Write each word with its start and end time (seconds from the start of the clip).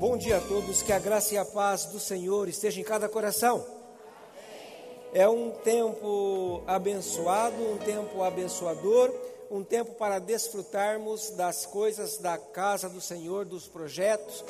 Bom 0.00 0.16
dia 0.16 0.38
a 0.38 0.40
todos, 0.40 0.80
que 0.80 0.94
a 0.94 0.98
graça 0.98 1.34
e 1.34 1.36
a 1.36 1.44
paz 1.44 1.84
do 1.84 2.00
Senhor 2.00 2.48
esteja 2.48 2.80
em 2.80 2.82
cada 2.82 3.06
coração. 3.06 3.62
É 5.12 5.28
um 5.28 5.50
tempo 5.50 6.62
abençoado, 6.66 7.62
um 7.62 7.76
tempo 7.76 8.22
abençoador, 8.22 9.14
um 9.50 9.62
tempo 9.62 9.92
para 9.96 10.18
desfrutarmos 10.18 11.28
das 11.32 11.66
coisas 11.66 12.16
da 12.16 12.38
casa 12.38 12.88
do 12.88 12.98
Senhor, 12.98 13.44
dos 13.44 13.68
projetos, 13.68 14.42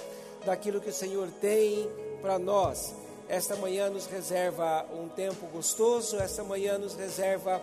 daquilo 0.47 0.81
que 0.81 0.91
o 0.91 0.95
Senhor 0.95 1.29
tem 1.41 1.91
para 2.23 2.39
nós. 2.39 2.95
Esta 3.29 3.57
manhã 3.57 3.91
nos 3.91 4.07
reserva 4.07 4.87
um 4.95 5.09
tempo 5.09 5.49
gostoso, 5.49 6.17
esta 6.21 6.45
manhã 6.45 6.79
nos 6.79 6.95
reserva 6.95 7.61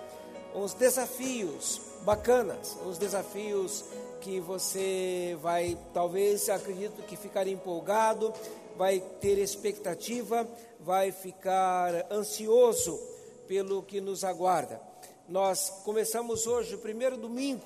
uns 0.54 0.74
desafios 0.74 1.80
bacanas, 2.02 2.76
uns 2.86 2.98
desafios 2.98 3.86
que 4.18 4.40
você 4.40 5.38
vai, 5.42 5.78
talvez, 5.94 6.50
acredito 6.50 7.02
que 7.04 7.16
ficar 7.16 7.48
empolgado, 7.48 8.34
vai 8.78 9.00
ter 9.22 9.38
expectativa, 9.38 10.48
vai 10.80 11.12
ficar 11.12 12.06
ansioso 12.12 13.00
pelo 13.48 13.82
que 13.84 14.02
nos 14.02 14.24
aguarda. 14.24 14.82
Nós 15.28 15.82
começamos 15.84 16.48
hoje 16.48 16.76
o 16.76 16.80
primeiro 16.80 17.18
domingo 17.18 17.66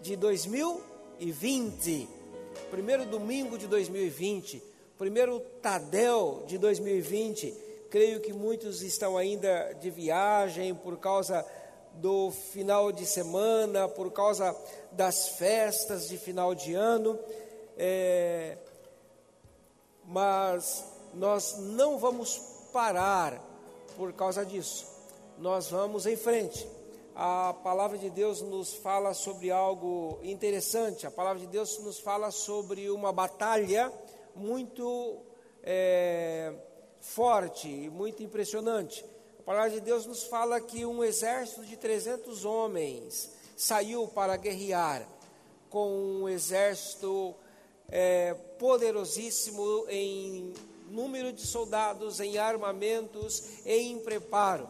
de 0.00 0.16
2020, 0.16 2.08
primeiro 2.70 3.04
domingo 3.04 3.58
de 3.58 3.66
2020, 3.66 4.62
primeiro 4.98 5.40
Tadel 5.62 6.42
de 6.46 6.58
2020. 6.58 7.54
Creio 7.90 8.20
que 8.20 8.32
muitos 8.32 8.82
estão 8.82 9.18
ainda 9.18 9.72
de 9.80 9.90
viagem 9.90 10.74
por 10.74 10.96
causa 10.98 11.44
do 11.94 12.30
final 12.30 12.92
de 12.92 13.04
semana, 13.04 13.88
por 13.88 14.10
causa 14.12 14.56
das 14.92 15.30
festas 15.30 16.08
de 16.08 16.16
final 16.16 16.54
de 16.54 16.74
ano, 16.74 17.18
é, 17.76 18.56
mas 20.04 20.84
nós 21.14 21.56
não 21.58 21.98
vamos 21.98 22.38
parar 22.72 23.40
por 23.96 24.12
causa 24.12 24.44
disso, 24.44 24.86
nós 25.38 25.68
vamos 25.68 26.06
em 26.06 26.16
frente. 26.16 26.66
A 27.14 27.52
palavra 27.64 27.98
de 27.98 28.08
Deus 28.08 28.40
nos 28.40 28.72
fala 28.72 29.12
sobre 29.12 29.50
algo 29.50 30.18
interessante, 30.22 31.06
a 31.06 31.10
palavra 31.10 31.40
de 31.40 31.46
Deus 31.46 31.78
nos 31.78 31.98
fala 31.98 32.30
sobre 32.30 32.88
uma 32.90 33.12
batalha 33.12 33.92
muito 34.34 35.18
é, 35.62 36.54
forte, 37.00 37.68
muito 37.90 38.22
impressionante. 38.22 39.04
A 39.40 39.42
palavra 39.42 39.70
de 39.70 39.80
Deus 39.80 40.04
nos 40.04 40.24
fala 40.24 40.60
que 40.60 40.84
um 40.84 41.02
exército 41.02 41.64
de 41.64 41.74
300 41.74 42.44
homens 42.44 43.30
saiu 43.56 44.06
para 44.06 44.36
guerrear 44.36 45.08
com 45.70 45.88
um 45.90 46.28
exército 46.28 47.34
é, 47.88 48.34
poderosíssimo 48.58 49.86
em 49.88 50.52
número 50.90 51.32
de 51.32 51.46
soldados, 51.46 52.20
em 52.20 52.36
armamentos 52.36 53.64
em 53.64 53.98
preparo. 54.00 54.68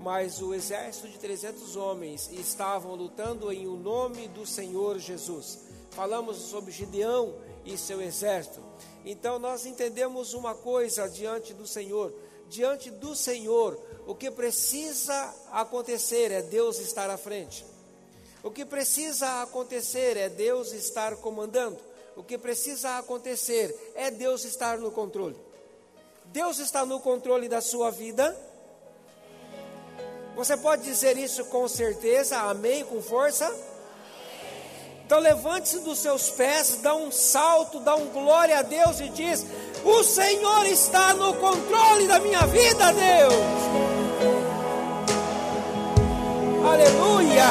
Mas 0.00 0.42
o 0.42 0.52
exército 0.52 1.06
de 1.06 1.16
300 1.16 1.76
homens 1.76 2.28
estavam 2.32 2.96
lutando 2.96 3.52
em 3.52 3.68
o 3.68 3.76
nome 3.76 4.26
do 4.26 4.44
Senhor 4.44 4.98
Jesus. 4.98 5.60
Falamos 5.92 6.36
sobre 6.36 6.72
Gideão 6.72 7.36
e 7.64 7.78
seu 7.78 8.02
exército. 8.02 8.60
Então 9.04 9.38
nós 9.38 9.66
entendemos 9.66 10.34
uma 10.34 10.56
coisa 10.56 11.08
diante 11.08 11.54
do 11.54 11.64
Senhor 11.64 12.12
diante 12.50 12.90
do 12.90 13.14
Senhor, 13.14 13.80
o 14.06 14.14
que 14.14 14.30
precisa 14.30 15.32
acontecer 15.52 16.32
é 16.32 16.42
Deus 16.42 16.80
estar 16.80 17.08
à 17.08 17.16
frente. 17.16 17.64
O 18.42 18.50
que 18.50 18.64
precisa 18.64 19.42
acontecer 19.42 20.16
é 20.16 20.28
Deus 20.28 20.72
estar 20.72 21.16
comandando. 21.16 21.78
O 22.16 22.24
que 22.24 22.36
precisa 22.36 22.98
acontecer 22.98 23.92
é 23.94 24.10
Deus 24.10 24.44
estar 24.44 24.78
no 24.78 24.90
controle. 24.90 25.36
Deus 26.26 26.58
está 26.58 26.84
no 26.84 26.98
controle 26.98 27.48
da 27.48 27.60
sua 27.60 27.90
vida. 27.90 28.36
Você 30.34 30.56
pode 30.56 30.82
dizer 30.82 31.16
isso 31.16 31.44
com 31.46 31.68
certeza, 31.68 32.38
amém, 32.38 32.84
com 32.84 33.00
força? 33.00 33.48
Então 35.10 35.18
levante-se 35.18 35.80
dos 35.80 35.98
seus 35.98 36.30
pés, 36.30 36.78
dá 36.80 36.94
um 36.94 37.10
salto, 37.10 37.80
dá 37.80 37.96
um 37.96 38.06
glória 38.10 38.60
a 38.60 38.62
Deus 38.62 39.00
e 39.00 39.08
diz: 39.08 39.44
O 39.84 40.04
Senhor 40.04 40.64
está 40.66 41.12
no 41.14 41.34
controle 41.34 42.06
da 42.06 42.20
minha 42.20 42.46
vida, 42.46 42.92
Deus. 42.92 43.34
Aleluia, 46.64 47.44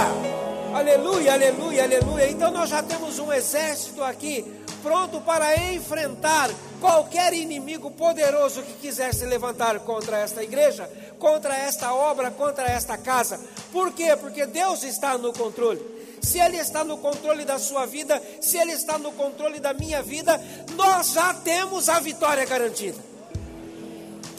aleluia, 0.74 1.34
aleluia, 1.34 1.84
aleluia. 1.84 2.30
Então 2.30 2.50
nós 2.50 2.70
já 2.70 2.82
temos 2.82 3.20
um 3.20 3.34
exército 3.34 4.02
aqui 4.06 4.42
pronto 4.82 5.20
para 5.20 5.58
enfrentar 5.74 6.50
qualquer 6.80 7.34
inimigo 7.34 7.92
poderoso 7.92 8.64
que 8.64 8.76
quiser 8.76 9.14
se 9.14 9.26
levantar 9.26 9.82
contra 9.82 10.20
esta 10.20 10.42
igreja, 10.42 10.90
contra 11.20 11.58
esta 11.58 11.94
obra, 11.94 12.32
contra 12.32 12.68
esta 12.68 12.98
casa. 12.98 13.38
Por 13.70 13.92
quê? 13.92 14.16
Porque 14.16 14.46
Deus 14.46 14.84
está 14.84 15.18
no 15.18 15.34
controle 15.34 15.99
se 16.22 16.40
Ele 16.40 16.58
está 16.58 16.84
no 16.84 16.98
controle 16.98 17.46
da 17.46 17.60
sua 17.60 17.86
vida, 17.86 18.22
se 18.42 18.58
Ele 18.58 18.74
está 18.74 18.98
no 18.98 19.12
controle 19.12 19.60
da 19.60 19.74
minha 19.74 20.02
vida, 20.02 20.40
nós 20.76 21.14
já 21.14 21.34
temos 21.34 21.90
a 21.90 22.00
vitória 22.00 22.46
garantida. 22.46 23.10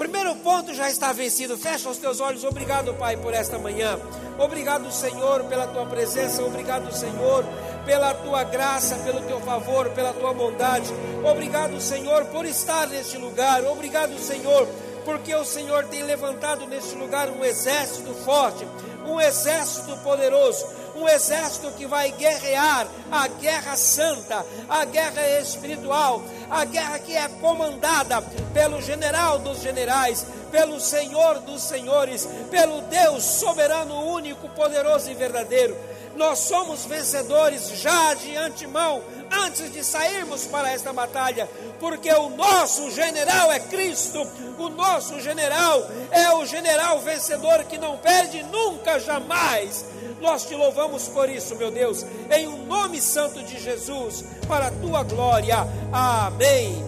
Primeiro 0.01 0.35
ponto 0.37 0.73
já 0.73 0.89
está 0.89 1.13
vencido. 1.13 1.59
Fecha 1.59 1.91
os 1.91 1.99
teus 1.99 2.21
olhos. 2.21 2.43
Obrigado, 2.43 2.95
Pai, 2.95 3.19
por 3.19 3.35
esta 3.35 3.59
manhã. 3.59 4.01
Obrigado, 4.39 4.91
Senhor, 4.91 5.45
pela 5.45 5.67
tua 5.67 5.85
presença. 5.85 6.43
Obrigado, 6.43 6.91
Senhor, 6.91 7.45
pela 7.85 8.15
tua 8.15 8.43
graça, 8.45 8.97
pelo 9.05 9.21
teu 9.21 9.39
favor, 9.41 9.91
pela 9.91 10.15
tua 10.15 10.33
bondade. 10.33 10.91
Obrigado, 11.23 11.79
Senhor, 11.83 12.25
por 12.25 12.47
estar 12.47 12.87
neste 12.87 13.19
lugar. 13.19 13.63
Obrigado, 13.65 14.19
Senhor, 14.19 14.67
porque 15.05 15.35
o 15.35 15.45
Senhor 15.45 15.85
tem 15.85 16.03
levantado 16.03 16.67
neste 16.67 16.95
lugar 16.95 17.29
um 17.29 17.45
exército 17.45 18.15
forte, 18.25 18.67
um 19.07 19.21
exército 19.21 19.95
poderoso, 19.99 20.67
um 21.01 21.09
exército 21.09 21.71
que 21.73 21.87
vai 21.87 22.13
guerrear 22.13 22.87
a 23.11 23.27
guerra 23.27 23.77
santa, 23.77 24.45
a 24.69 24.85
guerra 24.85 25.41
espiritual, 25.41 26.23
a 26.51 26.65
guerra 26.65 26.99
que 26.99 27.17
é 27.17 27.27
comandada 27.41 28.21
pelo 28.53 28.83
general 28.83 29.39
dos 29.39 29.61
generais, 29.61 30.27
pelo 30.51 30.79
Senhor 30.81 31.41
dos 31.41 31.63
senhores, 31.63 32.29
pelo 32.51 32.83
Deus 32.83 33.25
soberano, 33.25 34.13
único, 34.13 34.49
poderoso 34.51 35.11
e 35.11 35.15
verdadeiro. 35.15 35.77
Nós 36.17 36.41
somos 36.41 36.85
vencedores 36.85 37.69
já 37.81 38.15
de 38.15 38.37
antemão, 38.37 39.03
antes 39.31 39.73
de 39.73 39.85
sairmos 39.85 40.47
para 40.47 40.73
esta 40.73 40.93
batalha, 40.93 41.49
porque 41.79 42.11
o 42.13 42.31
nosso 42.31 42.91
general 42.91 43.51
é 43.51 43.61
Cristo, 43.61 44.27
o 44.59 44.69
nosso 44.69 45.21
general 45.21 45.89
é 46.11 46.35
o 46.35 46.45
general 46.45 47.01
vencedor 47.01 47.65
que 47.65 47.79
não 47.79 47.97
perde 47.99 48.43
nunca, 48.45 48.99
jamais. 48.99 49.85
Nós 50.21 50.45
te 50.45 50.55
louvamos 50.55 51.09
por 51.09 51.31
isso, 51.31 51.57
meu 51.57 51.71
Deus, 51.71 52.05
em 52.31 52.47
o 52.47 52.55
um 52.55 52.67
nome 52.67 53.01
santo 53.01 53.43
de 53.43 53.59
Jesus, 53.59 54.25
para 54.47 54.67
a 54.67 54.71
tua 54.71 55.03
glória. 55.03 55.67
Amém. 55.93 56.85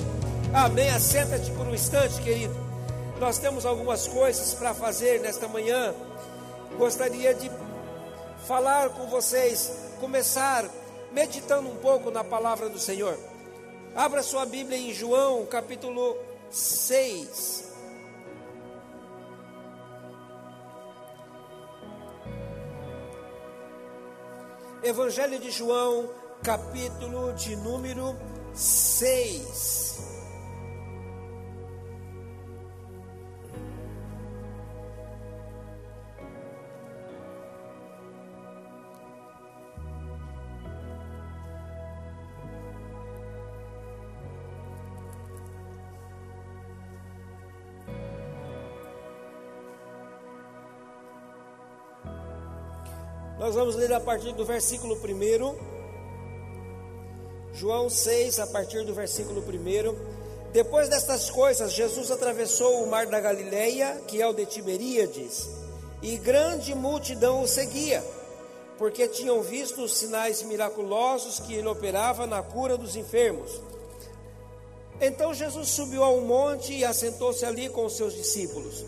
Amém. 0.53 0.91
Assenta-te 0.91 1.51
por 1.53 1.67
um 1.67 1.75
instante, 1.75 2.21
querido. 2.21 2.55
Nós 3.19 3.39
temos 3.39 3.65
algumas 3.65 4.07
coisas 4.07 4.53
para 4.53 4.75
fazer 4.75 5.21
nesta 5.21 5.49
manhã. 5.49 5.95
Gostaria 6.77 7.33
de 7.35 7.51
falar 8.47 8.91
com 8.91 9.07
vocês, 9.07 9.73
começar 10.01 10.65
meditando 11.13 11.69
um 11.69 11.77
pouco 11.77 12.11
na 12.11 12.25
palavra 12.25 12.69
do 12.69 12.79
Senhor. 12.79 13.19
Abra 13.95 14.23
sua 14.23 14.47
Bíblia 14.47 14.79
em 14.79 14.93
João, 14.93 15.45
capítulo 15.47 16.17
6. 16.51 17.73
Evangelho 24.83 25.39
de 25.39 25.51
João, 25.51 26.11
capítulo 26.43 27.33
de 27.35 27.55
número 27.55 28.17
6. 28.53 30.12
Nós 53.53 53.59
vamos 53.59 53.77
ler 53.77 53.93
a 53.93 54.01
partir 54.01 54.33
do 54.33 54.47
versículo 54.47 54.95
1. 54.95 55.55
João 57.53 57.91
6, 57.91 58.41
a 58.41 58.47
partir 58.47 58.83
do 58.87 58.95
versículo 58.95 59.43
1. 59.43 60.53
Depois 60.55 60.89
destas 60.89 61.29
coisas, 61.29 61.71
Jesus 61.71 62.11
atravessou 62.11 62.83
o 62.83 62.87
mar 62.91 63.07
da 63.09 63.21
Galileia, 63.21 64.01
que 64.09 64.23
é 64.23 64.27
o 64.27 64.33
de 64.33 64.47
Tiberíades, 64.47 65.51
e 66.01 66.17
grande 66.17 66.75
multidão 66.75 67.43
o 67.43 67.47
seguia, 67.47 68.03
porque 68.79 69.07
tinham 69.07 69.43
visto 69.43 69.83
os 69.83 69.99
sinais 69.99 70.43
miraculosos 70.43 71.39
que 71.39 71.53
ele 71.53 71.69
operava 71.69 72.27
na 72.27 72.43
cura 72.43 72.79
dos 72.79 72.97
enfermos. 72.97 73.61
Então 74.99 75.35
Jesus 75.35 75.69
subiu 75.69 76.03
a 76.03 76.11
um 76.11 76.23
monte 76.23 76.73
e 76.73 76.87
assentou-se 76.87 77.45
ali 77.45 77.69
com 77.69 77.85
os 77.85 77.99
seus 77.99 78.15
discípulos. 78.15 78.83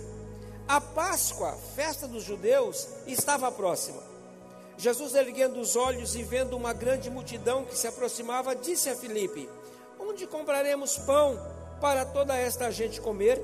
A 0.66 0.81
Páscoa, 0.81 1.55
festa 1.76 2.08
dos 2.08 2.25
judeus, 2.25 2.88
estava 3.06 3.52
próxima. 3.52 4.13
Jesus, 4.76 5.15
erguendo 5.15 5.61
os 5.61 5.76
olhos 5.76 6.15
e 6.17 6.23
vendo 6.23 6.56
uma 6.56 6.73
grande 6.73 7.09
multidão 7.09 7.65
que 7.65 7.76
se 7.76 7.87
aproximava, 7.87 8.56
disse 8.56 8.91
a 8.91 8.97
Filipe: 8.97 9.49
Onde 9.99 10.26
compraremos 10.26 10.99
pão 10.99 11.38
para 11.81 12.05
toda 12.05 12.37
esta 12.37 12.71
gente 12.71 13.00
comer? 13.00 13.41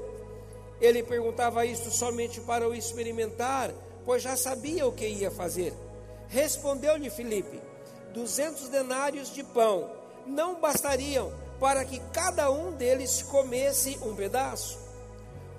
Ele 0.81 1.03
perguntava 1.03 1.65
isto 1.65 1.91
somente 1.91 2.41
para 2.41 2.69
o 2.69 2.75
experimentar, 2.75 3.71
pois 4.05 4.23
já 4.23 4.37
sabia 4.37 4.87
o 4.87 4.93
que 4.93 5.07
ia 5.07 5.31
fazer. 5.31 5.73
Respondeu-lhe 6.29 7.11
Filipe: 7.11 7.61
Duzentos 8.13 8.69
denários 8.69 9.33
de 9.33 9.45
pão 9.45 9.91
não 10.27 10.61
bastariam 10.61 11.33
para 11.61 11.85
que 11.85 12.01
cada 12.13 12.51
um 12.51 12.73
deles 12.73 13.23
comesse 13.23 13.99
um 14.03 14.15
pedaço. 14.17 14.79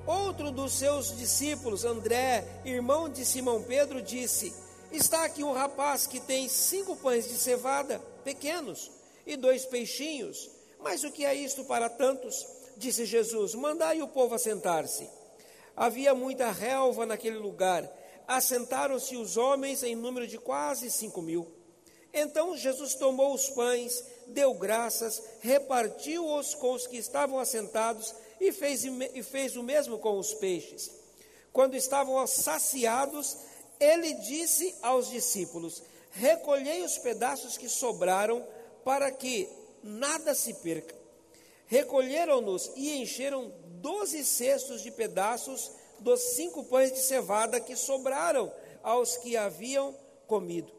Outro 0.06 0.52
dos 0.52 0.74
seus 0.74 1.16
discípulos, 1.16 1.86
André, 1.86 2.44
irmão 2.66 3.08
de 3.08 3.24
Simão 3.24 3.62
Pedro, 3.62 4.02
disse: 4.02 4.54
Está 4.92 5.24
aqui 5.24 5.42
um 5.44 5.54
rapaz 5.54 6.06
que 6.06 6.20
tem 6.20 6.50
cinco 6.50 6.98
pães 6.98 7.28
de 7.28 7.36
cevada, 7.36 8.00
pequenos, 8.24 8.92
e 9.26 9.38
dois 9.38 9.66
peixinhos. 9.66 10.50
Mas 10.80 11.04
o 11.04 11.12
que 11.12 11.24
é 11.24 11.34
isto 11.34 11.64
para 11.64 11.90
tantos? 11.90 12.46
Disse 12.76 13.06
Jesus: 13.06 13.56
Mandai 13.56 14.02
o 14.02 14.08
povo 14.08 14.36
assentar-se. 14.36 15.08
Havia 15.76 16.14
muita 16.14 16.52
relva 16.52 17.06
naquele 17.06 17.38
lugar. 17.38 17.90
Assentaram-se 18.28 19.16
os 19.16 19.38
homens 19.38 19.82
em 19.82 19.96
número 19.96 20.28
de 20.28 20.38
quase 20.38 20.92
cinco 20.92 21.22
mil. 21.22 21.48
Então 22.14 22.58
Jesus 22.58 22.94
tomou 22.96 23.34
os 23.34 23.50
pães, 23.50 24.04
deu 24.28 24.54
graças, 24.54 25.22
repartiu-os 25.40 26.54
com 26.56 26.74
os 26.74 26.86
que 26.86 26.98
estavam 26.98 27.40
assentados 27.40 28.14
e 28.40 28.52
fez, 28.52 28.84
e 28.84 29.24
fez 29.24 29.56
o 29.56 29.64
mesmo 29.64 29.98
com 30.00 30.20
os 30.20 30.34
peixes. 30.34 30.92
Quando 31.54 31.76
estavam 31.76 32.26
saciados, 32.28 33.38
ele 33.82 34.14
disse 34.14 34.76
aos 34.82 35.10
discípulos: 35.10 35.82
Recolhei 36.12 36.84
os 36.84 37.00
pedaços 37.00 37.58
que 37.58 37.68
sobraram, 37.68 38.46
para 38.86 39.12
que 39.12 39.50
nada 39.84 40.36
se 40.36 40.54
perca. 40.56 40.96
Recolheram-nos 41.66 42.72
e 42.76 43.02
encheram 43.02 43.52
doze 43.82 44.24
cestos 44.24 44.84
de 44.84 44.92
pedaços 44.92 45.72
dos 46.00 46.20
cinco 46.36 46.64
pães 46.66 46.92
de 46.92 47.00
cevada 47.00 47.60
que 47.60 47.76
sobraram 47.76 48.52
aos 48.84 49.18
que 49.18 49.36
haviam 49.36 49.96
comido. 50.28 50.72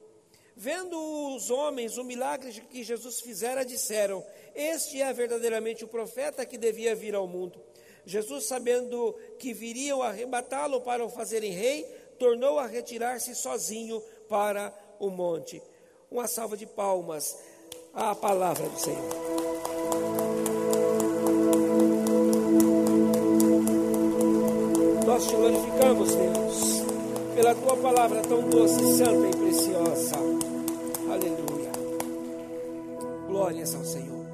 Vendo 0.55 0.97
os 1.35 1.51
homens 1.51 1.97
o 1.97 2.05
milagre 2.05 2.53
que 2.71 2.85
Jesus 2.85 3.21
fizera, 3.21 3.65
disseram: 3.65 4.25
Este 4.55 5.01
é 5.01 5.13
verdadeiramente 5.13 5.85
o 5.85 5.89
profeta 5.89 6.47
que 6.47 6.59
devia 6.59 6.95
vir 6.95 7.15
ao 7.15 7.27
mundo. 7.27 7.61
Jesus, 8.05 8.47
sabendo 8.47 9.17
que 9.39 9.55
viriam 9.55 10.03
arrebatá-lo 10.03 10.81
para 10.81 11.05
o 11.05 11.11
fazerem 11.11 11.53
rei, 11.53 11.87
tornou 12.23 12.57
a 12.57 12.69
retirar-se 12.69 13.35
sozinho 13.35 14.01
para 14.29 14.73
o 15.01 15.11
monte. 15.11 15.61
Uma 16.09 16.29
salva 16.29 16.57
de 16.57 16.65
palmas 16.65 17.37
à 17.93 18.15
palavra 18.15 18.69
do 18.69 18.79
Senhor. 18.79 19.11
Nós 25.05 25.27
te 25.27 25.35
glorificamos, 25.35 26.15
Deus, 26.15 27.35
pela 27.35 27.57
tua 27.57 27.77
palavra 27.79 28.23
tão 28.23 28.49
doce, 28.49 28.99
santa 28.99 29.27
e 29.27 29.37
preciosa. 29.37 30.15
Aleluia. 31.11 31.73
Glórias 33.27 33.75
ao 33.75 33.85
Senhor. 33.85 34.27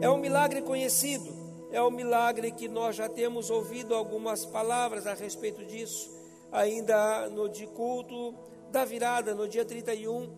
É 0.00 0.08
um 0.08 0.18
milagre 0.18 0.62
conhecido, 0.62 1.34
é 1.72 1.82
um 1.82 1.90
milagre 1.90 2.52
que 2.52 2.68
nós 2.68 2.94
já 2.94 3.08
temos 3.08 3.50
ouvido 3.50 3.96
algumas 3.96 4.46
palavras 4.46 5.08
a 5.08 5.14
respeito 5.14 5.64
disso, 5.64 6.13
ainda 6.54 7.28
no 7.28 7.48
de 7.48 7.66
culto 7.66 8.32
da 8.70 8.84
virada, 8.84 9.34
no 9.34 9.48
dia 9.48 9.64
31, 9.64 10.32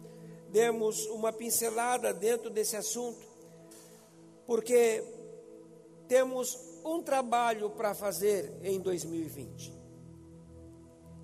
demos 0.48 1.04
uma 1.06 1.30
pincelada 1.30 2.12
dentro 2.12 2.48
desse 2.48 2.74
assunto, 2.74 3.20
porque 4.46 5.04
temos 6.08 6.58
um 6.82 7.02
trabalho 7.02 7.68
para 7.70 7.94
fazer 7.94 8.50
em 8.62 8.80
2020. 8.80 9.76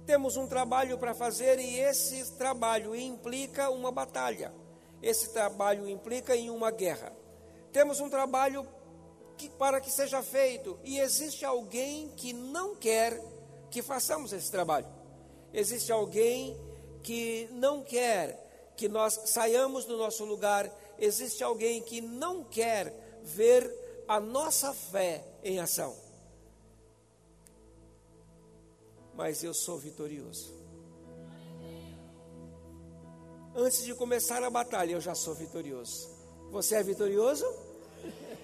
Temos 0.05 0.37
um 0.37 0.47
trabalho 0.47 0.99
para 0.99 1.15
fazer 1.15 1.59
e 1.59 1.79
esse 1.79 2.33
trabalho 2.37 2.95
implica 2.95 3.71
uma 3.71 3.91
batalha. 3.91 4.53
Esse 5.01 5.33
trabalho 5.33 5.89
implica 5.89 6.37
em 6.37 6.51
uma 6.51 6.71
guerra. 6.71 7.13
Temos 7.73 7.99
um 8.01 8.11
trabalho 8.11 8.67
que, 9.39 9.49
para 9.49 9.81
que 9.81 9.91
seja 9.91 10.23
feito 10.23 10.79
e 10.85 10.99
existe 10.99 11.45
alguém 11.45 12.09
que 12.17 12.33
não 12.33 12.75
quer 12.75 13.32
que 13.73 13.83
façamos 13.83 14.33
esse 14.33 14.51
trabalho. 14.51 14.87
Existe 15.53 15.91
alguém 15.91 16.57
que 17.03 17.49
não 17.51 17.83
quer 17.83 18.39
que 18.77 18.89
nós 18.89 19.21
saiamos 19.27 19.85
do 19.85 19.97
nosso 19.97 20.25
lugar. 20.25 20.71
Existe 20.97 21.43
alguém 21.43 21.83
que 21.83 22.01
não 22.01 22.45
quer 22.45 22.95
ver 23.25 23.69
a 24.07 24.21
nossa 24.21 24.73
fé 24.73 25.25
em 25.43 25.59
ação. 25.59 25.97
mas 29.15 29.43
eu 29.45 29.55
sou 29.55 29.79
vitorioso. 29.79 30.53
Antes 33.55 33.85
de 33.85 33.95
começar 33.95 34.43
a 34.43 34.51
batalha, 34.51 34.93
eu 34.93 35.01
já 35.01 35.15
sou 35.15 35.35
vitorioso. 35.35 36.09
Você 36.51 36.77
é 36.77 36.83
vitorioso? 36.83 37.47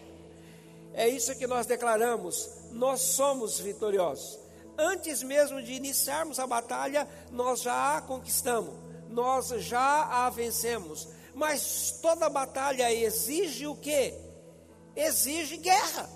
É 0.95 1.07
isso 1.07 1.37
que 1.39 1.47
nós 1.47 1.65
declaramos. 1.65 2.51
Nós 2.73 3.01
somos 3.01 3.61
vitoriosos. 3.61 4.37
Antes 4.79 5.25
mesmo 5.25 5.61
de 5.61 5.73
iniciarmos 5.73 6.39
a 6.39 6.47
batalha, 6.47 7.09
nós 7.33 7.63
já 7.63 7.97
a 7.97 8.01
conquistamos. 8.01 8.73
Nós 9.09 9.49
já 9.49 10.05
a 10.05 10.31
vencemos. 10.31 11.09
Mas 11.35 11.99
toda 12.01 12.29
batalha 12.29 12.93
exige 12.93 13.67
o 13.67 13.75
quê? 13.75 14.15
Exige 14.95 15.57
guerra. 15.57 16.09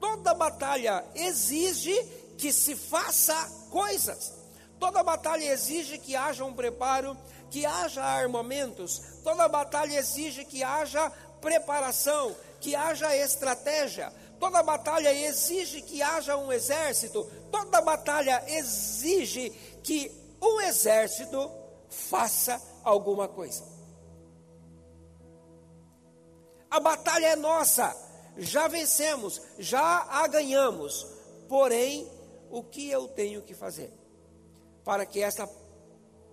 Toda 0.00 0.34
batalha 0.34 1.04
exige 1.14 1.94
que 2.36 2.52
se 2.52 2.74
faça 2.74 3.34
coisas. 3.70 4.32
Toda 4.80 5.04
batalha 5.04 5.44
exige 5.44 5.98
que 5.98 6.16
haja 6.16 6.44
um 6.44 6.52
preparo, 6.52 7.16
que 7.48 7.64
haja 7.64 8.02
armamentos. 8.02 9.00
Toda 9.22 9.48
batalha 9.48 9.96
exige 9.96 10.44
que 10.44 10.64
haja 10.64 11.08
preparação, 11.40 12.34
que 12.60 12.74
haja 12.74 13.14
estratégia. 13.16 14.12
Toda 14.42 14.60
batalha 14.60 15.14
exige 15.14 15.82
que 15.82 16.02
haja 16.02 16.36
um 16.36 16.52
exército. 16.52 17.30
Toda 17.48 17.80
batalha 17.80 18.42
exige 18.48 19.50
que 19.84 20.10
um 20.42 20.60
exército 20.62 21.48
faça 21.88 22.60
alguma 22.82 23.28
coisa. 23.28 23.64
A 26.68 26.80
batalha 26.80 27.26
é 27.26 27.36
nossa, 27.36 27.94
já 28.36 28.66
vencemos, 28.66 29.40
já 29.60 30.08
a 30.10 30.26
ganhamos, 30.26 31.06
porém 31.48 32.10
o 32.50 32.64
que 32.64 32.90
eu 32.90 33.06
tenho 33.06 33.42
que 33.42 33.54
fazer 33.54 33.92
para 34.84 35.06
que 35.06 35.22
esta 35.22 35.48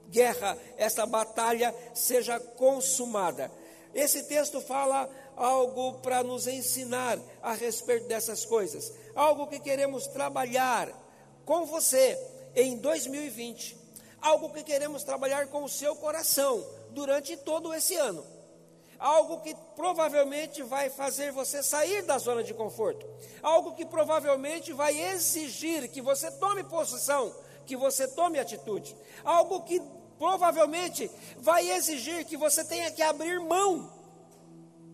guerra, 0.09 0.57
esta 0.77 1.05
batalha 1.05 1.75
seja 1.93 2.39
consumada. 2.39 3.51
Esse 3.93 4.23
texto 4.23 4.61
fala 4.61 5.07
algo 5.39 5.93
para 5.99 6.21
nos 6.21 6.45
ensinar 6.47 7.17
a 7.41 7.53
respeito 7.53 8.07
dessas 8.07 8.45
coisas, 8.45 8.93
algo 9.15 9.47
que 9.47 9.59
queremos 9.59 10.05
trabalhar 10.07 10.91
com 11.45 11.65
você 11.65 12.19
em 12.53 12.77
2020, 12.77 13.77
algo 14.21 14.49
que 14.49 14.63
queremos 14.63 15.03
trabalhar 15.03 15.47
com 15.47 15.63
o 15.63 15.69
seu 15.69 15.95
coração 15.95 16.63
durante 16.91 17.37
todo 17.37 17.73
esse 17.73 17.95
ano 17.95 18.23
algo 18.99 19.39
que 19.39 19.55
provavelmente 19.77 20.61
vai 20.61 20.89
fazer 20.89 21.31
você 21.31 21.63
sair 21.63 22.01
da 22.01 22.17
zona 22.17 22.43
de 22.43 22.53
conforto, 22.53 23.07
algo 23.41 23.73
que 23.73 23.85
provavelmente 23.85 24.73
vai 24.73 24.99
exigir 24.99 25.87
que 25.87 26.01
você 26.01 26.29
tome 26.31 26.65
posição, 26.65 27.33
que 27.65 27.77
você 27.77 28.09
tome 28.09 28.39
atitude, 28.39 28.93
algo 29.23 29.61
que 29.61 29.81
provavelmente 30.17 31.09
vai 31.37 31.71
exigir 31.71 32.25
que 32.25 32.35
você 32.35 32.63
tenha 32.65 32.91
que 32.91 33.01
abrir 33.01 33.39
mão 33.39 33.98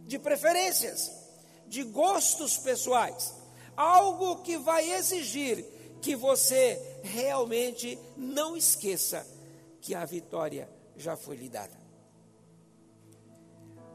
de 0.05 0.19
preferências, 0.19 1.11
de 1.67 1.83
gostos 1.83 2.57
pessoais, 2.57 3.33
algo 3.75 4.37
que 4.43 4.57
vai 4.57 4.89
exigir 4.91 5.65
que 6.01 6.15
você 6.15 6.99
realmente 7.03 7.97
não 8.15 8.55
esqueça 8.55 9.25
que 9.81 9.95
a 9.95 10.05
vitória 10.05 10.69
já 10.95 11.17
foi 11.17 11.35
lhe 11.35 11.49
dada. 11.49 11.75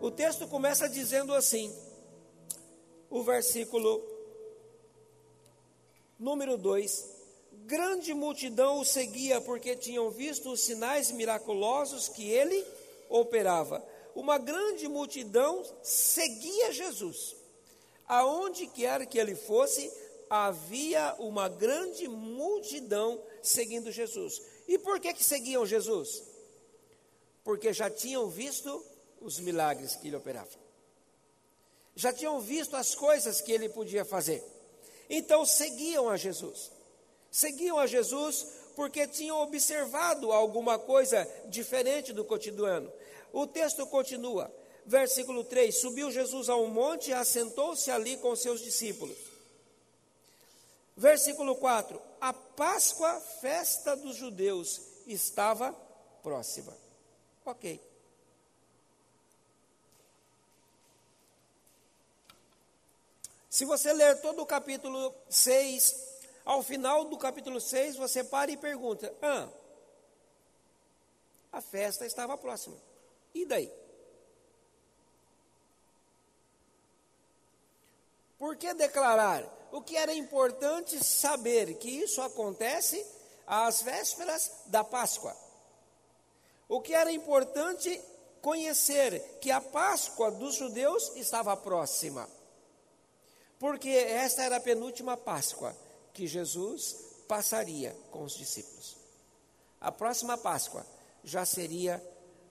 O 0.01 0.11
texto 0.11 0.49
começa 0.49 0.89
dizendo 0.89 1.35
assim, 1.35 1.73
o 3.09 3.23
versículo 3.23 4.03
número 6.19 6.57
2: 6.57 7.21
Grande 7.67 8.15
multidão 8.15 8.81
o 8.81 8.85
seguia 8.85 9.41
porque 9.41 9.77
tinham 9.77 10.11
visto 10.11 10.51
os 10.51 10.63
sinais 10.63 11.11
miraculosos 11.11 12.09
que 12.09 12.29
ele 12.29 12.65
operava. 13.09 13.85
Uma 14.21 14.37
grande 14.37 14.87
multidão 14.87 15.65
seguia 15.83 16.71
Jesus. 16.73 17.35
Aonde 18.07 18.67
quer 18.67 19.07
que 19.07 19.19
ele 19.19 19.35
fosse, 19.35 19.91
havia 20.29 21.17
uma 21.19 21.49
grande 21.49 22.07
multidão 22.07 23.19
seguindo 23.43 23.91
Jesus. 23.91 24.43
E 24.69 24.77
por 24.77 25.01
que, 25.01 25.15
que 25.15 25.25
seguiam 25.25 25.65
Jesus? 25.65 26.23
Porque 27.43 27.73
já 27.73 27.89
tinham 27.89 28.29
visto 28.29 28.85
os 29.23 29.41
milagres 29.41 29.97
que 29.97 30.09
ele 30.09 30.17
operava. 30.17 30.51
Já 31.97 32.13
tinham 32.13 32.39
visto 32.43 32.77
as 32.77 32.95
coisas 32.95 33.41
que 33.41 33.51
ele 33.51 33.71
podia 33.71 34.05
fazer. 34.05 34.45
Então 35.09 35.47
seguiam 35.47 36.11
a 36.11 36.19
Jesus. 36.19 36.71
Seguiam 37.31 37.79
a 37.79 37.87
Jesus 37.87 38.47
porque 38.77 39.09
tinham 39.09 39.41
observado 39.41 40.31
alguma 40.31 40.79
coisa 40.79 41.27
diferente 41.49 42.13
do 42.13 42.23
cotidiano. 42.23 42.93
O 43.33 43.47
texto 43.47 43.87
continua, 43.87 44.53
versículo 44.87 45.45
3: 45.45 45.75
Subiu 45.81 46.11
Jesus 46.11 46.49
a 46.49 46.57
um 46.57 46.69
monte 46.69 47.11
e 47.11 47.15
assentou-se 47.15 47.91
ali 47.91 48.17
com 48.19 48.35
seus 48.35 48.61
discípulos. 48.61 49.17
Versículo 50.97 51.57
4: 51.57 52.01
A 52.21 52.33
Páscoa, 52.33 53.21
festa 53.41 53.97
dos 53.97 54.17
judeus, 54.17 54.81
estava 55.07 55.73
próxima. 56.23 56.77
Ok. 57.45 57.81
Se 63.49 63.65
você 63.65 63.93
ler 63.93 64.21
todo 64.21 64.43
o 64.43 64.47
capítulo 64.47 65.15
6, 65.29 66.19
ao 66.45 66.63
final 66.63 67.05
do 67.05 67.19
capítulo 67.19 67.61
6, 67.61 67.97
você 67.97 68.23
para 68.23 68.51
e 68.51 68.57
pergunta: 68.57 69.13
Ah, 69.21 69.49
a 71.53 71.61
festa 71.61 72.07
estava 72.07 72.37
próxima. 72.37 72.90
E 73.35 73.47
daí? 73.47 73.73
Por 78.39 78.57
que 78.57 78.73
declarar? 78.75 79.45
O 79.71 79.83
que 79.83 79.97
era 79.97 80.15
importante 80.15 81.03
saber 81.05 81.75
que 81.75 81.89
isso 81.89 82.21
acontece 82.23 83.07
às 83.47 83.83
vésperas 83.83 84.51
da 84.67 84.83
Páscoa. 84.83 85.37
O 86.69 86.81
que 86.81 86.95
era 86.95 87.13
importante 87.13 88.01
conhecer 88.41 89.39
que 89.41 89.51
a 89.51 89.61
Páscoa 89.61 90.31
dos 90.31 90.55
judeus 90.55 91.13
estava 91.17 91.57
próxima. 91.57 92.29
Porque 93.59 93.91
esta 93.91 94.43
era 94.43 94.57
a 94.57 94.61
penúltima 94.61 95.17
Páscoa 95.17 95.77
que 96.15 96.27
Jesus 96.27 96.97
passaria 97.29 97.95
com 98.11 98.25
os 98.25 98.35
discípulos. 98.35 98.97
A 99.81 99.93
próxima 99.93 100.37
Páscoa 100.39 100.85
já 101.23 101.45
seria 101.45 102.03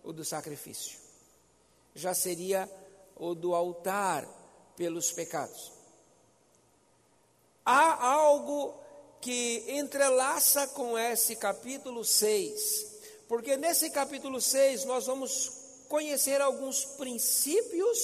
o 0.04 0.14
do 0.14 0.24
sacrifício, 0.24 0.98
já 1.94 2.14
seria 2.14 2.70
o 3.16 3.36
do 3.36 3.54
altar 3.54 4.28
pelos 4.76 5.12
pecados. 5.12 5.72
Há 7.66 8.06
algo 8.06 8.74
que 9.22 9.66
entrelaça 9.68 10.68
com 10.70 10.98
esse 10.98 11.36
capítulo 11.36 12.06
6, 12.06 13.00
porque 13.28 13.58
nesse 13.58 13.90
capítulo 13.90 14.40
6 14.40 14.86
nós 14.86 15.06
vamos 15.06 15.52
conhecer 15.90 16.40
alguns 16.40 16.86
princípios 16.86 17.98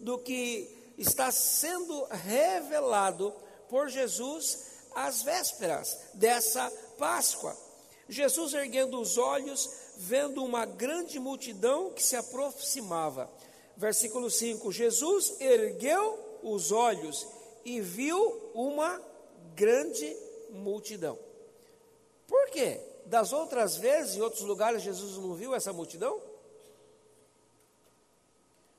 do 0.00 0.18
que 0.18 0.92
está 0.98 1.30
sendo 1.30 2.04
revelado 2.06 3.32
por 3.68 3.88
Jesus 3.88 4.58
às 4.94 5.22
vésperas 5.22 5.96
dessa 6.14 6.70
Páscoa. 6.98 7.56
Jesus 8.08 8.54
erguendo 8.54 9.00
os 9.00 9.18
olhos, 9.18 9.70
vendo 9.96 10.44
uma 10.44 10.64
grande 10.64 11.18
multidão 11.18 11.90
que 11.90 12.02
se 12.02 12.16
aproximava. 12.16 13.30
Versículo 13.76 14.30
5: 14.30 14.70
Jesus 14.72 15.40
ergueu 15.40 16.38
os 16.42 16.72
olhos 16.72 17.26
e 17.64 17.80
viu 17.80 18.50
uma 18.54 19.00
grande 19.54 20.16
multidão. 20.50 21.18
Por 22.26 22.50
quê? 22.50 22.80
Das 23.06 23.32
outras 23.32 23.76
vezes, 23.76 24.16
em 24.16 24.20
outros 24.20 24.42
lugares, 24.42 24.82
Jesus 24.82 25.16
não 25.16 25.34
viu 25.34 25.54
essa 25.54 25.72
multidão? 25.72 26.20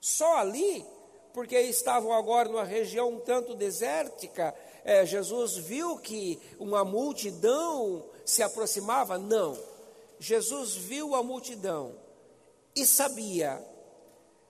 Só 0.02 0.38
ali, 0.38 0.86
porque 1.34 1.60
estavam 1.60 2.12
agora 2.14 2.50
numa 2.50 2.64
região 2.64 3.10
um 3.10 3.20
tanto 3.20 3.56
desértica, 3.56 4.54
é, 4.84 5.06
Jesus 5.06 5.58
viu 5.58 5.98
que 5.98 6.40
uma 6.60 6.86
multidão 6.86 8.06
se 8.26 8.42
aproximava? 8.42 9.18
Não. 9.18 9.58
Jesus 10.20 10.76
viu 10.76 11.16
a 11.16 11.24
multidão 11.24 11.96
e 12.76 12.86
sabia 12.86 13.64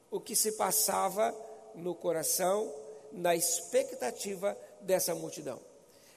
o 0.09 0.19
que 0.19 0.35
se 0.35 0.53
passava 0.53 1.35
no 1.75 1.93
coração, 1.93 2.73
na 3.11 3.35
expectativa 3.35 4.57
dessa 4.81 5.13
multidão. 5.13 5.59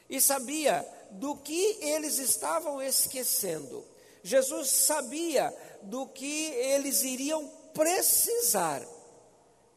E 0.09 0.21
sabia 0.21 0.87
do 1.11 1.37
que 1.37 1.79
eles 1.81 2.19
estavam 2.19 2.81
esquecendo. 2.83 3.85
Jesus 4.23 4.71
sabia 4.71 5.55
do 5.83 6.07
que 6.07 6.47
eles 6.53 7.03
iriam 7.03 7.47
precisar 7.73 8.83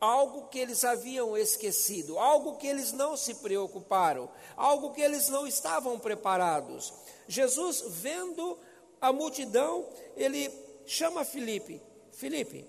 algo 0.03 0.47
que 0.47 0.59
eles 0.59 0.83
haviam 0.83 1.37
esquecido, 1.37 2.19
algo 2.19 2.57
que 2.57 2.67
eles 2.67 2.91
não 2.91 3.15
se 3.15 3.35
preocuparam, 3.35 4.29
algo 4.57 4.91
que 4.91 5.01
eles 5.01 5.29
não 5.29 5.47
estavam 5.47 5.97
preparados. 5.97 6.93
Jesus, 7.25 7.83
vendo 7.87 8.57
a 9.03 9.11
multidão, 9.11 9.85
ele 10.15 10.49
chama 10.85 11.25
Felipe: 11.25 11.81
Felipe, 12.13 12.65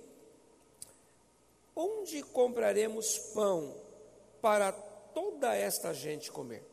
onde 1.76 2.24
compraremos 2.24 3.18
pão 3.32 3.72
para 4.42 4.72
toda 4.72 5.54
esta 5.54 5.94
gente 5.94 6.32
comer? 6.32 6.64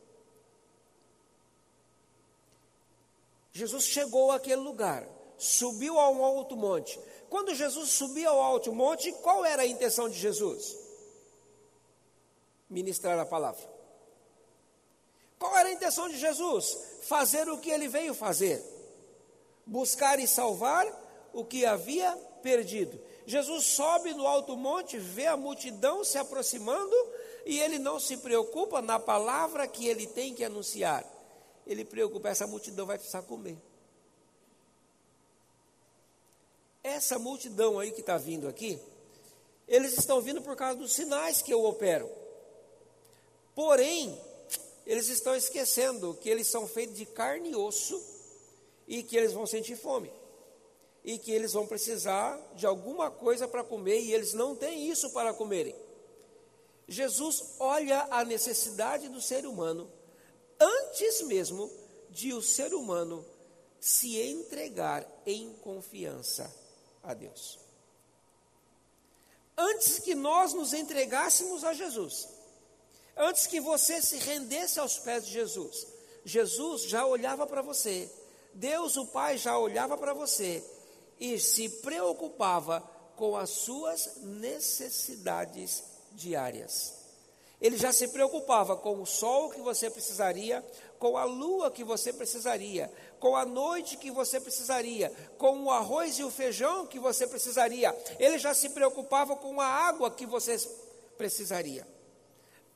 Jesus 3.52 3.84
chegou 3.84 4.32
àquele 4.32 4.56
lugar, 4.56 5.06
subiu 5.38 5.96
a 5.96 6.10
um 6.10 6.24
alto 6.24 6.56
monte, 6.56 6.98
quando 7.30 7.54
Jesus 7.54 7.90
subia 7.90 8.30
ao 8.30 8.40
alto 8.40 8.72
monte, 8.74 9.12
qual 9.12 9.44
era 9.44 9.62
a 9.62 9.66
intenção 9.66 10.08
de 10.08 10.18
Jesus? 10.18 10.76
Ministrar 12.68 13.16
a 13.16 13.24
palavra. 13.24 13.70
Qual 15.38 15.56
era 15.56 15.68
a 15.68 15.72
intenção 15.72 16.08
de 16.08 16.18
Jesus? 16.18 16.76
Fazer 17.02 17.48
o 17.48 17.58
que 17.58 17.70
ele 17.70 17.86
veio 17.86 18.12
fazer: 18.12 18.71
buscar 19.66 20.18
e 20.18 20.26
salvar 20.26 20.86
o 21.32 21.44
que 21.44 21.64
havia 21.64 22.14
perdido. 22.42 23.00
Jesus 23.26 23.64
sobe 23.64 24.12
no 24.14 24.26
alto 24.26 24.56
monte, 24.56 24.98
vê 24.98 25.26
a 25.26 25.36
multidão 25.36 26.04
se 26.04 26.18
aproximando 26.18 26.94
e 27.46 27.60
ele 27.60 27.78
não 27.78 27.98
se 27.98 28.16
preocupa 28.16 28.82
na 28.82 28.98
palavra 28.98 29.66
que 29.66 29.86
ele 29.86 30.06
tem 30.06 30.34
que 30.34 30.44
anunciar. 30.44 31.04
Ele 31.66 31.84
preocupa, 31.84 32.28
essa 32.28 32.46
multidão 32.46 32.86
vai 32.86 32.98
precisar 32.98 33.22
comer. 33.22 33.56
Essa 36.82 37.18
multidão 37.18 37.78
aí 37.78 37.92
que 37.92 38.00
está 38.00 38.18
vindo 38.18 38.48
aqui, 38.48 38.78
eles 39.68 39.96
estão 39.96 40.20
vindo 40.20 40.42
por 40.42 40.56
causa 40.56 40.76
dos 40.76 40.92
sinais 40.92 41.40
que 41.40 41.54
eu 41.54 41.64
opero. 41.64 42.10
Porém, 43.54 44.20
eles 44.84 45.08
estão 45.08 45.34
esquecendo 45.36 46.14
que 46.14 46.28
eles 46.28 46.48
são 46.48 46.66
feitos 46.66 46.96
de 46.96 47.06
carne 47.06 47.50
e 47.50 47.56
osso 47.56 48.11
e 48.92 49.02
que 49.02 49.16
eles 49.16 49.32
vão 49.32 49.46
sentir 49.46 49.74
fome. 49.74 50.12
E 51.02 51.18
que 51.18 51.32
eles 51.32 51.54
vão 51.54 51.66
precisar 51.66 52.38
de 52.54 52.66
alguma 52.66 53.10
coisa 53.10 53.48
para 53.48 53.64
comer 53.64 53.98
e 54.00 54.12
eles 54.12 54.34
não 54.34 54.54
têm 54.54 54.90
isso 54.90 55.08
para 55.14 55.32
comerem. 55.32 55.74
Jesus 56.86 57.54
olha 57.58 58.06
a 58.10 58.22
necessidade 58.22 59.08
do 59.08 59.18
ser 59.18 59.46
humano 59.46 59.90
antes 60.60 61.22
mesmo 61.22 61.70
de 62.10 62.34
o 62.34 62.42
ser 62.42 62.74
humano 62.74 63.24
se 63.80 64.20
entregar 64.20 65.08
em 65.24 65.54
confiança 65.54 66.54
a 67.02 67.14
Deus. 67.14 67.58
Antes 69.56 70.00
que 70.00 70.14
nós 70.14 70.52
nos 70.52 70.74
entregássemos 70.74 71.64
a 71.64 71.72
Jesus, 71.72 72.28
antes 73.16 73.46
que 73.46 73.58
você 73.58 74.02
se 74.02 74.18
rendesse 74.18 74.78
aos 74.78 74.98
pés 74.98 75.24
de 75.24 75.32
Jesus, 75.32 75.86
Jesus 76.26 76.82
já 76.82 77.06
olhava 77.06 77.46
para 77.46 77.62
você, 77.62 78.10
Deus 78.54 78.96
o 78.96 79.06
Pai 79.06 79.38
já 79.38 79.58
olhava 79.58 79.96
para 79.96 80.12
você 80.12 80.62
e 81.18 81.38
se 81.38 81.68
preocupava 81.68 82.80
com 83.16 83.36
as 83.36 83.50
suas 83.50 84.16
necessidades 84.22 85.84
diárias. 86.12 87.02
Ele 87.60 87.76
já 87.76 87.92
se 87.92 88.08
preocupava 88.08 88.76
com 88.76 89.00
o 89.00 89.06
sol 89.06 89.50
que 89.50 89.60
você 89.60 89.88
precisaria, 89.88 90.64
com 90.98 91.16
a 91.16 91.24
lua 91.24 91.70
que 91.70 91.84
você 91.84 92.12
precisaria, 92.12 92.92
com 93.20 93.36
a 93.36 93.46
noite 93.46 93.96
que 93.96 94.10
você 94.10 94.40
precisaria, 94.40 95.12
com 95.38 95.62
o 95.62 95.70
arroz 95.70 96.18
e 96.18 96.24
o 96.24 96.30
feijão 96.30 96.86
que 96.86 96.98
você 96.98 97.24
precisaria. 97.24 97.96
Ele 98.18 98.36
já 98.36 98.52
se 98.52 98.70
preocupava 98.70 99.36
com 99.36 99.60
a 99.60 99.66
água 99.66 100.10
que 100.10 100.26
você 100.26 100.56
precisaria. 101.16 101.86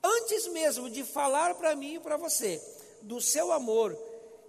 Antes 0.01 0.47
mesmo 0.49 0.89
de 0.89 1.03
falar 1.03 1.57
para 1.57 1.75
mim 1.75 1.95
e 1.95 2.01
para 2.01 2.17
você 2.17 2.63
do 3.03 3.21
seu 3.21 3.51
amor, 3.51 3.99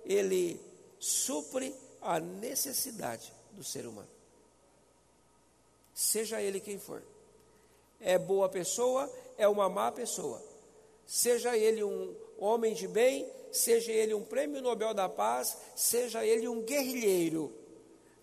ele 0.06 0.62
supre 1.00 1.74
a 2.02 2.20
necessidade 2.20 3.34
do 3.52 3.64
ser 3.64 3.86
humano. 3.86 4.10
Seja 5.94 6.42
ele 6.42 6.60
quem 6.60 6.78
for. 6.78 7.02
É 8.00 8.18
boa 8.18 8.48
pessoa, 8.48 9.12
é 9.38 9.48
uma 9.48 9.68
má 9.68 9.92
pessoa. 9.92 10.42
seja 11.06 11.58
ele 11.58 11.84
um 11.84 12.16
homem 12.38 12.74
de 12.74 12.88
bem, 12.88 13.32
seja 13.52 13.92
ele 13.92 14.14
um 14.14 14.24
prêmio 14.24 14.62
Nobel 14.62 14.94
da 14.94 15.08
Paz, 15.08 15.58
seja 15.76 16.26
ele 16.26 16.48
um 16.48 16.62
guerrilheiro, 16.62 17.54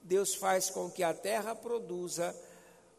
Deus 0.04 0.34
faz 0.34 0.68
com 0.68 0.90
que 0.90 1.02
a 1.02 1.14
terra 1.14 1.54
produza 1.54 2.36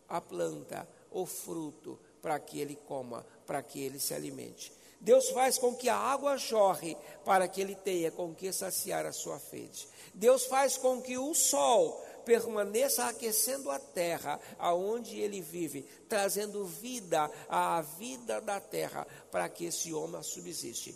a 0.10 0.20
planta, 0.20 0.88
o 1.12 1.26
fruto, 1.26 2.00
para 2.20 2.40
que 2.40 2.60
ele 2.60 2.76
coma, 2.88 3.24
para 3.46 3.62
que 3.62 3.80
ele 3.80 4.00
se 4.00 4.14
alimente. 4.14 4.74
Deus 5.06 5.30
faz 5.30 5.60
com 5.60 5.76
que 5.76 5.88
a 5.88 5.96
água 5.96 6.36
jorre 6.36 6.98
para 7.24 7.48
que 7.48 7.62
ele 7.62 7.76
tenha 7.76 8.10
com 8.10 8.34
que 8.34 8.52
saciar 8.52 9.06
a 9.06 9.12
sua 9.12 9.38
sede. 9.38 9.88
Deus 10.16 10.46
faz 10.46 10.78
com 10.78 11.00
que 11.00 11.16
o 11.16 11.32
sol 11.36 12.04
permaneça 12.26 13.06
aquecendo 13.06 13.70
a 13.70 13.78
terra 13.78 14.40
aonde 14.58 15.20
ele 15.20 15.42
vive, 15.42 15.84
trazendo 16.10 16.66
vida 16.66 17.30
à 17.48 17.82
vida 17.82 18.42
da 18.42 18.60
terra 18.60 19.06
para 19.30 19.48
que 19.48 19.66
esse 19.66 19.94
homem 19.94 20.24
subsiste. 20.24 20.96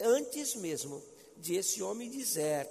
Antes 0.00 0.56
mesmo 0.56 1.00
de 1.36 1.54
esse 1.54 1.80
homem 1.80 2.10
dizer, 2.10 2.68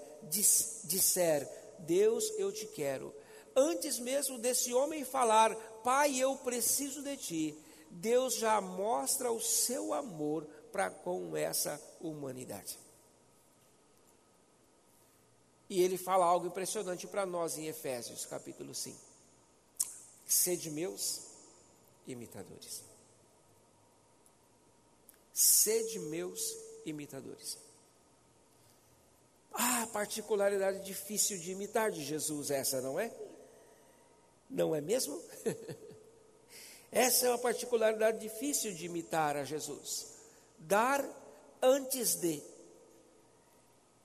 disser, 0.84 1.48
Deus, 1.80 2.30
eu 2.38 2.52
te 2.52 2.66
quero. 2.66 3.16
Antes 3.56 4.00
mesmo 4.00 4.38
desse 4.38 4.74
homem 4.74 5.06
falar, 5.06 5.56
Pai, 5.82 6.20
eu 6.20 6.36
preciso 6.36 7.02
de 7.02 7.16
ti, 7.16 7.58
Deus 7.92 8.36
já 8.36 8.62
mostra 8.62 9.32
o 9.32 9.42
seu 9.42 9.94
amor 9.94 10.46
para 10.72 10.90
com 10.90 11.36
essa 11.36 11.80
humanidade. 12.00 12.80
E 15.70 15.82
ele 15.82 15.98
fala 15.98 16.26
algo 16.26 16.48
impressionante 16.48 17.06
para 17.08 17.26
nós 17.26 17.58
em 17.58 17.68
Efésios, 17.68 18.26
capítulo 18.26 18.74
5. 18.74 18.98
Sede 20.26 20.72
meus 20.72 21.28
imitadores. 22.08 22.84
Sede 25.34 26.00
meus 26.00 26.58
imitadores. 26.86 27.58
Ah, 29.54 29.88
particularidade 29.92 30.84
difícil 30.86 31.38
de 31.38 31.52
imitar 31.52 31.92
de 31.92 32.04
Jesus, 32.04 32.52
essa 32.52 32.82
não 32.82 33.00
é? 33.00 33.14
Não 34.50 34.74
é 34.74 34.82
mesmo? 34.82 35.22
Essa 36.92 37.28
é 37.28 37.30
uma 37.30 37.38
particularidade 37.38 38.20
difícil 38.20 38.74
de 38.74 38.86
imitar 38.86 39.38
a 39.38 39.46
Jesus. 39.46 40.08
Dar 40.60 41.04
antes 41.62 42.16
de 42.16 42.42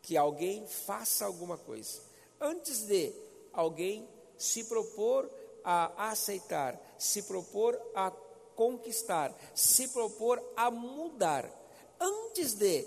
que 0.03 0.17
alguém 0.17 0.65
faça 0.69 1.25
alguma 1.25 1.59
coisa. 1.59 2.01
Antes 2.41 2.87
de 2.87 3.13
alguém 3.53 4.09
se 4.39 4.65
propor 4.65 5.29
a 5.65 6.11
aceitar, 6.11 6.81
se 6.97 7.25
propor 7.25 7.77
a 7.93 8.13
conquistar, 8.55 9.35
se 9.53 9.89
propor 9.89 10.41
a 10.57 10.71
mudar. 10.71 11.51
Antes 11.99 12.55
de 12.55 12.87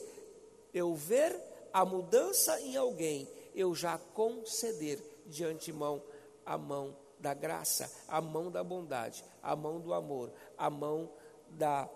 eu 0.73 0.95
ver 0.95 1.37
a 1.73 1.83
mudança 1.83 2.59
em 2.61 2.77
alguém, 2.77 3.27
eu 3.53 3.75
já 3.75 3.97
conceder 4.13 5.03
de 5.25 5.43
antemão 5.43 6.01
a 6.45 6.57
mão 6.57 6.95
da 7.19 7.33
graça, 7.33 7.91
a 8.07 8.21
mão 8.21 8.49
da 8.49 8.63
bondade, 8.63 9.23
a 9.43 9.55
mão 9.55 9.79
do 9.79 9.93
amor, 9.93 10.31
a 10.57 10.69
mão 10.69 11.11
da 11.49 11.89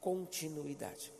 continuidade. 0.00 1.12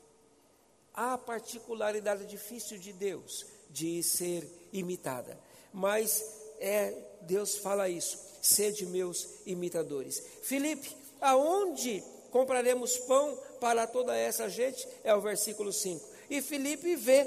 A 0.95 1.18
particularidade 1.18 2.25
difícil 2.26 2.78
de 2.78 2.92
Deus 2.92 3.47
de 3.71 4.02
ser 4.02 4.68
imitada, 4.73 5.38
mas 5.73 6.25
é 6.59 6.95
Deus 7.23 7.57
fala 7.59 7.88
isso, 7.88 8.18
sede 8.40 8.87
meus 8.87 9.28
imitadores. 9.47 10.23
Felipe, 10.42 10.97
aonde 11.21 12.02
compraremos 12.30 12.99
pão 12.99 13.36
para 13.60 13.86
toda 13.86 14.17
essa 14.17 14.49
gente? 14.49 14.86
É 15.04 15.15
o 15.15 15.21
versículo 15.21 15.73
5. 15.73 16.04
E 16.30 16.41
Felipe 16.43 16.97
vê. 16.97 17.23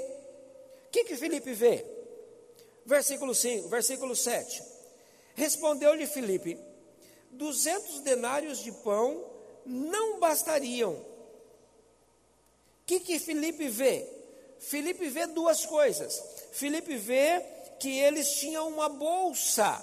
O 0.86 0.90
que 0.90 1.04
que 1.04 1.16
Felipe 1.16 1.52
vê? 1.52 1.84
Versículo 2.84 3.34
5, 3.34 3.68
versículo 3.68 4.14
7. 4.14 4.71
Respondeu-lhe 5.34 6.06
Filipe: 6.06 6.58
duzentos 7.30 8.00
denários 8.00 8.58
de 8.58 8.72
pão 8.72 9.24
não 9.64 10.18
bastariam. 10.18 10.92
O 10.92 11.06
que, 12.86 13.00
que 13.00 13.18
Filipe 13.18 13.68
vê? 13.68 14.06
Filipe 14.58 15.08
vê 15.08 15.26
duas 15.26 15.64
coisas. 15.66 16.22
Filipe 16.52 16.96
vê 16.96 17.42
que 17.78 17.98
eles 17.98 18.32
tinham 18.34 18.68
uma 18.68 18.88
bolsa 18.88 19.82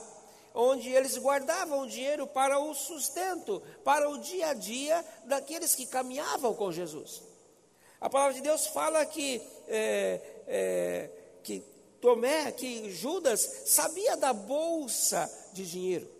onde 0.54 0.90
eles 0.90 1.18
guardavam 1.18 1.88
dinheiro 1.88 2.28
para 2.28 2.60
o 2.60 2.74
sustento, 2.74 3.62
para 3.84 4.10
o 4.10 4.18
dia 4.18 4.48
a 4.48 4.54
dia 4.54 5.04
daqueles 5.26 5.76
que 5.76 5.86
caminhavam 5.86 6.54
com 6.54 6.72
Jesus. 6.72 7.22
A 8.00 8.10
palavra 8.10 8.34
de 8.34 8.42
Deus 8.42 8.68
fala 8.68 9.06
que, 9.06 9.42
é, 9.68 10.22
é, 10.48 11.10
que 11.44 11.62
Tomé, 12.02 12.52
que 12.52 12.92
Judas 12.92 13.64
sabia 13.66 14.16
da 14.16 14.34
bolsa 14.34 15.30
de 15.54 15.66
dinheiro 15.66 16.20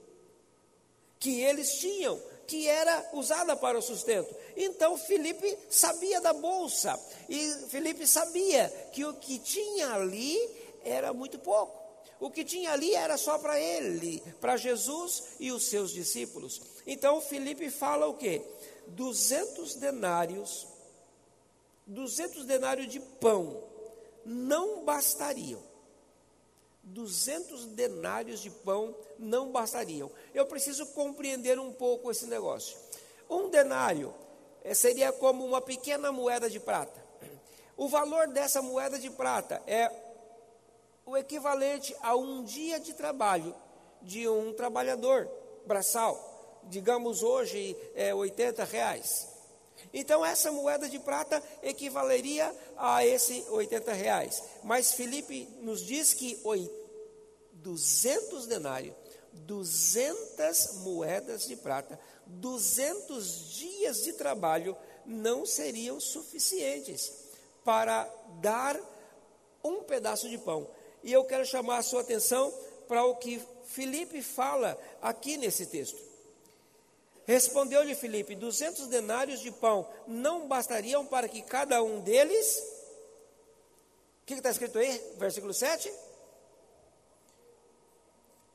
que 1.20 1.42
eles 1.42 1.78
tinham, 1.80 2.20
que 2.48 2.68
era 2.68 3.10
usada 3.14 3.56
para 3.56 3.78
o 3.78 3.82
sustento. 3.82 4.34
Então 4.56 4.98
Felipe 4.98 5.58
sabia 5.70 6.22
da 6.22 6.34
bolsa 6.34 7.00
e 7.28 7.52
Felipe 7.68 8.08
sabia 8.08 8.70
que 8.94 9.06
o 9.06 9.14
que 9.14 9.38
tinha 9.38 9.92
ali 9.92 10.38
era 10.84 11.14
muito 11.14 11.38
pouco. 11.38 11.78
O 12.20 12.30
que 12.30 12.44
tinha 12.44 12.72
ali 12.72 12.94
era 12.96 13.18
só 13.18 13.38
para 13.38 13.60
ele, 13.60 14.22
para 14.42 14.58
Jesus 14.58 15.24
e 15.40 15.52
os 15.52 15.66
seus 15.66 15.92
discípulos. 15.92 16.62
Então 16.88 17.22
Felipe 17.22 17.70
fala 17.70 18.08
o 18.08 18.16
quê? 18.16 18.42
200 18.88 19.76
denários, 19.76 20.68
200 21.86 22.46
denários 22.46 22.92
de 22.92 23.00
pão 23.00 23.64
não 24.26 24.84
bastariam 24.84 25.69
200 26.84 27.66
denários 27.68 28.40
de 28.40 28.50
pão 28.50 28.96
não 29.18 29.52
bastariam. 29.52 30.12
Eu 30.34 30.46
preciso 30.46 30.86
compreender 30.88 31.60
um 31.60 31.72
pouco 31.72 32.10
esse 32.12 32.26
negócio. 32.26 32.78
Um 33.30 33.50
denário 33.50 34.14
eh, 34.64 34.74
seria 34.74 35.12
como 35.12 35.46
uma 35.46 35.62
pequena 35.62 36.12
moeda 36.12 36.50
de 36.50 36.60
prata. 36.60 37.04
O 37.78 37.88
valor 37.88 38.28
dessa 38.28 38.62
moeda 38.62 39.00
de 39.00 39.10
prata 39.10 39.62
é 39.66 39.90
o 41.06 41.16
equivalente 41.16 41.96
a 42.02 42.16
um 42.16 42.44
dia 42.44 42.80
de 42.80 42.94
trabalho 42.94 43.56
de 44.02 44.28
um 44.28 44.54
trabalhador 44.54 45.30
braçal. 45.66 46.60
Digamos 46.64 47.24
hoje 47.24 47.78
é 47.96 48.14
80 48.14 48.64
reais. 48.66 49.29
Então 49.94 50.26
essa 50.26 50.52
moeda 50.52 50.88
de 50.88 51.00
prata 51.00 51.42
equivaleria 51.64 52.56
a 52.78 53.06
esse 53.06 53.46
80 53.50 53.94
reais. 53.94 54.44
Mas 54.64 54.94
Felipe 54.94 55.48
nos 55.62 55.82
diz 55.82 56.14
que 56.14 56.40
200 57.54 58.46
denários, 58.46 58.96
200 59.34 60.76
moedas 60.78 61.48
de 61.48 61.56
prata, 61.56 62.00
200 62.26 63.50
dias 63.50 64.04
de 64.04 64.14
trabalho 64.14 64.78
não 65.06 65.46
seriam 65.46 66.00
suficientes 66.00 67.12
para 67.64 68.08
dar 68.42 68.80
um 69.64 69.84
pedaço 69.84 70.30
de 70.30 70.38
pão. 70.38 70.68
E 71.04 71.12
eu 71.12 71.24
quero 71.24 71.46
chamar 71.46 71.78
a 71.78 71.84
sua 71.84 72.02
atenção 72.02 72.54
para 72.88 73.04
o 73.06 73.16
que 73.16 73.42
Felipe 73.66 74.22
fala 74.22 74.80
aqui 75.02 75.38
nesse 75.38 75.66
texto. 75.66 76.09
Respondeu-lhe 77.30 77.94
Filipe: 77.94 78.34
duzentos 78.34 78.88
denários 78.88 79.40
de 79.40 79.52
pão 79.52 79.88
não 80.08 80.48
bastariam 80.48 81.06
para 81.06 81.30
que 81.30 81.44
cada 81.44 81.84
um 81.84 82.02
deles. 82.02 82.58
O 84.24 84.26
que 84.26 84.34
está 84.34 84.50
escrito 84.50 84.80
aí? 84.80 84.98
Versículo 85.16 85.54
7. 85.54 85.94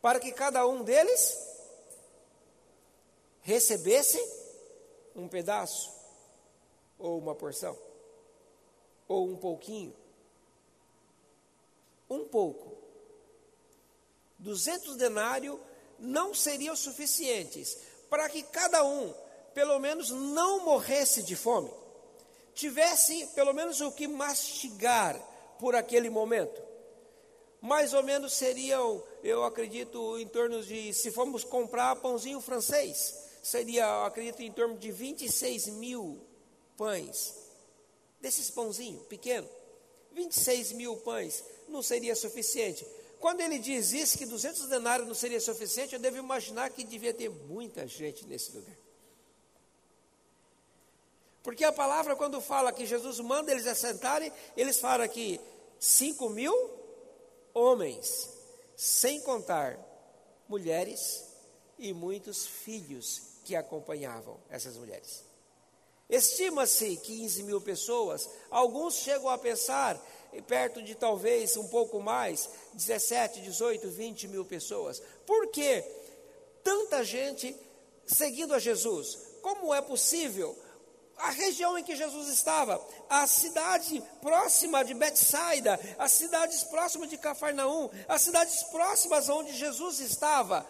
Para 0.02 0.18
que 0.18 0.32
cada 0.32 0.66
um 0.66 0.82
deles 0.82 1.38
recebesse 3.42 4.20
um 5.14 5.28
pedaço, 5.28 5.94
ou 6.98 7.16
uma 7.16 7.36
porção, 7.36 7.78
ou 9.06 9.28
um 9.28 9.36
pouquinho. 9.36 9.94
Um 12.10 12.24
pouco. 12.24 12.76
Duzentos 14.36 14.96
denários 14.96 15.60
não 15.96 16.34
seriam 16.34 16.74
suficientes 16.74 17.93
para 18.14 18.28
que 18.28 18.44
cada 18.44 18.84
um, 18.84 19.12
pelo 19.52 19.76
menos, 19.80 20.10
não 20.10 20.64
morresse 20.64 21.20
de 21.20 21.34
fome, 21.34 21.68
tivesse 22.54 23.26
pelo 23.34 23.52
menos 23.52 23.80
o 23.80 23.90
que 23.90 24.06
mastigar 24.06 25.20
por 25.58 25.74
aquele 25.74 26.08
momento. 26.08 26.62
Mais 27.60 27.92
ou 27.92 28.04
menos 28.04 28.32
seriam, 28.32 29.02
eu 29.24 29.42
acredito, 29.42 30.16
em 30.16 30.28
torno 30.28 30.62
de, 30.62 30.94
se 30.94 31.10
formos 31.10 31.42
comprar 31.42 31.96
pãozinho 31.96 32.40
francês, 32.40 33.18
seria, 33.42 34.06
acredito, 34.06 34.42
em 34.42 34.52
torno 34.52 34.78
de 34.78 34.92
26 34.92 35.66
mil 35.70 36.24
pães, 36.76 37.34
desses 38.20 38.48
pãozinhos 38.48 39.04
pequeno, 39.08 39.48
26 40.12 40.70
mil 40.70 40.98
pães, 40.98 41.42
não 41.66 41.82
seria 41.82 42.14
suficiente. 42.14 42.86
Quando 43.24 43.40
ele 43.40 43.58
diz 43.58 43.94
isso, 43.94 44.18
que 44.18 44.26
200 44.26 44.68
denários 44.68 45.08
não 45.08 45.14
seria 45.14 45.40
suficiente, 45.40 45.94
eu 45.94 45.98
devo 45.98 46.18
imaginar 46.18 46.68
que 46.68 46.84
devia 46.84 47.14
ter 47.14 47.30
muita 47.30 47.86
gente 47.86 48.26
nesse 48.26 48.52
lugar. 48.52 48.76
Porque 51.42 51.64
a 51.64 51.72
palavra, 51.72 52.16
quando 52.16 52.38
fala 52.42 52.70
que 52.70 52.84
Jesus 52.84 53.20
manda 53.20 53.50
eles 53.50 53.66
assentarem, 53.66 54.30
eles 54.54 54.78
falam 54.78 55.06
aqui: 55.06 55.40
cinco 55.80 56.28
mil 56.28 56.54
homens, 57.54 58.28
sem 58.76 59.22
contar 59.22 59.78
mulheres 60.46 61.24
e 61.78 61.94
muitos 61.94 62.46
filhos 62.46 63.22
que 63.42 63.56
acompanhavam 63.56 64.38
essas 64.50 64.76
mulheres. 64.76 65.24
Estima-se 66.10 66.98
15 66.98 67.42
mil 67.44 67.62
pessoas, 67.62 68.28
alguns 68.50 68.96
chegam 68.96 69.30
a 69.30 69.38
pensar 69.38 69.98
perto 70.42 70.82
de 70.82 70.94
talvez 70.94 71.56
um 71.56 71.68
pouco 71.68 72.00
mais, 72.00 72.48
17, 72.74 73.40
18, 73.40 73.88
20 73.88 74.28
mil 74.28 74.44
pessoas. 74.44 75.02
Por 75.26 75.48
que 75.48 75.84
tanta 76.62 77.04
gente 77.04 77.56
seguindo 78.06 78.54
a 78.54 78.58
Jesus? 78.58 79.18
Como 79.42 79.74
é 79.74 79.80
possível? 79.80 80.56
A 81.16 81.30
região 81.30 81.78
em 81.78 81.84
que 81.84 81.94
Jesus 81.94 82.28
estava, 82.28 82.84
a 83.08 83.26
cidade 83.26 84.02
próxima 84.20 84.84
de 84.84 84.94
Betsaida, 84.94 85.78
as 85.96 86.10
cidades 86.10 86.64
próximas 86.64 87.08
de 87.08 87.16
Cafarnaum, 87.16 87.88
as 88.08 88.22
cidades 88.22 88.64
próximas 88.64 89.28
onde 89.28 89.52
Jesus 89.52 90.00
estava, 90.00 90.66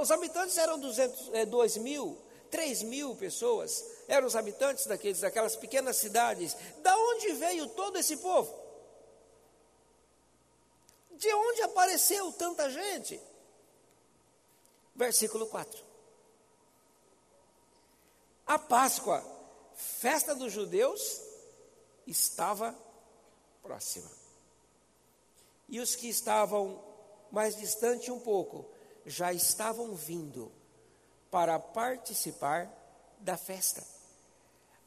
os 0.00 0.10
habitantes 0.10 0.56
eram 0.56 0.78
200, 0.78 1.46
2 1.48 1.76
é, 1.76 1.80
mil, 1.80 2.16
3 2.50 2.82
mil 2.84 3.14
pessoas, 3.16 3.84
eram 4.08 4.26
os 4.26 4.36
habitantes 4.36 4.86
daqueles, 4.86 5.20
daquelas 5.20 5.54
pequenas 5.54 5.96
cidades. 5.96 6.56
Da 6.82 6.96
onde 6.96 7.32
veio 7.32 7.66
todo 7.68 7.98
esse 7.98 8.16
povo? 8.16 8.67
De 11.18 11.34
onde 11.34 11.62
apareceu 11.62 12.32
tanta 12.32 12.70
gente? 12.70 13.20
Versículo 14.94 15.46
4. 15.48 15.84
A 18.46 18.58
Páscoa, 18.58 19.22
festa 19.74 20.34
dos 20.34 20.52
judeus, 20.52 21.20
estava 22.06 22.72
próxima. 23.62 24.10
E 25.68 25.80
os 25.80 25.96
que 25.96 26.08
estavam 26.08 26.82
mais 27.32 27.56
distante 27.56 28.10
um 28.10 28.20
pouco 28.20 28.64
já 29.04 29.32
estavam 29.32 29.94
vindo 29.94 30.52
para 31.30 31.58
participar 31.58 32.70
da 33.18 33.36
festa. 33.36 33.84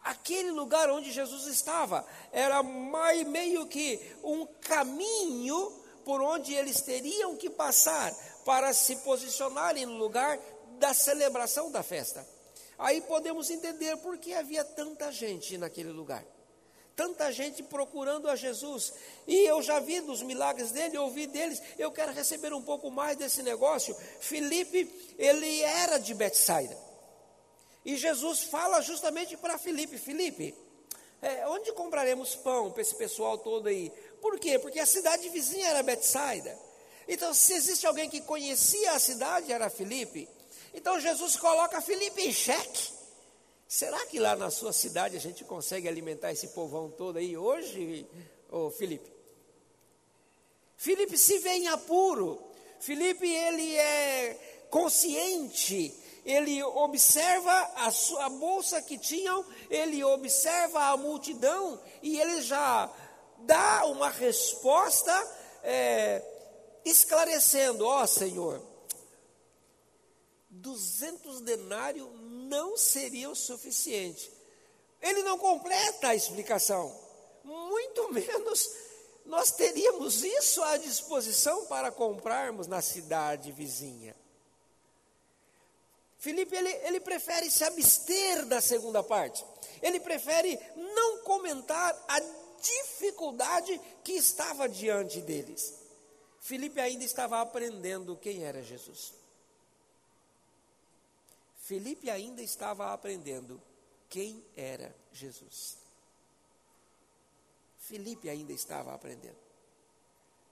Aquele 0.02 0.52
lugar 0.52 0.90
onde 0.90 1.12
Jesus 1.12 1.46
estava 1.46 2.08
era 2.32 2.64
meio 2.64 3.68
que 3.68 4.16
um 4.24 4.46
caminho 4.46 5.81
por 6.04 6.22
onde 6.22 6.54
eles 6.54 6.82
teriam 6.82 7.36
que 7.36 7.50
passar 7.50 8.14
para 8.46 8.74
se 8.74 8.96
posicionarem 8.98 9.86
no 9.86 9.98
lugar 9.98 10.40
da 10.80 10.94
celebração 10.94 11.72
da 11.72 11.84
festa. 11.84 12.26
Aí 12.78 13.02
podemos 13.02 13.50
entender 13.50 13.96
por 13.98 14.18
que 14.18 14.34
havia 14.34 14.64
tanta 14.64 15.12
gente 15.12 15.58
naquele 15.58 15.92
lugar. 15.92 16.26
Tanta 16.96 17.32
gente 17.32 17.64
procurando 17.64 18.30
a 18.30 18.36
Jesus. 18.36 18.94
E 19.28 19.46
eu 19.46 19.62
já 19.62 19.80
vi 19.80 20.02
dos 20.02 20.22
milagres 20.22 20.72
dele, 20.72 20.98
ouvi 20.98 21.28
deles. 21.28 21.62
Eu 21.78 21.92
quero 21.92 22.12
receber 22.12 22.54
um 22.54 22.62
pouco 22.62 22.92
mais 22.92 23.16
desse 23.18 23.42
negócio. 23.44 23.96
Felipe, 24.20 24.90
ele 25.18 25.62
era 25.62 25.98
de 25.98 26.14
Betsaida. 26.14 26.78
E 27.86 27.96
Jesus 27.96 28.44
fala 28.44 28.82
justamente 28.82 29.38
para 29.38 29.58
Felipe: 29.58 29.98
Felipe, 29.98 30.54
é, 31.22 31.48
onde 31.48 31.72
compraremos 31.74 32.36
pão 32.36 32.72
para 32.72 32.82
esse 32.82 32.96
pessoal 32.96 33.38
todo 33.38 33.68
aí? 33.68 33.92
Por 34.22 34.40
quê? 34.40 34.60
Porque 34.60 34.80
a 34.80 34.86
cidade 34.86 35.28
vizinha 35.30 35.68
era 35.68 35.84
Betsaida. 35.84 36.58
Então, 37.08 37.34
se 37.34 37.54
existe 37.54 37.86
alguém 37.86 38.10
que 38.10 38.22
conhecia 38.22 38.92
a 38.94 39.00
cidade, 39.00 39.52
era 39.52 39.70
Felipe. 39.70 40.30
Então, 40.74 41.00
Jesus 41.00 41.36
coloca 41.36 41.82
Felipe 41.82 42.22
em 42.22 42.32
xeque. 42.32 42.94
Será 43.68 44.06
que 44.06 44.20
lá 44.20 44.36
na 44.36 44.52
sua 44.52 44.72
cidade 44.72 45.18
a 45.18 45.20
gente 45.20 45.44
consegue 45.44 45.88
alimentar 45.88 46.32
esse 46.32 46.50
povão 46.50 46.90
todo 46.90 47.18
aí 47.18 47.36
hoje, 47.36 48.06
ô 48.50 48.70
Felipe? 48.70 49.12
Felipe 50.78 51.18
se 51.18 51.40
vê 51.40 51.52
em 51.52 51.68
apuro. 51.68 52.42
Felipe, 52.80 53.28
ele 53.28 53.76
é 53.76 54.66
consciente 54.70 55.98
ele 56.26 56.62
observa 56.64 57.72
a, 57.76 57.92
sua, 57.92 58.26
a 58.26 58.30
bolsa 58.30 58.82
que 58.82 58.98
tinham, 58.98 59.44
ele 59.70 60.04
observa 60.04 60.90
a 60.90 60.98
multidão 60.98 61.80
e 62.02 62.20
ele 62.20 62.42
já 62.42 62.90
dá 63.44 63.86
uma 63.86 64.10
resposta 64.10 65.12
é, 65.64 66.24
esclarecendo: 66.86 67.86
Ó 67.86 68.04
oh, 68.04 68.08
Senhor, 68.08 68.62
200 70.50 71.42
denários 71.42 72.10
não 72.22 72.78
seriam 72.78 73.34
suficiente. 73.34 74.32
Ele 75.02 75.24
não 75.24 75.38
completa 75.38 76.10
a 76.10 76.16
explicação, 76.16 76.96
muito 77.44 78.12
menos 78.14 78.70
nós 79.26 79.52
teríamos 79.52 80.24
isso 80.24 80.64
à 80.64 80.78
disposição 80.78 81.66
para 81.66 81.92
comprarmos 81.92 82.68
na 82.68 82.82
cidade 82.82 83.52
vizinha. 83.52 84.16
Felipe 86.18 86.56
ele, 86.56 86.70
ele 86.86 87.00
prefere 87.00 87.50
se 87.50 87.64
abster 87.64 88.46
da 88.46 88.62
segunda 88.62 89.02
parte. 89.02 89.44
Ele 89.82 90.00
prefere 90.00 90.60
não 90.76 91.20
comentar 91.20 91.96
a 92.08 92.20
dificuldade 92.62 93.80
que 94.04 94.14
estava 94.14 94.70
diante 94.70 95.22
deles. 95.22 95.80
Felipe 96.40 96.80
ainda 96.80 97.04
estava 97.04 97.42
aprendendo 97.42 98.16
quem 98.18 98.44
era 98.44 98.64
Jesus. 98.64 99.14
Felipe 101.58 102.10
ainda 102.10 102.42
estava 102.42 102.92
aprendendo 102.92 103.62
quem 104.10 104.44
era 104.56 104.94
Jesus. 105.14 105.78
Felipe 107.78 108.30
ainda 108.30 108.52
estava 108.52 108.94
aprendendo. 108.94 109.38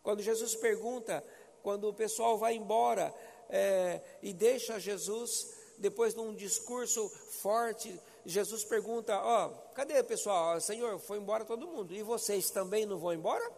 Quando 0.03 0.21
Jesus 0.21 0.55
pergunta, 0.55 1.23
quando 1.61 1.89
o 1.89 1.93
pessoal 1.93 2.37
vai 2.37 2.55
embora 2.55 3.13
é, 3.49 4.01
e 4.21 4.31
deixa 4.31 4.79
Jesus, 4.79 5.53
depois 5.79 6.13
de 6.13 6.19
um 6.19 6.33
discurso 6.33 7.09
forte, 7.41 7.99
Jesus 8.25 8.63
pergunta: 8.63 9.19
Ó, 9.21 9.47
oh, 9.47 9.73
cadê 9.73 9.99
o 9.99 10.03
pessoal? 10.03 10.59
Senhor, 10.61 10.99
foi 10.99 11.17
embora 11.17 11.45
todo 11.45 11.67
mundo. 11.67 11.93
E 11.93 12.03
vocês 12.03 12.49
também 12.51 12.85
não 12.85 12.99
vão 12.99 13.13
embora? 13.13 13.51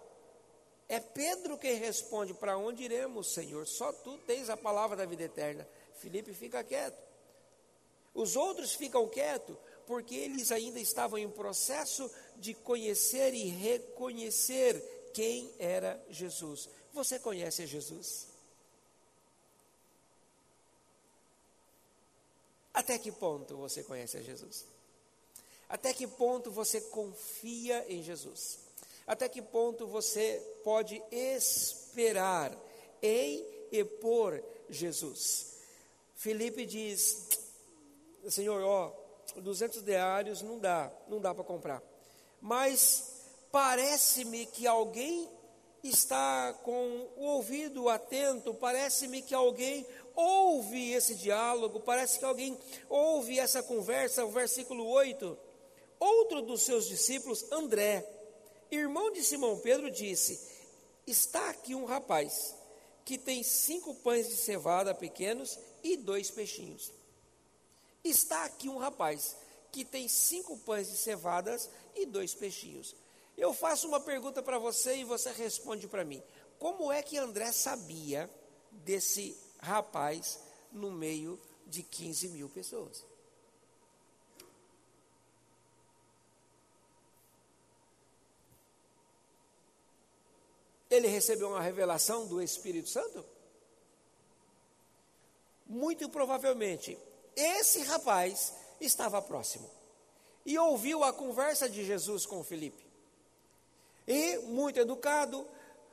É 0.88 1.00
Pedro 1.00 1.58
quem 1.58 1.76
responde: 1.76 2.34
Para 2.34 2.58
onde 2.58 2.84
iremos, 2.84 3.34
Senhor? 3.34 3.66
Só 3.68 3.92
tu 3.92 4.18
tens 4.20 4.50
a 4.50 4.56
palavra 4.56 4.96
da 4.96 5.06
vida 5.06 5.24
eterna. 5.24 5.68
Felipe 5.96 6.34
fica 6.34 6.64
quieto. 6.64 7.02
Os 8.14 8.36
outros 8.36 8.74
ficam 8.74 9.08
quietos 9.08 9.56
porque 9.86 10.16
eles 10.16 10.52
ainda 10.52 10.80
estavam 10.80 11.18
em 11.18 11.30
processo 11.30 12.10
de 12.38 12.54
conhecer 12.54 13.34
e 13.34 13.48
reconhecer 13.48 14.80
quem 15.14 15.54
era 15.60 16.02
Jesus. 16.10 16.70
Você 16.94 17.20
conhece 17.20 17.66
Jesus? 17.66 18.31
Até 22.74 22.98
que 22.98 23.12
ponto 23.12 23.58
você 23.58 23.84
conhece 23.84 24.18
a 24.18 24.22
Jesus? 24.22 24.66
Até 25.68 25.94
que 25.94 26.08
ponto 26.08 26.52
você 26.52 26.82
confia 26.82 27.86
em 27.88 28.04
Jesus? 28.04 28.60
Até 29.06 29.28
que 29.28 29.42
ponto 29.42 29.88
você 29.88 30.42
pode 30.64 31.02
esperar 31.12 32.58
em 33.02 33.46
e 33.72 33.84
por 33.84 34.42
Jesus? 34.70 35.58
Felipe 36.16 36.66
diz: 36.66 37.30
Senhor, 38.30 38.62
ó, 38.64 38.94
200 39.36 39.82
deários 39.82 40.42
não 40.42 40.60
dá, 40.60 40.92
não 41.08 41.20
dá 41.20 41.34
para 41.34 41.44
comprar. 41.44 41.82
Mas 42.40 43.24
parece-me 43.52 44.46
que 44.46 44.68
alguém 44.68 45.30
está 45.84 46.54
com 46.64 47.08
o 47.18 47.24
ouvido 47.24 47.90
atento, 47.90 48.54
parece-me 48.54 49.22
que 49.22 49.34
alguém 49.34 49.86
ouve 50.22 50.92
esse 50.92 51.16
diálogo, 51.16 51.80
parece 51.80 52.20
que 52.20 52.26
alguém 52.26 52.58
ouve 52.90 53.40
essa 53.40 53.64
conversa, 53.64 54.26
o 54.26 54.32
versículo 54.32 54.88
8. 54.88 55.38
Outro 56.00 56.42
dos 56.42 56.64
seus 56.64 56.88
discípulos, 56.88 57.46
André, 57.52 58.08
irmão 58.70 59.12
de 59.12 59.24
Simão 59.24 59.60
Pedro, 59.60 59.92
disse: 59.92 60.40
Está 61.06 61.50
aqui 61.50 61.76
um 61.76 61.86
rapaz 61.86 62.56
que 63.04 63.18
tem 63.18 63.44
cinco 63.44 63.94
pães 63.96 64.28
de 64.30 64.36
cevada 64.36 64.94
pequenos 64.94 65.58
e 65.84 65.98
dois 65.98 66.32
peixinhos. 66.32 66.92
Está 68.04 68.46
aqui 68.46 68.70
um 68.70 68.78
rapaz 68.78 69.36
que 69.72 69.86
tem 69.86 70.08
cinco 70.08 70.58
pães 70.60 70.90
de 70.90 70.98
cevadas 70.98 71.70
e 71.96 72.06
dois 72.06 72.34
peixinhos. 72.34 72.96
Eu 73.38 73.54
faço 73.54 73.88
uma 73.88 74.00
pergunta 74.00 74.42
para 74.44 74.60
você 74.60 74.98
e 74.98 75.04
você 75.04 75.32
responde 75.32 75.88
para 75.88 76.04
mim. 76.04 76.22
Como 76.60 76.92
é 76.92 77.02
que 77.02 77.18
André 77.18 77.52
sabia 77.52 78.30
desse 78.72 79.36
rapaz 79.62 80.39
no 80.71 80.91
meio 80.91 81.39
de 81.67 81.84
15 81.84 82.28
mil 82.30 82.50
pessoas. 82.50 83.06
Ele 90.89 91.08
recebeu 91.08 91.47
uma 91.47 91.62
revelação 91.62 92.28
do 92.28 92.41
Espírito 92.41 92.89
Santo? 92.89 93.24
Muito 95.65 96.10
provavelmente, 96.10 96.97
esse 97.34 97.82
rapaz 97.84 98.54
estava 98.82 99.21
próximo. 99.21 99.69
e 100.43 100.58
ouviu 100.58 101.04
a 101.04 101.13
conversa 101.13 101.69
de 101.69 101.86
Jesus 101.86 102.26
com 102.26 102.43
Felipe. 102.43 102.84
E, 104.08 104.39
muito 104.39 104.80
educado, 104.80 105.47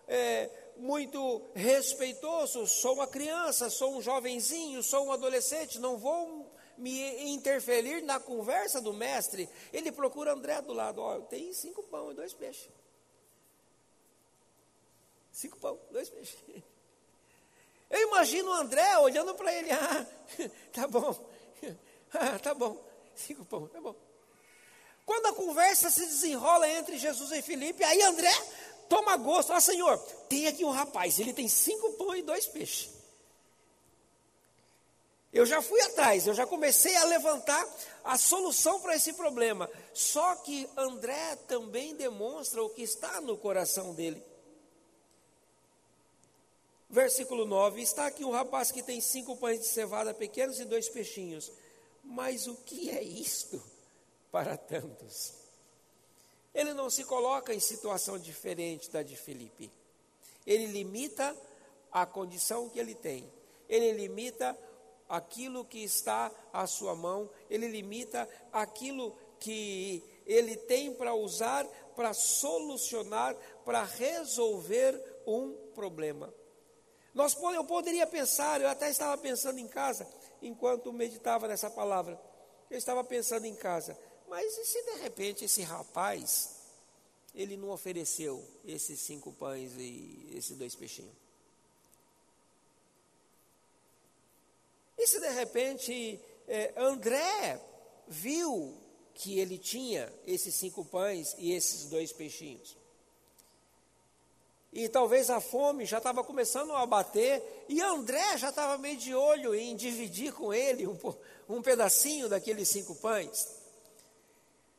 é, 0.09 0.51
muito 0.79 1.43
respeitoso, 1.55 2.67
sou 2.67 2.95
uma 2.95 3.07
criança, 3.07 3.69
sou 3.69 3.97
um 3.97 4.03
jovenzinho, 4.03 4.83
sou 4.83 5.07
um 5.07 5.13
adolescente, 5.13 5.79
não 5.79 5.99
vou 5.99 6.51
me 6.77 7.31
interferir 7.31 8.03
na 8.03 8.21
conversa 8.21 8.81
do 8.81 8.93
mestre. 8.93 9.49
Ele 9.73 9.91
procura 9.91 10.33
André 10.33 10.63
do 10.63 10.73
lado, 10.73 11.01
ó, 11.01 11.21
tem 11.21 11.53
cinco 11.53 11.83
pão 11.83 12.13
e 12.13 12.15
dois 12.15 12.33
peixes. 12.33 12.69
Cinco 15.33 15.59
pão, 15.59 15.79
dois 15.91 16.09
peixes. 16.09 16.39
Eu 17.91 18.09
imagino 18.09 18.51
o 18.51 18.55
André 18.55 18.99
olhando 18.99 19.35
para 19.35 19.53
ele, 19.53 19.71
ah, 19.73 20.07
tá 20.73 20.87
bom, 20.87 21.31
ah, 22.13 22.39
tá 22.39 22.55
bom, 22.55 22.85
cinco 23.15 23.45
pão, 23.45 23.67
tá 23.67 23.81
bom. 23.81 23.95
Quando 25.09 25.25
a 25.25 25.33
conversa 25.33 25.91
se 25.91 26.05
desenrola 26.05 26.69
entre 26.69 26.99
Jesus 26.99 27.33
e 27.33 27.41
Felipe, 27.41 27.83
aí 27.83 28.03
André 28.03 28.31
toma 28.89 29.17
gosto. 29.17 29.53
Ah, 29.53 29.61
Senhor, 29.61 29.99
tem 30.29 30.47
aqui 30.47 30.65
um 30.65 30.71
rapaz, 30.71 31.19
ele 31.19 31.33
tem 31.33 31.49
cinco 31.49 31.93
pães 31.95 32.21
e 32.21 32.23
dois 32.23 32.47
peixes. 32.47 32.91
Eu 35.33 35.45
já 35.45 35.61
fui 35.61 35.81
atrás, 35.83 36.27
eu 36.27 36.35
já 36.35 36.47
comecei 36.47 36.97
a 36.97 37.05
levantar 37.05 37.67
a 38.03 38.17
solução 38.17 38.81
para 38.81 38.97
esse 38.97 39.13
problema. 39.13 39.71
Só 39.93 40.37
que 40.37 40.69
André 40.77 41.37
também 41.47 41.95
demonstra 41.95 42.63
o 42.63 42.71
que 42.71 42.83
está 42.83 43.21
no 43.21 43.37
coração 43.37 43.95
dele. 43.95 44.23
Versículo 46.89 47.45
9: 47.45 47.83
Está 47.83 48.07
aqui 48.07 48.25
um 48.25 48.31
rapaz 48.31 48.73
que 48.73 48.83
tem 48.83 49.01
cinco 49.01 49.37
pães 49.37 49.61
de 49.61 49.67
cevada 49.67 50.15
pequenos 50.15 50.59
e 50.59 50.65
dois 50.65 50.89
peixinhos. 50.89 51.53
Mas 52.03 52.47
o 52.47 52.55
que 52.55 52.89
é 52.91 53.03
isto? 53.03 53.63
para 54.31 54.57
tantos. 54.57 55.35
Ele 56.55 56.75
não 56.75 56.91
se 56.91 57.05
coloca 57.05 57.55
em 57.55 57.61
situação 57.61 58.19
diferente 58.19 58.91
da 58.91 59.03
de 59.03 59.17
Felipe. 59.17 59.71
Ele 60.47 60.67
limita 60.67 61.37
a 61.93 62.07
condição 62.07 62.69
que 62.69 62.79
ele 62.79 62.95
tem. 62.95 63.31
Ele 63.69 63.93
limita 63.93 64.59
aquilo 65.09 65.65
que 65.65 65.83
está 65.83 66.31
à 66.53 66.67
sua 66.67 66.95
mão, 66.95 67.31
ele 67.49 67.69
limita 67.69 68.29
aquilo 68.53 69.17
que 69.39 70.03
ele 70.27 70.57
tem 70.57 70.93
para 70.93 71.15
usar 71.15 71.67
para 71.99 72.15
solucionar, 72.15 73.35
para 73.65 73.83
resolver 73.83 74.95
um 75.27 75.53
problema. 75.75 76.33
Nós, 77.13 77.37
eu 77.53 77.65
poderia 77.65 78.07
pensar, 78.07 78.61
eu 78.61 78.69
até 78.69 78.89
estava 78.89 79.21
pensando 79.21 79.59
em 79.59 79.67
casa, 79.67 80.07
enquanto 80.41 80.93
meditava 80.93 81.49
nessa 81.49 81.69
palavra, 81.69 82.17
eu 82.71 82.79
estava 82.79 83.03
pensando 83.03 83.47
em 83.47 83.55
casa, 83.57 83.99
mas 84.29 84.57
e 84.57 84.65
se 84.65 84.83
de 84.83 85.03
repente 85.03 85.45
esse 85.45 85.63
rapaz, 85.63 86.57
ele 87.35 87.57
não 87.57 87.71
ofereceu 87.71 88.45
esses 88.65 89.01
cinco 89.01 89.33
pães 89.33 89.73
e 89.77 90.31
esses 90.35 90.57
dois 90.57 90.75
peixinhos? 90.75 91.15
E 94.97 95.07
se 95.07 95.21
de 95.21 95.31
repente 95.31 96.21
é, 96.47 96.73
André 96.77 97.61
viu 98.07 98.77
que 99.15 99.39
ele 99.39 99.59
tinha 99.59 100.13
esses 100.27 100.55
cinco 100.55 100.85
pães 100.85 101.35
e 101.39 101.53
esses 101.53 101.85
dois 101.87 102.13
peixinhos? 102.13 102.77
E 104.73 104.89
talvez 104.89 105.31
a 105.31 105.41
fome 105.41 105.87
já 105.87 105.99
estava 105.99 106.23
começando 106.23 106.73
a 106.73 106.85
bater, 106.85 107.65
e 107.69 107.81
André 107.81 108.37
já 108.37 108.51
estava 108.51 108.77
meio 108.77 108.99
de 108.99 109.15
olho 109.15 109.55
em 109.55 109.75
dividir 109.75 110.33
com 110.33 110.53
ele 110.53 110.87
um, 110.87 110.97
um 111.49 111.63
pedacinho 111.63 112.29
daqueles 112.29 112.69
cinco 112.69 112.95
pães. 112.95 113.58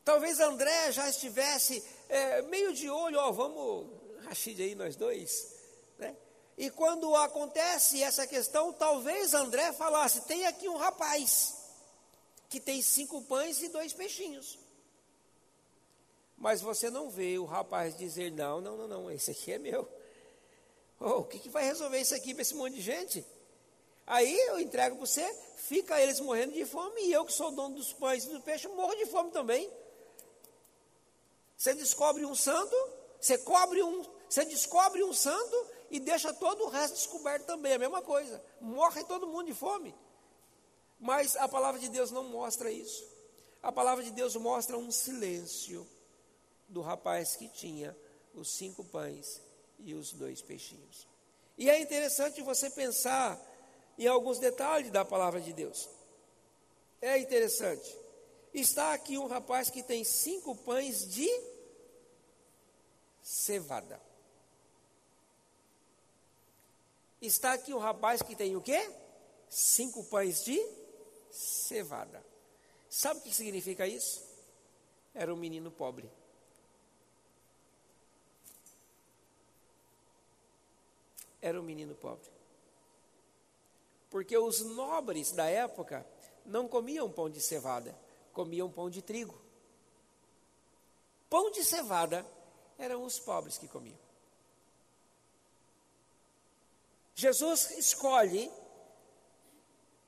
Talvez 0.04 0.40
André 0.40 0.92
já 0.92 1.10
estivesse 1.10 1.84
é, 2.08 2.42
meio 2.44 2.74
de 2.74 2.90
olho, 2.90 3.20
ó, 3.20 3.32
vamos, 3.32 3.88
Rachid 4.24 4.62
aí, 4.62 4.76
nós 4.76 4.96
dois. 4.96 5.56
Né? 5.98 6.16
E 6.58 6.70
quando 6.70 7.16
acontece 7.16 8.02
essa 8.04 8.28
questão, 8.28 8.74
talvez 8.74 9.34
André 9.34 9.72
falasse: 9.74 10.26
tem 10.28 10.46
aqui 10.46 10.68
um 10.68 10.78
rapaz 10.78 11.56
que 12.50 12.60
tem 12.60 12.82
cinco 12.82 13.22
pães 13.24 13.62
e 13.62 13.70
dois 13.70 13.94
peixinhos. 13.94 14.58
Mas 16.38 16.62
você 16.62 16.90
não 16.90 17.10
vê 17.10 17.38
o 17.38 17.46
rapaz 17.46 17.98
dizer: 17.98 18.32
não, 18.32 18.60
não, 18.60 18.78
não, 18.78 18.88
não, 18.88 19.12
esse 19.12 19.32
aqui 19.32 19.54
é 19.54 19.60
meu. 19.60 19.88
Oh, 21.00 21.20
o 21.20 21.26
que, 21.26 21.40
que 21.40 21.50
vai 21.50 21.64
resolver 21.64 22.00
isso 22.00 22.14
aqui 22.14 22.34
para 22.34 22.42
esse 22.42 22.56
monte 22.56 22.76
de 22.76 22.82
gente? 22.82 23.26
Aí 24.06 24.38
eu 24.48 24.60
entrego 24.60 24.98
para 24.98 25.06
você, 25.06 25.34
fica 25.56 26.02
eles 26.02 26.20
morrendo 26.20 26.54
de 26.54 26.66
fome, 26.66 27.00
e 27.02 27.14
eu 27.14 27.24
que 27.24 27.32
sou 27.32 27.52
dono 27.52 27.76
dos 27.76 27.94
pães 27.94 28.26
e 28.26 28.30
do 28.30 28.42
peixe, 28.42 28.68
morro 28.68 28.96
de 28.96 29.06
fome 29.06 29.32
também. 29.32 29.72
Você 31.60 31.74
descobre 31.74 32.26
um 32.26 32.34
santo, 32.34 32.74
você 33.20 33.38
cobre 33.38 33.84
um, 33.84 34.02
você 34.30 34.46
descobre 34.46 35.04
um 35.04 35.12
santo 35.12 35.68
e 35.92 36.00
deixa 36.00 36.34
todo 36.34 36.64
o 36.64 36.70
resto 36.70 36.94
descoberto 36.94 37.48
também, 37.48 37.74
a 37.74 37.78
mesma 37.78 38.02
coisa. 38.02 38.42
Morre 38.62 39.04
todo 39.04 39.28
mundo 39.28 39.48
de 39.48 39.54
fome. 39.54 39.94
Mas 40.98 41.36
a 41.36 41.50
palavra 41.50 41.78
de 41.78 41.90
Deus 41.90 42.12
não 42.12 42.24
mostra 42.24 42.72
isso. 42.72 43.06
A 43.62 43.74
palavra 43.74 44.02
de 44.02 44.12
Deus 44.12 44.38
mostra 44.38 44.78
um 44.78 44.90
silêncio 44.90 45.86
do 46.70 46.80
rapaz 46.80 47.36
que 47.36 47.50
tinha 47.50 47.94
os 48.34 48.52
cinco 48.52 48.82
pães 48.86 49.42
e 49.80 49.94
os 49.94 50.14
dois 50.14 50.42
peixinhos. 50.42 51.06
E 51.58 51.70
é 51.70 51.78
interessante 51.78 52.42
você 52.42 52.70
pensar 52.70 53.38
em 53.98 54.08
alguns 54.08 54.40
detalhes 54.40 54.92
da 54.92 55.04
palavra 55.04 55.42
de 55.42 55.52
Deus. 55.52 55.90
É 57.02 57.18
interessante. 57.18 57.94
Está 58.54 58.94
aqui 58.94 59.18
um 59.18 59.28
rapaz 59.28 59.70
que 59.70 59.84
tem 59.84 60.04
cinco 60.04 60.56
pães 60.56 61.08
de 61.08 61.30
cevada. 63.22 64.00
Está 67.22 67.54
aqui 67.54 67.74
um 67.74 67.80
rapaz 67.80 68.22
que 68.22 68.36
tem 68.36 68.56
o 68.56 68.62
quê? 68.62 68.90
Cinco 69.50 70.04
pães 70.06 70.44
de 70.44 70.58
cevada. 71.30 72.24
Sabe 72.90 73.20
o 73.20 73.24
que 73.24 73.34
significa 73.34 73.86
isso? 73.86 74.24
Era 75.14 75.34
um 75.34 75.38
menino 75.38 75.70
pobre. 75.70 76.10
Era 81.42 81.60
um 81.60 81.64
menino 81.64 81.94
pobre. 81.96 82.30
Porque 84.10 84.38
os 84.38 84.62
nobres 84.62 85.32
da 85.32 85.46
época 85.46 86.06
não 86.46 86.68
comiam 86.68 87.12
pão 87.12 87.30
de 87.30 87.40
cevada, 87.40 87.98
comiam 88.34 88.70
pão 88.70 88.90
de 88.90 89.02
trigo. 89.02 89.40
Pão 91.30 91.52
de 91.52 91.64
cevada 91.64 92.26
eram 92.80 93.04
os 93.04 93.20
pobres 93.20 93.58
que 93.58 93.68
comiam. 93.68 94.00
Jesus 97.14 97.72
escolhe 97.72 98.50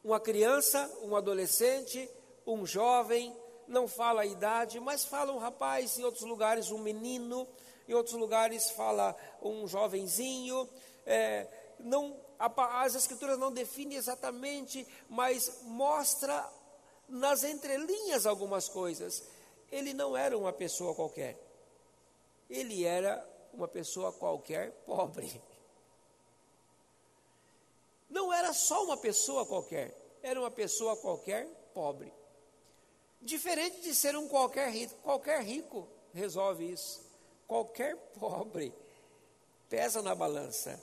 uma 0.03 0.19
criança, 0.19 0.89
um 1.03 1.15
adolescente, 1.15 2.10
um 2.47 2.65
jovem, 2.65 3.36
não 3.67 3.88
fala 3.88 4.21
a 4.21 4.25
idade, 4.25 4.79
mas 4.79 5.03
fala 5.03 5.34
um 5.34 5.38
rapaz, 5.38 5.99
em 5.99 6.03
outros 6.03 6.23
lugares 6.23 6.71
um 6.71 6.79
menino, 6.79 7.47
em 7.88 7.93
outros 7.93 8.15
lugares 8.15 8.71
fala 8.71 9.15
um 9.41 9.67
jovenzinho. 9.67 10.67
É, 11.05 11.47
não, 11.79 12.17
as 12.39 12.95
escrituras 12.95 13.38
não 13.38 13.51
definem 13.51 13.97
exatamente, 13.97 14.88
mas 15.10 15.62
mostra 15.63 16.49
nas 17.10 17.43
entrelinhas 17.43 18.25
algumas 18.25 18.69
coisas. 18.69 19.23
Ele 19.69 19.93
não 19.93 20.15
era 20.15 20.38
uma 20.38 20.53
pessoa 20.53 20.95
qualquer 20.95 21.50
ele 22.51 22.83
era 22.83 23.25
uma 23.53 23.67
pessoa 23.67 24.11
qualquer 24.11 24.71
pobre. 24.85 25.41
Não 28.09 28.31
era 28.31 28.53
só 28.53 28.83
uma 28.83 28.97
pessoa 28.97 29.45
qualquer, 29.45 29.95
era 30.21 30.39
uma 30.39 30.51
pessoa 30.51 30.97
qualquer 30.97 31.47
pobre. 31.73 32.13
Diferente 33.21 33.81
de 33.81 33.95
ser 33.95 34.15
um 34.17 34.27
qualquer 34.27 34.69
rico, 34.69 34.95
qualquer 34.95 35.41
rico 35.41 35.87
resolve 36.13 36.69
isso. 36.69 37.01
Qualquer 37.47 37.95
pobre 38.19 38.73
pesa 39.69 40.01
na 40.01 40.13
balança. 40.13 40.81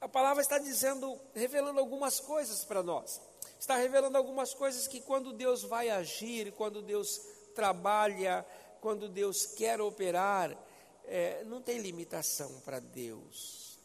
A 0.00 0.08
palavra 0.08 0.42
está 0.42 0.58
dizendo, 0.58 1.18
revelando 1.34 1.78
algumas 1.78 2.18
coisas 2.18 2.64
para 2.64 2.82
nós. 2.82 3.20
Está 3.58 3.76
revelando 3.76 4.18
algumas 4.18 4.52
coisas 4.52 4.88
que 4.88 5.00
quando 5.00 5.32
Deus 5.32 5.62
vai 5.62 5.88
agir, 5.88 6.52
quando 6.52 6.82
Deus 6.82 7.20
trabalha, 7.54 8.44
quando 8.84 9.08
Deus 9.08 9.46
quer 9.46 9.80
operar, 9.80 10.54
é, 11.06 11.42
não 11.44 11.62
tem 11.62 11.78
limitação 11.78 12.60
para 12.66 12.80
Deus. 12.80 13.78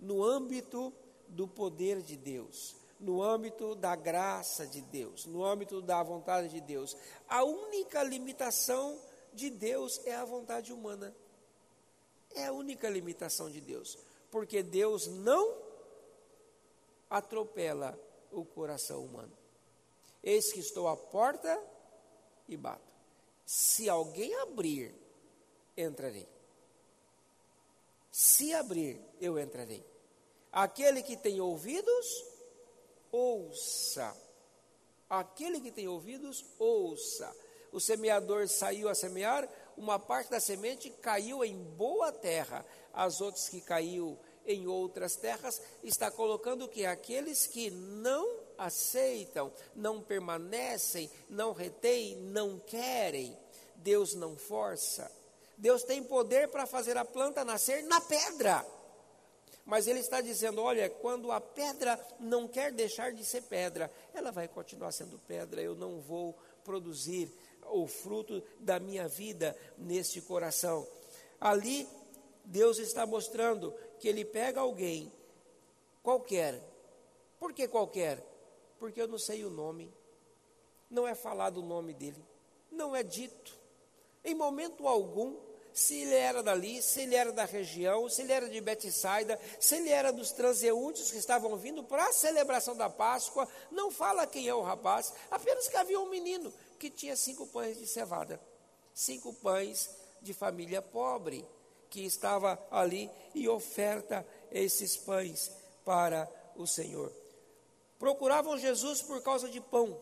No 0.00 0.24
âmbito 0.24 0.90
do 1.28 1.46
poder 1.46 2.00
de 2.00 2.16
Deus, 2.16 2.74
no 2.98 3.22
âmbito 3.22 3.74
da 3.74 3.94
graça 3.94 4.66
de 4.66 4.80
Deus, 4.80 5.26
no 5.26 5.44
âmbito 5.44 5.82
da 5.82 6.02
vontade 6.02 6.48
de 6.48 6.62
Deus, 6.62 6.96
a 7.28 7.44
única 7.44 8.02
limitação 8.02 8.98
de 9.34 9.50
Deus 9.50 10.00
é 10.06 10.14
a 10.14 10.24
vontade 10.24 10.72
humana. 10.72 11.14
É 12.34 12.46
a 12.46 12.52
única 12.52 12.88
limitação 12.88 13.50
de 13.50 13.60
Deus, 13.60 13.98
porque 14.30 14.62
Deus 14.62 15.06
não 15.08 15.58
atropela 17.10 18.00
o 18.32 18.46
coração 18.46 19.04
humano. 19.04 19.36
Eis 20.22 20.50
que 20.54 20.60
estou 20.60 20.88
à 20.88 20.96
porta 20.96 21.62
e 22.48 22.56
bato. 22.56 22.85
Se 23.46 23.88
alguém 23.88 24.34
abrir, 24.40 24.92
entrarei. 25.76 26.28
Se 28.10 28.52
abrir, 28.52 29.00
eu 29.20 29.38
entrarei. 29.38 29.86
Aquele 30.50 31.00
que 31.00 31.16
tem 31.16 31.40
ouvidos, 31.40 32.24
ouça. 33.12 34.16
Aquele 35.08 35.60
que 35.60 35.70
tem 35.70 35.86
ouvidos, 35.86 36.44
ouça. 36.58 37.32
O 37.70 37.78
semeador 37.78 38.48
saiu 38.48 38.88
a 38.88 38.94
semear, 38.94 39.48
uma 39.76 39.98
parte 39.98 40.30
da 40.30 40.40
semente 40.40 40.90
caiu 40.90 41.44
em 41.44 41.56
boa 41.56 42.10
terra, 42.10 42.66
as 42.92 43.20
outras 43.20 43.48
que 43.48 43.60
caiu 43.60 44.18
em 44.44 44.66
outras 44.66 45.14
terras, 45.14 45.60
está 45.84 46.10
colocando 46.10 46.66
que 46.66 46.84
aqueles 46.84 47.46
que 47.46 47.70
não 47.70 48.45
aceitam, 48.58 49.52
não 49.74 50.00
permanecem, 50.00 51.10
não 51.28 51.52
retêm, 51.52 52.16
não 52.16 52.58
querem, 52.58 53.36
Deus 53.76 54.14
não 54.14 54.36
força. 54.36 55.10
Deus 55.56 55.82
tem 55.82 56.02
poder 56.02 56.48
para 56.48 56.66
fazer 56.66 56.96
a 56.96 57.04
planta 57.04 57.44
nascer 57.44 57.82
na 57.84 58.00
pedra. 58.00 58.64
Mas 59.64 59.86
ele 59.86 60.00
está 60.00 60.20
dizendo: 60.20 60.62
olha, 60.62 60.88
quando 60.88 61.32
a 61.32 61.40
pedra 61.40 61.98
não 62.20 62.46
quer 62.46 62.72
deixar 62.72 63.12
de 63.12 63.24
ser 63.24 63.42
pedra, 63.42 63.90
ela 64.14 64.30
vai 64.30 64.46
continuar 64.46 64.92
sendo 64.92 65.18
pedra, 65.18 65.60
eu 65.60 65.74
não 65.74 66.00
vou 66.00 66.36
produzir 66.62 67.32
o 67.70 67.86
fruto 67.86 68.42
da 68.60 68.78
minha 68.78 69.08
vida 69.08 69.56
neste 69.76 70.20
coração. 70.20 70.86
Ali, 71.40 71.88
Deus 72.44 72.78
está 72.78 73.04
mostrando 73.04 73.74
que 73.98 74.08
Ele 74.08 74.24
pega 74.24 74.60
alguém, 74.60 75.12
qualquer. 76.02 76.62
Por 77.38 77.52
que 77.52 77.66
qualquer? 77.66 78.22
Porque 78.78 79.00
eu 79.00 79.08
não 79.08 79.18
sei 79.18 79.44
o 79.44 79.50
nome, 79.50 79.92
não 80.90 81.06
é 81.06 81.14
falado 81.14 81.58
o 81.58 81.66
nome 81.66 81.92
dele, 81.94 82.22
não 82.70 82.94
é 82.94 83.02
dito, 83.02 83.56
em 84.24 84.34
momento 84.34 84.86
algum, 84.86 85.36
se 85.72 85.94
ele 86.00 86.14
era 86.14 86.42
dali, 86.42 86.82
se 86.82 87.02
ele 87.02 87.14
era 87.14 87.30
da 87.30 87.44
região, 87.44 88.08
se 88.08 88.22
ele 88.22 88.32
era 88.32 88.48
de 88.48 88.60
Betsaida, 88.60 89.38
se 89.60 89.76
ele 89.76 89.90
era 89.90 90.10
dos 90.10 90.32
transeuntes 90.32 91.10
que 91.10 91.18
estavam 91.18 91.54
vindo 91.56 91.84
para 91.84 92.06
a 92.06 92.12
celebração 92.12 92.74
da 92.74 92.88
Páscoa, 92.88 93.46
não 93.70 93.90
fala 93.90 94.26
quem 94.26 94.48
é 94.48 94.54
o 94.54 94.62
rapaz, 94.62 95.12
apenas 95.30 95.68
que 95.68 95.76
havia 95.76 96.00
um 96.00 96.08
menino 96.08 96.52
que 96.78 96.88
tinha 96.90 97.14
cinco 97.14 97.46
pães 97.46 97.78
de 97.78 97.86
cevada, 97.86 98.40
cinco 98.94 99.34
pães 99.34 99.90
de 100.22 100.32
família 100.32 100.80
pobre, 100.80 101.46
que 101.90 102.04
estava 102.04 102.58
ali 102.70 103.10
e 103.34 103.48
oferta 103.48 104.26
esses 104.50 104.96
pães 104.96 105.52
para 105.84 106.28
o 106.56 106.66
Senhor. 106.66 107.12
Procuravam 107.98 108.58
Jesus 108.58 109.02
por 109.02 109.22
causa 109.22 109.48
de 109.48 109.60
pão. 109.60 110.00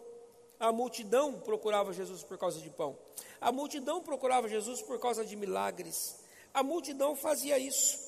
A 0.59 0.72
multidão 0.72 1.40
procurava 1.40 1.92
Jesus 1.92 2.22
por 2.22 2.38
causa 2.38 2.61
de 2.61 2.70
pão. 2.70 2.96
A 3.40 3.52
multidão 3.52 4.00
procurava 4.00 4.48
Jesus 4.48 4.83
por 4.83 4.98
causa 4.98 5.24
de 5.24 5.37
milagres. 5.37 6.16
A 6.52 6.62
multidão 6.62 7.14
fazia 7.14 7.59
isso. 7.59 7.98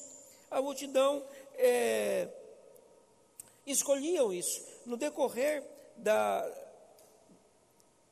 A 0.50 0.62
multidão 0.62 1.24
é, 1.54 2.28
escolhiam 3.66 4.32
isso. 4.32 4.64
No 4.86 4.96
decorrer 4.96 5.62
da, 5.96 6.48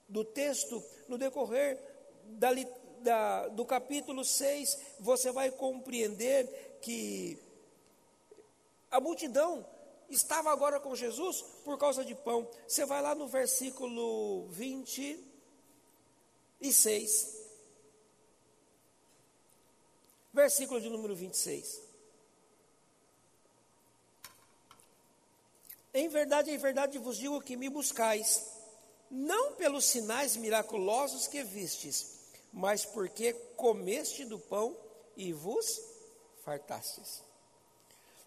do 0.08 0.24
texto, 0.24 0.82
no 1.08 1.16
decorrer 1.16 1.78
da, 2.24 2.50
da, 3.00 3.48
do 3.48 3.64
capítulo 3.64 4.24
6, 4.24 4.78
você 5.00 5.30
vai 5.30 5.50
compreender 5.50 6.78
que 6.80 7.38
a 8.90 9.00
multidão 9.00 9.64
estava 10.08 10.50
agora 10.50 10.80
com 10.80 10.94
Jesus 10.94 11.42
por 11.64 11.78
causa 11.78 12.04
de 12.04 12.14
pão. 12.14 12.48
Você 12.66 12.84
vai 12.84 13.00
lá 13.00 13.14
no 13.14 13.26
versículo 13.26 14.46
26. 14.48 17.42
Versículo 20.32 20.80
de 20.80 20.90
número 20.90 21.14
26. 21.14 21.84
Em 25.94 26.08
verdade, 26.08 26.50
em 26.50 26.58
verdade 26.58 26.98
vos 26.98 27.16
digo 27.16 27.40
que 27.40 27.56
me 27.56 27.68
buscais, 27.68 28.44
não 29.08 29.54
pelos 29.54 29.84
sinais 29.84 30.34
miraculosos 30.34 31.28
que 31.28 31.44
vistes, 31.44 32.18
mas 32.52 32.84
porque 32.84 33.32
comeste 33.56 34.24
do 34.24 34.38
pão 34.38 34.76
e 35.16 35.32
vos 35.32 35.80
fartastes. 36.44 37.23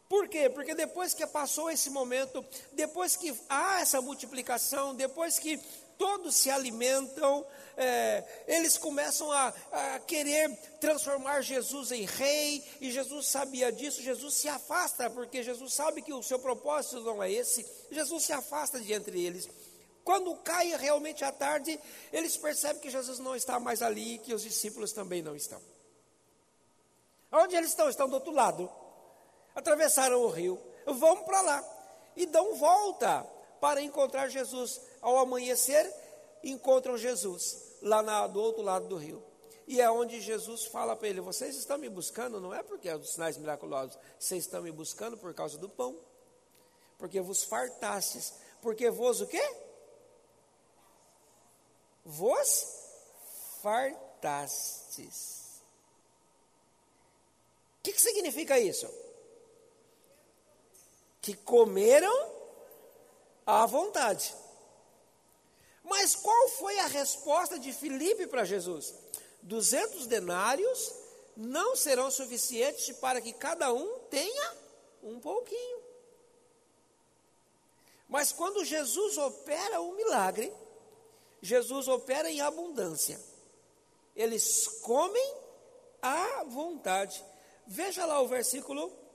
Por 0.09 0.29
quê? 0.29 0.49
Porque 0.49 0.73
depois 0.73 1.13
que 1.13 1.27
passou 1.27 1.69
esse 1.69 1.89
momento, 1.89 2.43
depois 2.71 3.15
que 3.15 3.37
há 3.49 3.81
essa 3.81 4.01
multiplicação, 4.01 4.95
depois 4.95 5.37
que 5.37 5.59
todos 5.97 6.35
se 6.35 6.49
alimentam, 6.49 7.45
é, 7.75 8.23
eles 8.47 8.77
começam 8.77 9.31
a, 9.31 9.53
a, 9.71 9.99
querer 9.99 10.55
transformar 10.79 11.41
Jesus 11.41 11.91
em 11.91 12.05
rei, 12.05 12.63
e 12.79 12.89
Jesus 12.91 13.27
sabia 13.27 13.71
disso, 13.71 14.01
Jesus 14.01 14.35
se 14.35 14.47
afasta, 14.47 15.09
porque 15.09 15.43
Jesus 15.43 15.73
sabe 15.73 16.01
que 16.01 16.13
o 16.13 16.23
seu 16.23 16.39
propósito 16.39 17.01
não 17.01 17.21
é 17.21 17.31
esse, 17.31 17.65
Jesus 17.91 18.23
se 18.23 18.31
afasta 18.31 18.79
de 18.79 18.93
entre 18.93 19.25
eles. 19.25 19.49
Quando 20.05 20.33
cai 20.37 20.73
realmente 20.77 21.25
a 21.25 21.33
tarde, 21.33 21.77
eles 22.13 22.37
percebem 22.37 22.81
que 22.81 22.89
Jesus 22.89 23.19
não 23.19 23.35
está 23.35 23.59
mais 23.59 23.81
ali 23.81 24.19
que 24.19 24.33
os 24.33 24.43
discípulos 24.43 24.93
também 24.93 25.21
não 25.21 25.35
estão. 25.35 25.61
Onde 27.29 27.57
eles 27.57 27.71
estão? 27.71 27.89
Estão 27.89 28.07
do 28.07 28.13
outro 28.13 28.31
lado 28.31 28.71
atravessaram 29.57 30.21
o 30.21 30.29
rio, 30.29 30.61
vão 30.85 31.23
para 31.23 31.41
lá 31.41 31.63
e 32.15 32.27
dão 32.27 32.53
volta 32.55 33.25
para 33.59 33.81
encontrar 33.81 34.29
Jesus. 34.29 34.79
Ao 35.01 35.17
amanhecer, 35.17 35.91
encontram 36.43 36.95
Jesus 36.95 37.75
lá 37.81 38.03
na, 38.03 38.27
do 38.27 38.39
outro 38.39 38.61
lado 38.61 38.87
do 38.87 38.95
rio. 38.95 39.23
E 39.65 39.81
é 39.81 39.89
onde 39.89 40.21
Jesus 40.21 40.65
fala 40.65 40.95
para 40.95 41.07
ele: 41.07 41.21
Vocês 41.21 41.55
estão 41.55 41.79
me 41.79 41.89
buscando, 41.89 42.39
não 42.39 42.53
é 42.53 42.61
porque 42.61 42.87
é 42.87 42.95
dos 42.95 43.13
sinais 43.13 43.35
miraculosos, 43.35 43.97
vocês 44.19 44.43
estão 44.43 44.61
me 44.61 44.71
buscando 44.71 45.17
por 45.17 45.33
causa 45.33 45.57
do 45.57 45.67
pão, 45.67 45.99
porque 46.99 47.19
vos 47.19 47.43
fartastes, 47.43 48.35
porque 48.61 48.91
vos 48.91 49.21
o 49.21 49.27
quê? 49.27 49.43
Vos 52.05 52.67
fartastes. 53.63 55.47
O 57.79 57.83
que, 57.83 57.93
que 57.93 58.01
significa 58.01 58.59
isso? 58.59 58.87
Que 61.27 61.35
comeram 61.35 62.31
à 63.45 63.65
vontade. 63.65 64.33
Mas 65.83 66.15
qual 66.15 66.47
foi 66.51 66.79
a 66.79 66.87
resposta 66.87 67.59
de 67.59 67.73
Filipe 67.73 68.27
para 68.27 68.45
Jesus? 68.45 68.93
200 69.41 70.07
denários 70.07 70.93
não 71.35 71.75
serão 71.75 72.09
suficientes 72.09 72.95
para 72.99 73.19
que 73.19 73.33
cada 73.33 73.73
um 73.73 73.99
tenha 74.09 74.53
um 75.03 75.19
pouquinho. 75.19 75.79
Mas 78.07 78.31
quando 78.31 78.63
Jesus 78.63 79.17
opera 79.17 79.81
o 79.81 79.95
milagre, 79.95 80.49
Jesus 81.41 81.89
opera 81.89 82.31
em 82.31 82.39
abundância. 82.39 83.19
Eles 84.15 84.65
comem 84.81 85.33
à 86.01 86.45
vontade. 86.45 87.21
Veja 87.65 88.05
lá 88.05 88.21
o 88.21 88.29
versículo 88.29 89.06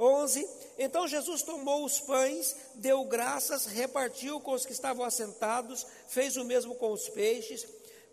11. 0.00 0.48
Então 0.78 1.06
Jesus 1.06 1.42
tomou 1.42 1.84
os 1.84 2.00
pães, 2.00 2.56
deu 2.74 3.04
graças, 3.04 3.66
repartiu 3.66 4.40
com 4.40 4.52
os 4.52 4.64
que 4.64 4.72
estavam 4.72 5.04
assentados, 5.04 5.86
fez 6.08 6.36
o 6.36 6.44
mesmo 6.44 6.74
com 6.74 6.90
os 6.90 7.08
peixes. 7.10 7.66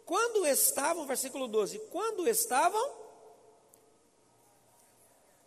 Quando 0.06 0.46
estavam, 0.46 1.06
versículo 1.06 1.48
12, 1.48 1.80
quando 1.92 2.28
estavam 2.28 2.92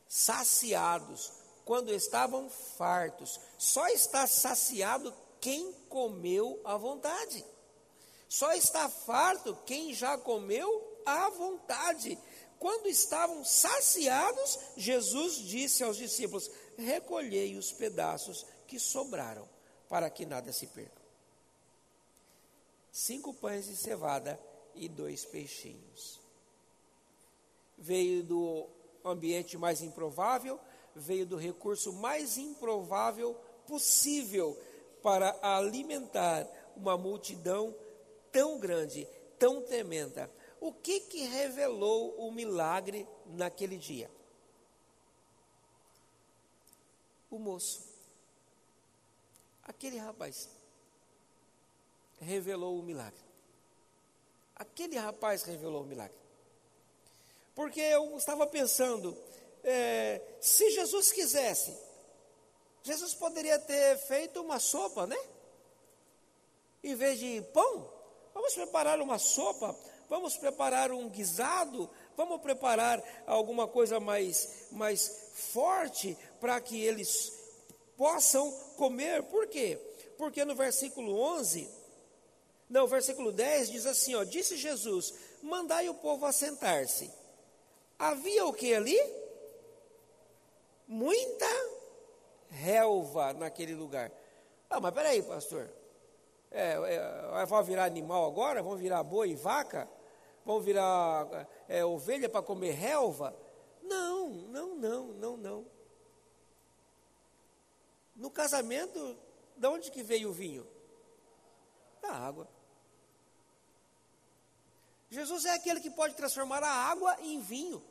saciados, 0.08 1.32
quando 1.64 1.94
estavam 1.94 2.50
fartos, 2.50 3.38
só 3.58 3.86
está 3.88 4.26
saciado 4.26 5.14
quem 5.40 5.72
comeu 5.88 6.60
à 6.64 6.76
vontade. 6.76 7.44
Só 8.28 8.52
está 8.52 8.88
farto 8.88 9.56
quem 9.66 9.92
já 9.94 10.16
comeu 10.16 11.02
à 11.04 11.28
vontade. 11.30 12.18
Quando 12.60 12.88
estavam 12.88 13.42
saciados, 13.42 14.58
Jesus 14.76 15.36
disse 15.36 15.82
aos 15.82 15.96
discípulos: 15.96 16.50
Recolhei 16.76 17.56
os 17.56 17.72
pedaços 17.72 18.44
que 18.66 18.78
sobraram, 18.78 19.48
para 19.88 20.10
que 20.10 20.26
nada 20.26 20.52
se 20.52 20.66
perca. 20.66 21.00
Cinco 22.92 23.32
pães 23.32 23.64
de 23.64 23.74
cevada 23.74 24.38
e 24.74 24.90
dois 24.90 25.24
peixinhos. 25.24 26.20
Veio 27.78 28.22
do 28.22 28.66
ambiente 29.02 29.56
mais 29.56 29.80
improvável, 29.80 30.60
veio 30.94 31.24
do 31.24 31.38
recurso 31.38 31.94
mais 31.94 32.36
improvável 32.36 33.34
possível 33.66 34.54
para 35.02 35.34
alimentar 35.40 36.46
uma 36.76 36.98
multidão 36.98 37.74
tão 38.30 38.58
grande, 38.58 39.08
tão 39.38 39.62
tremenda 39.62 40.30
o 40.60 40.72
que 40.72 41.00
que 41.00 41.22
revelou 41.22 42.14
o 42.18 42.30
milagre 42.30 43.08
naquele 43.26 43.78
dia? 43.78 44.10
O 47.30 47.38
moço. 47.38 47.88
Aquele 49.64 49.96
rapaz 49.96 50.48
revelou 52.20 52.78
o 52.78 52.82
milagre. 52.82 53.20
Aquele 54.54 54.98
rapaz 54.98 55.42
revelou 55.44 55.82
o 55.82 55.86
milagre. 55.86 56.18
Porque 57.54 57.80
eu 57.80 58.16
estava 58.16 58.46
pensando, 58.46 59.16
é, 59.64 60.20
se 60.40 60.70
Jesus 60.70 61.10
quisesse, 61.12 61.76
Jesus 62.82 63.14
poderia 63.14 63.58
ter 63.58 63.96
feito 63.98 64.40
uma 64.40 64.58
sopa, 64.58 65.06
né? 65.06 65.18
Em 66.82 66.94
vez 66.94 67.18
de 67.18 67.40
pão, 67.52 67.90
vamos 68.34 68.54
preparar 68.54 69.00
uma 69.00 69.18
sopa, 69.18 69.74
vamos 70.10 70.36
preparar 70.36 70.90
um 70.90 71.08
guisado, 71.08 71.88
vamos 72.16 72.42
preparar 72.42 73.02
alguma 73.26 73.68
coisa 73.68 74.00
mais, 74.00 74.66
mais 74.72 75.30
forte 75.52 76.18
para 76.40 76.60
que 76.60 76.84
eles 76.84 77.32
possam 77.96 78.50
comer. 78.76 79.22
Por 79.22 79.46
quê? 79.46 79.78
Porque 80.18 80.44
no 80.44 80.56
versículo 80.56 81.16
11, 81.18 81.70
não, 82.68 82.88
versículo 82.88 83.30
10 83.30 83.70
diz 83.70 83.86
assim: 83.86 84.16
ó, 84.16 84.24
disse 84.24 84.56
Jesus: 84.56 85.14
mandai 85.42 85.88
o 85.88 85.94
povo 85.94 86.26
assentar-se. 86.26 87.10
Havia 87.96 88.44
o 88.46 88.52
que 88.52 88.74
ali? 88.74 88.98
Muita 90.88 91.46
relva 92.48 93.32
naquele 93.32 93.74
lugar. 93.74 94.10
Ah, 94.68 94.80
mas 94.80 94.92
peraí, 94.92 95.22
pastor. 95.22 95.70
É, 96.50 96.72
é, 96.72 97.62
virar 97.62 97.84
animal 97.84 98.26
agora? 98.26 98.60
Vão 98.60 98.76
virar 98.76 99.04
boi 99.04 99.30
e 99.30 99.36
vaca? 99.36 99.88
Vão 100.44 100.60
virar 100.60 101.48
é, 101.68 101.84
ovelha 101.84 102.28
para 102.28 102.42
comer 102.42 102.72
relva? 102.72 103.36
Não, 103.82 104.28
não, 104.28 104.76
não, 104.76 105.06
não, 105.08 105.36
não. 105.36 105.66
No 108.16 108.30
casamento, 108.30 109.18
de 109.56 109.66
onde 109.66 109.90
que 109.90 110.02
veio 110.02 110.30
o 110.30 110.32
vinho? 110.32 110.66
Da 112.00 112.12
água. 112.12 112.48
Jesus 115.10 115.44
é 115.44 115.54
aquele 115.54 115.80
que 115.80 115.90
pode 115.90 116.14
transformar 116.14 116.62
a 116.62 116.70
água 116.70 117.16
em 117.20 117.40
vinho. 117.40 117.82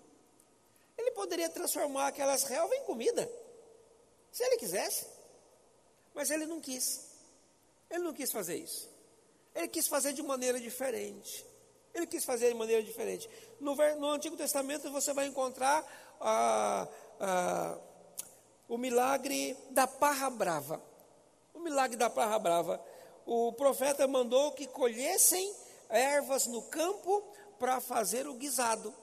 Ele 0.97 1.12
poderia 1.12 1.50
transformar 1.50 2.08
aquelas 2.08 2.43
relvas 2.43 2.78
em 2.78 2.84
comida, 2.84 3.30
se 4.32 4.43
ele 4.43 4.58
quisesse. 4.58 5.08
Mas 6.14 6.30
ele 6.30 6.45
não 6.45 6.60
quis. 6.60 7.10
Ele 7.89 8.04
não 8.04 8.14
quis 8.14 8.32
fazer 8.32 8.58
isso. 8.58 8.89
Ele 9.56 9.68
quis 9.68 9.88
fazer 9.88 10.14
de 10.14 10.22
maneira 10.22 10.60
diferente. 10.60 11.45
Ele 12.00 12.08
quis 12.08 12.24
fazer 12.24 12.47
de 12.47 12.56
maneira 12.56 12.82
diferente. 12.82 13.30
No, 13.60 13.76
no 13.97 14.12
Antigo 14.12 14.38
Testamento 14.38 14.89
você 14.89 15.14
vai 15.14 15.28
encontrar 15.28 15.86
ah, 16.22 16.88
ah, 17.20 17.78
o 18.70 18.78
milagre 18.78 19.58
da 19.72 19.86
parra 19.86 20.30
brava. 20.30 20.82
O 21.54 21.60
milagre 21.60 21.97
da 21.97 22.10
parra 22.10 22.39
brava. 22.39 22.82
O 23.26 23.52
profeta 23.52 24.08
mandou 24.08 24.54
que 24.54 24.66
colhessem 24.66 25.54
ervas 25.89 26.47
no 26.47 26.62
campo 26.64 27.22
para 27.60 27.82
fazer 27.82 28.28
o 28.28 28.34
guisado. 28.34 28.93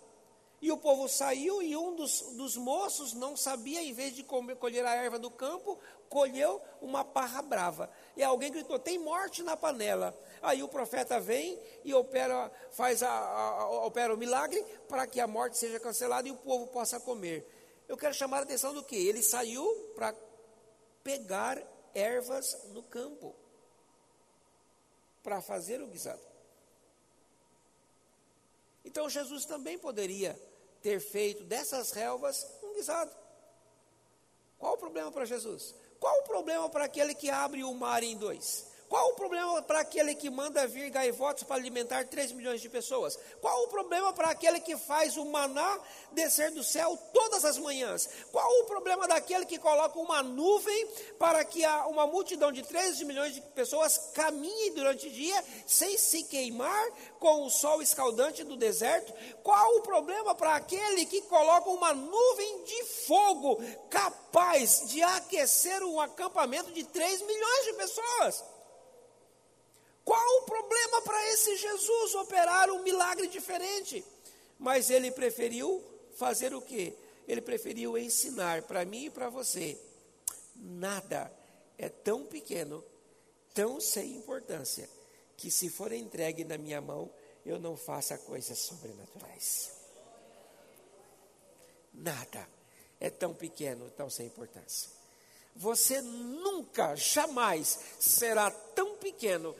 E 0.62 0.72
o 0.72 0.78
povo 0.78 1.06
saiu 1.06 1.62
e 1.62 1.76
um 1.76 1.94
dos, 1.94 2.22
dos 2.32 2.56
moços 2.56 3.12
não 3.12 3.36
sabia, 3.36 3.82
em 3.82 3.92
vez 3.92 4.14
de 4.16 4.22
comer, 4.22 4.56
colher 4.56 4.86
a 4.86 4.94
erva 4.94 5.18
do 5.18 5.30
campo, 5.30 5.78
colheu 6.08 6.60
uma 6.80 7.04
parra 7.04 7.42
brava. 7.42 7.90
E 8.16 8.22
alguém 8.22 8.50
gritou: 8.50 8.78
tem 8.78 8.98
morte 8.98 9.42
na 9.42 9.56
panela. 9.56 10.16
Aí 10.42 10.62
o 10.62 10.68
profeta 10.68 11.18
vem 11.20 11.60
e 11.84 11.92
opera, 11.94 12.50
faz 12.70 13.02
a, 13.02 13.10
a, 13.10 13.86
opera 13.86 14.14
o 14.14 14.16
milagre 14.16 14.62
para 14.88 15.06
que 15.06 15.20
a 15.20 15.26
morte 15.26 15.58
seja 15.58 15.80
cancelada 15.80 16.28
e 16.28 16.30
o 16.30 16.36
povo 16.36 16.66
possa 16.68 17.00
comer. 17.00 17.46
Eu 17.88 17.96
quero 17.96 18.14
chamar 18.14 18.38
a 18.38 18.42
atenção 18.42 18.74
do 18.74 18.82
que? 18.82 18.96
Ele 18.96 19.22
saiu 19.22 19.64
para 19.94 20.14
pegar 21.02 21.62
ervas 21.94 22.64
no 22.72 22.82
campo 22.82 23.34
para 25.22 25.40
fazer 25.40 25.80
o 25.80 25.86
guisado. 25.86 26.20
Então 28.84 29.10
Jesus 29.10 29.44
também 29.44 29.76
poderia 29.78 30.40
ter 30.80 31.00
feito 31.00 31.42
dessas 31.42 31.90
relvas 31.90 32.46
um 32.62 32.74
guisado. 32.74 33.10
Qual 34.58 34.74
o 34.74 34.78
problema 34.78 35.10
para 35.10 35.24
Jesus? 35.24 35.74
Qual 35.98 36.18
o 36.20 36.24
problema 36.24 36.68
para 36.68 36.84
aquele 36.84 37.14
que 37.14 37.30
abre 37.30 37.64
o 37.64 37.74
mar 37.74 38.02
em 38.02 38.16
dois? 38.16 38.66
Qual 38.88 39.10
o 39.10 39.14
problema 39.14 39.60
para 39.62 39.80
aquele 39.80 40.14
que 40.14 40.30
manda 40.30 40.66
vir 40.66 40.90
gaivotas 40.90 41.42
para 41.42 41.56
alimentar 41.56 42.06
3 42.06 42.30
milhões 42.32 42.60
de 42.60 42.68
pessoas? 42.68 43.18
Qual 43.40 43.64
o 43.64 43.68
problema 43.68 44.12
para 44.12 44.30
aquele 44.30 44.60
que 44.60 44.76
faz 44.76 45.16
o 45.16 45.24
maná 45.24 45.80
descer 46.12 46.52
do 46.52 46.62
céu 46.62 46.96
todas 47.12 47.44
as 47.44 47.58
manhãs? 47.58 48.08
Qual 48.30 48.48
o 48.60 48.64
problema 48.64 49.08
daquele 49.08 49.44
que 49.44 49.58
coloca 49.58 49.98
uma 49.98 50.22
nuvem 50.22 50.88
para 51.18 51.44
que 51.44 51.66
uma 51.88 52.06
multidão 52.06 52.52
de 52.52 52.62
13 52.62 53.04
milhões 53.04 53.34
de 53.34 53.40
pessoas 53.40 53.98
caminhe 54.14 54.70
durante 54.70 55.08
o 55.08 55.10
dia 55.10 55.44
sem 55.66 55.98
se 55.98 56.22
queimar 56.22 56.88
com 57.18 57.44
o 57.44 57.50
sol 57.50 57.82
escaldante 57.82 58.44
do 58.44 58.56
deserto? 58.56 59.12
Qual 59.42 59.76
o 59.76 59.82
problema 59.82 60.32
para 60.32 60.54
aquele 60.54 61.06
que 61.06 61.22
coloca 61.22 61.68
uma 61.70 61.92
nuvem 61.92 62.62
de 62.62 62.84
fogo 62.84 63.60
capaz 63.90 64.84
de 64.86 65.02
aquecer 65.02 65.82
um 65.82 66.00
acampamento 66.00 66.70
de 66.70 66.84
3 66.84 67.22
milhões 67.22 67.64
de 67.64 67.72
pessoas? 67.72 68.55
Qual 70.06 70.38
o 70.38 70.42
problema 70.42 71.02
para 71.02 71.32
esse 71.32 71.56
Jesus 71.56 72.14
operar 72.14 72.70
um 72.70 72.80
milagre 72.84 73.26
diferente? 73.26 74.04
Mas 74.56 74.88
ele 74.88 75.10
preferiu 75.10 75.82
fazer 76.14 76.54
o 76.54 76.62
quê? 76.62 76.94
Ele 77.26 77.40
preferiu 77.40 77.98
ensinar 77.98 78.62
para 78.62 78.84
mim 78.84 79.06
e 79.06 79.10
para 79.10 79.28
você. 79.28 79.76
Nada 80.54 81.28
é 81.76 81.88
tão 81.88 82.24
pequeno, 82.24 82.84
tão 83.52 83.80
sem 83.80 84.14
importância, 84.14 84.88
que 85.36 85.50
se 85.50 85.68
for 85.68 85.90
entregue 85.90 86.44
na 86.44 86.56
minha 86.56 86.80
mão, 86.80 87.10
eu 87.44 87.58
não 87.58 87.76
faça 87.76 88.16
coisas 88.16 88.60
sobrenaturais. 88.60 89.72
Nada 91.92 92.48
é 93.00 93.10
tão 93.10 93.34
pequeno, 93.34 93.90
tão 93.90 94.08
sem 94.08 94.28
importância. 94.28 94.88
Você 95.56 96.00
nunca, 96.00 96.94
jamais 96.94 97.80
será 97.98 98.52
tão 98.52 98.96
pequeno, 98.98 99.56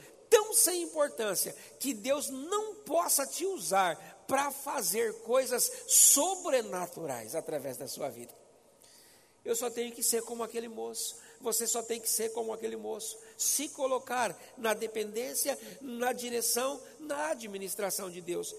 tão 0.46 0.52
sem 0.52 0.82
importância 0.82 1.54
que 1.80 1.92
Deus 1.92 2.28
não 2.28 2.76
possa 2.76 3.26
te 3.26 3.44
usar 3.44 3.96
para 4.28 4.50
fazer 4.50 5.12
coisas 5.22 5.70
sobrenaturais 5.86 7.34
através 7.34 7.76
da 7.76 7.88
sua 7.88 8.08
vida. 8.08 8.32
Eu 9.44 9.54
só 9.54 9.70
tenho 9.70 9.92
que 9.92 10.02
ser 10.02 10.22
como 10.22 10.42
aquele 10.42 10.68
moço. 10.68 11.16
Você 11.40 11.66
só 11.66 11.82
tem 11.82 12.00
que 12.00 12.08
ser 12.08 12.30
como 12.32 12.52
aquele 12.52 12.76
moço. 12.76 13.16
Se 13.36 13.68
colocar 13.68 14.36
na 14.56 14.74
dependência, 14.74 15.58
na 15.80 16.12
direção, 16.12 16.80
na 16.98 17.30
administração 17.30 18.10
de 18.10 18.20
Deus. 18.20 18.54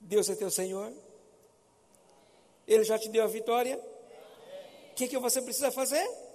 Deus 0.00 0.28
é 0.28 0.34
teu 0.34 0.50
Senhor. 0.50 0.92
Ele 2.66 2.84
já 2.84 2.98
te 2.98 3.08
deu 3.08 3.24
a 3.24 3.28
vitória. 3.28 3.78
O 4.90 4.94
que, 4.94 5.06
que 5.06 5.18
você 5.18 5.40
precisa 5.40 5.70
fazer? 5.70 6.27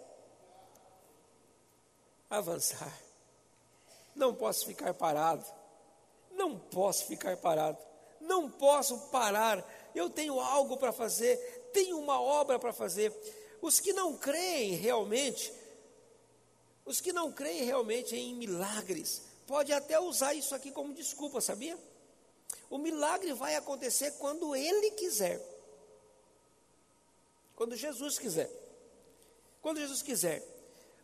Avançar. 2.30 2.98
Não 4.16 4.34
posso 4.34 4.66
ficar 4.66 4.94
parado. 4.94 5.46
Não 6.32 6.58
posso 6.58 7.06
ficar 7.06 7.38
parado. 7.38 7.78
Não 8.20 8.50
posso 8.50 8.98
parar. 9.10 9.64
Eu 9.94 10.10
tenho 10.10 10.40
algo 10.40 10.78
para 10.78 10.92
fazer, 10.92 11.38
tenho 11.74 12.00
uma 12.00 12.22
obra 12.22 12.58
para 12.58 12.74
fazer. 12.74 13.14
Os 13.62 13.80
que 13.80 13.94
não 13.94 14.18
creem 14.18 14.74
realmente, 14.76 15.54
os 16.86 17.00
que 17.00 17.14
não 17.14 17.32
creem 17.32 17.64
realmente 17.64 18.16
em 18.16 18.36
milagres, 18.36 19.22
pode 19.48 19.72
até 19.72 20.00
usar 20.00 20.34
isso 20.34 20.54
aqui 20.54 20.72
como 20.72 20.94
desculpa, 20.94 21.40
sabia? 21.40 21.78
O 22.70 22.78
milagre 22.78 23.34
vai 23.34 23.56
acontecer 23.56 24.12
quando 24.14 24.56
ele 24.56 24.92
quiser. 24.92 25.42
Quando 27.56 27.76
Jesus 27.76 28.18
quiser. 28.18 28.50
Quando 29.62 29.80
Jesus 29.80 30.02
quiser. 30.02 30.44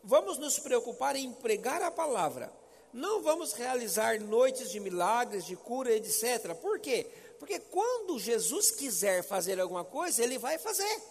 Vamos 0.04 0.38
nos 0.38 0.60
preocupar 0.60 1.16
em 1.16 1.32
pregar 1.32 1.82
a 1.82 1.92
palavra. 1.92 2.52
Não 2.92 3.22
vamos 3.22 3.54
realizar 3.54 4.20
noites 4.20 4.72
de 4.72 4.80
milagres, 4.80 5.46
de 5.46 5.56
cura, 5.56 5.94
etc. 5.94 6.56
Por 6.56 6.80
quê? 6.80 7.08
Porque 7.38 7.60
quando 7.60 8.20
Jesus 8.20 8.72
quiser 8.72 9.24
fazer 9.24 9.60
alguma 9.60 9.86
coisa, 9.86 10.24
ele 10.24 10.38
vai 10.38 10.58
fazer. 10.58 11.02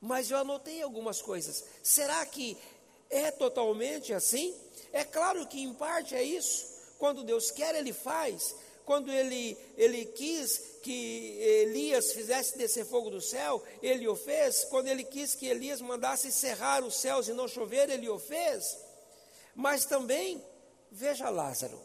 Mas 0.00 0.30
eu 0.30 0.38
anotei 0.38 0.80
algumas 0.82 1.20
coisas. 1.20 1.64
Será 1.82 2.24
que 2.24 2.56
é 3.10 3.30
totalmente 3.30 4.12
assim? 4.12 4.54
É 4.92 5.04
claro 5.04 5.46
que 5.46 5.60
em 5.60 5.74
parte 5.74 6.14
é 6.14 6.22
isso. 6.22 6.66
Quando 6.98 7.24
Deus 7.24 7.50
quer, 7.50 7.74
ele 7.74 7.92
faz 7.92 8.54
quando 8.88 9.12
ele, 9.12 9.54
ele 9.76 10.06
quis 10.06 10.78
que 10.82 11.36
Elias 11.42 12.10
fizesse 12.14 12.56
descer 12.56 12.86
fogo 12.86 13.10
do 13.10 13.20
céu, 13.20 13.62
ele 13.82 14.08
o 14.08 14.16
fez. 14.16 14.64
Quando 14.64 14.88
ele 14.88 15.04
quis 15.04 15.34
que 15.34 15.44
Elias 15.44 15.82
mandasse 15.82 16.32
cerrar 16.32 16.82
os 16.82 16.94
céus 16.96 17.28
e 17.28 17.34
não 17.34 17.46
chover, 17.46 17.90
ele 17.90 18.08
o 18.08 18.18
fez. 18.18 18.78
Mas 19.54 19.84
também, 19.84 20.42
veja 20.90 21.28
Lázaro. 21.28 21.78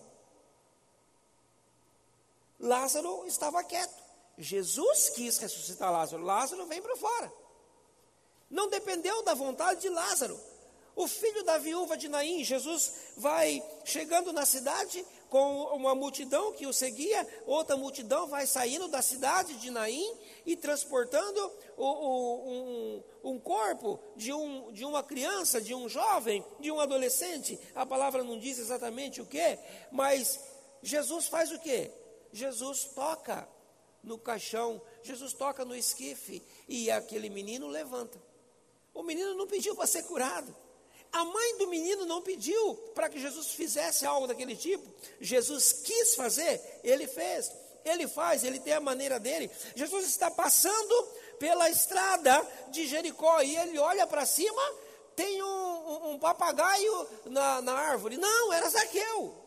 Lázaro 2.58 3.28
estava 3.28 3.62
quieto. 3.66 4.02
Jesus 4.38 5.10
quis 5.10 5.38
ressuscitar 5.40 5.92
Lázaro. 5.92 6.24
Lázaro 6.24 6.66
vem 6.68 6.82
para 6.82 6.96
fora. 6.96 7.34
Não 8.50 8.70
dependeu 8.70 9.24
da 9.24 9.34
vontade 9.34 9.82
de 9.82 9.90
Lázaro. 9.90 10.40
O 10.96 11.06
filho 11.06 11.44
da 11.44 11.58
viúva 11.58 11.98
de 11.98 12.08
Naim, 12.08 12.46
Jesus 12.46 12.94
vai 13.18 13.62
chegando 13.84 14.32
na 14.32 14.46
cidade 14.46 15.06
com 15.34 15.64
uma 15.76 15.96
multidão 15.96 16.54
que 16.54 16.68
o 16.68 16.72
seguia, 16.72 17.28
outra 17.48 17.76
multidão 17.76 18.28
vai 18.28 18.46
saindo 18.46 18.88
da 18.88 19.02
cidade 19.02 19.56
de 19.56 19.72
Naim 19.72 20.16
e 20.46 20.56
transportando 20.56 21.52
o, 21.76 21.84
o, 21.84 22.50
um, 22.52 23.32
um, 23.32 23.40
corpo 23.40 24.00
de, 24.16 24.32
um, 24.32 24.72
de 24.72 24.86
uma 24.86 25.02
criança, 25.02 25.60
de 25.60 25.74
um 25.74 25.90
jovem, 25.90 26.46
de 26.60 26.72
um 26.72 26.80
adolescente. 26.80 27.60
A 27.74 27.84
palavra 27.84 28.24
não 28.24 28.38
diz 28.38 28.60
exatamente 28.60 29.22
o 29.22 29.26
que, 29.26 29.58
mas 29.92 30.40
Jesus 30.84 31.26
faz 31.26 31.52
o 31.52 31.58
que? 31.58 31.90
Jesus 32.32 32.84
toca 32.94 33.50
no 34.04 34.20
caixão, 34.20 34.80
Jesus 35.02 35.34
toca 35.34 35.66
no 35.66 35.76
esquife 35.76 36.44
e 36.68 36.92
aquele 36.92 37.32
menino 37.32 37.68
levanta. 37.68 38.22
O 38.94 39.02
menino 39.02 39.34
não 39.34 39.48
pediu 39.48 39.76
para 39.76 39.88
ser 39.88 40.04
curado. 40.04 40.56
A 41.14 41.24
mãe 41.24 41.58
do 41.60 41.68
menino 41.68 42.06
não 42.06 42.24
pediu 42.24 42.76
para 42.96 43.08
que 43.08 43.20
Jesus 43.20 43.52
fizesse 43.52 44.04
algo 44.06 44.26
daquele 44.26 44.56
tipo. 44.56 44.84
Jesus 45.22 45.72
quis 45.72 46.16
fazer, 46.16 46.60
ele 46.84 47.08
fez. 47.08 47.52
Ele 47.86 48.08
faz, 48.08 48.44
ele 48.44 48.60
tem 48.60 48.74
a 48.74 48.80
maneira 48.80 49.20
dele. 49.20 49.52
Jesus 49.76 50.06
está 50.08 50.32
passando 50.32 51.08
pela 51.38 51.70
estrada 51.70 52.42
de 52.70 52.88
Jericó 52.88 53.42
e 53.42 53.56
ele 53.58 53.78
olha 53.78 54.08
para 54.08 54.26
cima, 54.26 54.62
tem 55.16 55.44
um, 55.44 55.48
um, 55.48 56.12
um 56.12 56.20
papagaio 56.20 57.08
na, 57.26 57.62
na, 57.62 57.74
árvore. 57.74 58.18
Não, 58.18 58.54
era 58.54 58.70
Zaqueu. 58.70 59.43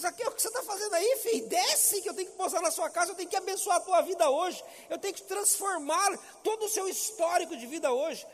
Zaqueu, 0.00 0.28
o 0.28 0.32
que 0.32 0.42
você 0.42 0.48
está 0.48 0.62
fazendo 0.62 0.94
aí, 0.94 1.16
filho? 1.22 1.48
Desce 1.48 2.00
que 2.00 2.08
eu 2.08 2.14
tenho 2.14 2.30
que 2.30 2.36
posar 2.36 2.62
na 2.62 2.70
sua 2.70 2.88
casa, 2.88 3.12
eu 3.12 3.16
tenho 3.16 3.28
que 3.28 3.36
abençoar 3.36 3.78
a 3.78 3.80
tua 3.80 4.00
vida 4.02 4.30
hoje. 4.30 4.62
Eu 4.88 4.98
tenho 4.98 5.14
que 5.14 5.22
transformar 5.22 6.16
todo 6.42 6.66
o 6.66 6.68
seu 6.68 6.88
histórico 6.88 7.56
de 7.56 7.66
vida 7.66 7.92
hoje. 7.92 8.26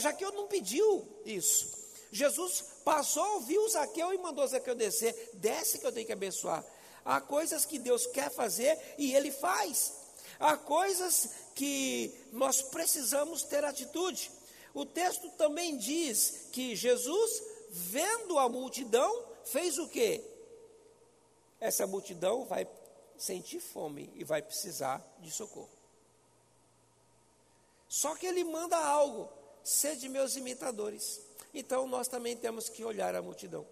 Zaqueu 0.00 0.32
não 0.32 0.46
pediu 0.46 1.06
isso. 1.24 1.78
Jesus 2.12 2.64
passou, 2.84 3.40
viu 3.40 3.68
Zaqueu 3.68 4.12
e 4.12 4.18
mandou 4.18 4.46
Zaqueu 4.46 4.74
descer. 4.74 5.30
Desce 5.34 5.78
que 5.78 5.86
eu 5.86 5.92
tenho 5.92 6.06
que 6.06 6.12
abençoar. 6.12 6.64
Há 7.04 7.20
coisas 7.20 7.64
que 7.64 7.78
Deus 7.78 8.06
quer 8.06 8.30
fazer 8.30 8.78
e 8.98 9.14
Ele 9.14 9.30
faz. 9.30 9.92
Há 10.38 10.56
coisas 10.56 11.28
que 11.54 12.14
nós 12.32 12.62
precisamos 12.62 13.42
ter 13.42 13.64
atitude. 13.64 14.30
O 14.72 14.86
texto 14.86 15.28
também 15.30 15.76
diz 15.76 16.46
que 16.52 16.76
Jesus, 16.76 17.42
vendo 17.70 18.38
a 18.38 18.48
multidão, 18.48 19.24
fez 19.44 19.78
o 19.78 19.88
quê? 19.88 20.22
Essa 21.60 21.86
multidão 21.86 22.44
vai 22.44 22.66
sentir 23.16 23.60
fome 23.60 24.10
e 24.16 24.24
vai 24.24 24.40
precisar 24.40 25.04
de 25.18 25.30
socorro. 25.30 25.68
Só 27.88 28.14
que 28.14 28.26
ele 28.26 28.44
manda 28.44 28.76
algo: 28.76 29.28
sede 29.62 30.08
meus 30.08 30.36
imitadores. 30.36 31.20
Então 31.52 31.86
nós 31.86 32.08
também 32.08 32.36
temos 32.36 32.68
que 32.68 32.84
olhar 32.84 33.14
a 33.14 33.22
multidão. 33.22 33.66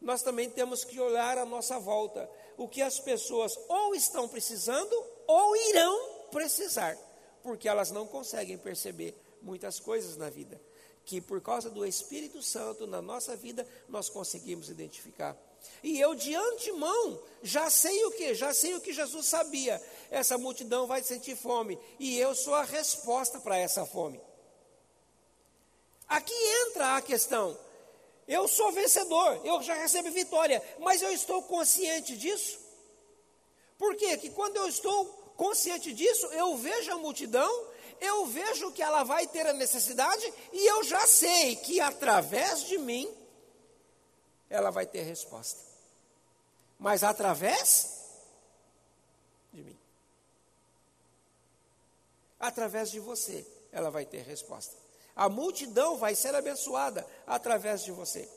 Nós 0.00 0.22
também 0.22 0.50
temos 0.50 0.84
que 0.84 1.00
olhar 1.00 1.38
a 1.38 1.46
nossa 1.46 1.78
volta, 1.78 2.28
o 2.56 2.68
que 2.68 2.82
as 2.82 2.98
pessoas 2.98 3.58
ou 3.68 3.94
estão 3.94 4.28
precisando 4.28 4.94
ou 5.26 5.56
irão 5.56 6.28
precisar, 6.30 6.96
porque 7.42 7.68
elas 7.68 7.90
não 7.90 8.06
conseguem 8.06 8.58
perceber 8.58 9.14
muitas 9.40 9.78
coisas 9.78 10.16
na 10.16 10.28
vida, 10.28 10.60
que 11.04 11.20
por 11.20 11.40
causa 11.40 11.70
do 11.70 11.86
Espírito 11.86 12.42
Santo 12.42 12.86
na 12.86 13.00
nossa 13.00 13.36
vida 13.36 13.66
nós 13.88 14.10
conseguimos 14.10 14.68
identificar. 14.68 15.36
E 15.82 16.00
eu 16.00 16.14
de 16.14 16.34
antemão 16.34 17.20
já 17.42 17.68
sei 17.68 18.04
o 18.06 18.10
que? 18.12 18.34
Já 18.34 18.54
sei 18.54 18.74
o 18.74 18.80
que 18.80 18.92
Jesus 18.92 19.26
sabia. 19.26 19.80
Essa 20.10 20.38
multidão 20.38 20.86
vai 20.86 21.02
sentir 21.02 21.36
fome. 21.36 21.78
E 21.98 22.18
eu 22.18 22.34
sou 22.34 22.54
a 22.54 22.62
resposta 22.64 23.38
para 23.38 23.58
essa 23.58 23.84
fome. 23.84 24.18
Aqui 26.08 26.34
entra 26.66 26.96
a 26.96 27.02
questão. 27.02 27.58
Eu 28.26 28.48
sou 28.48 28.72
vencedor, 28.72 29.40
eu 29.44 29.60
já 29.60 29.74
recebo 29.74 30.10
vitória, 30.10 30.62
mas 30.78 31.02
eu 31.02 31.12
estou 31.12 31.42
consciente 31.42 32.16
disso? 32.16 32.58
Por 33.76 33.94
quê? 33.96 34.16
Que 34.16 34.30
quando 34.30 34.56
eu 34.56 34.66
estou 34.66 35.04
consciente 35.36 35.92
disso, 35.92 36.26
eu 36.28 36.56
vejo 36.56 36.90
a 36.90 36.96
multidão, 36.96 37.66
eu 38.00 38.24
vejo 38.24 38.72
que 38.72 38.82
ela 38.82 39.02
vai 39.02 39.26
ter 39.26 39.46
a 39.46 39.52
necessidade 39.52 40.32
e 40.52 40.66
eu 40.66 40.82
já 40.84 41.06
sei 41.06 41.56
que 41.56 41.80
através 41.80 42.62
de 42.64 42.78
mim 42.78 43.12
ela 44.54 44.70
vai 44.70 44.86
ter 44.86 45.02
resposta. 45.02 45.60
Mas 46.78 47.02
através 47.02 48.04
de 49.52 49.62
mim. 49.62 49.76
Através 52.38 52.90
de 52.90 53.00
você, 53.00 53.44
ela 53.72 53.90
vai 53.90 54.06
ter 54.06 54.22
resposta. 54.22 54.76
A 55.16 55.28
multidão 55.28 55.96
vai 55.96 56.14
ser 56.14 56.34
abençoada 56.34 57.04
através 57.26 57.82
de 57.82 57.90
você. 57.90 58.28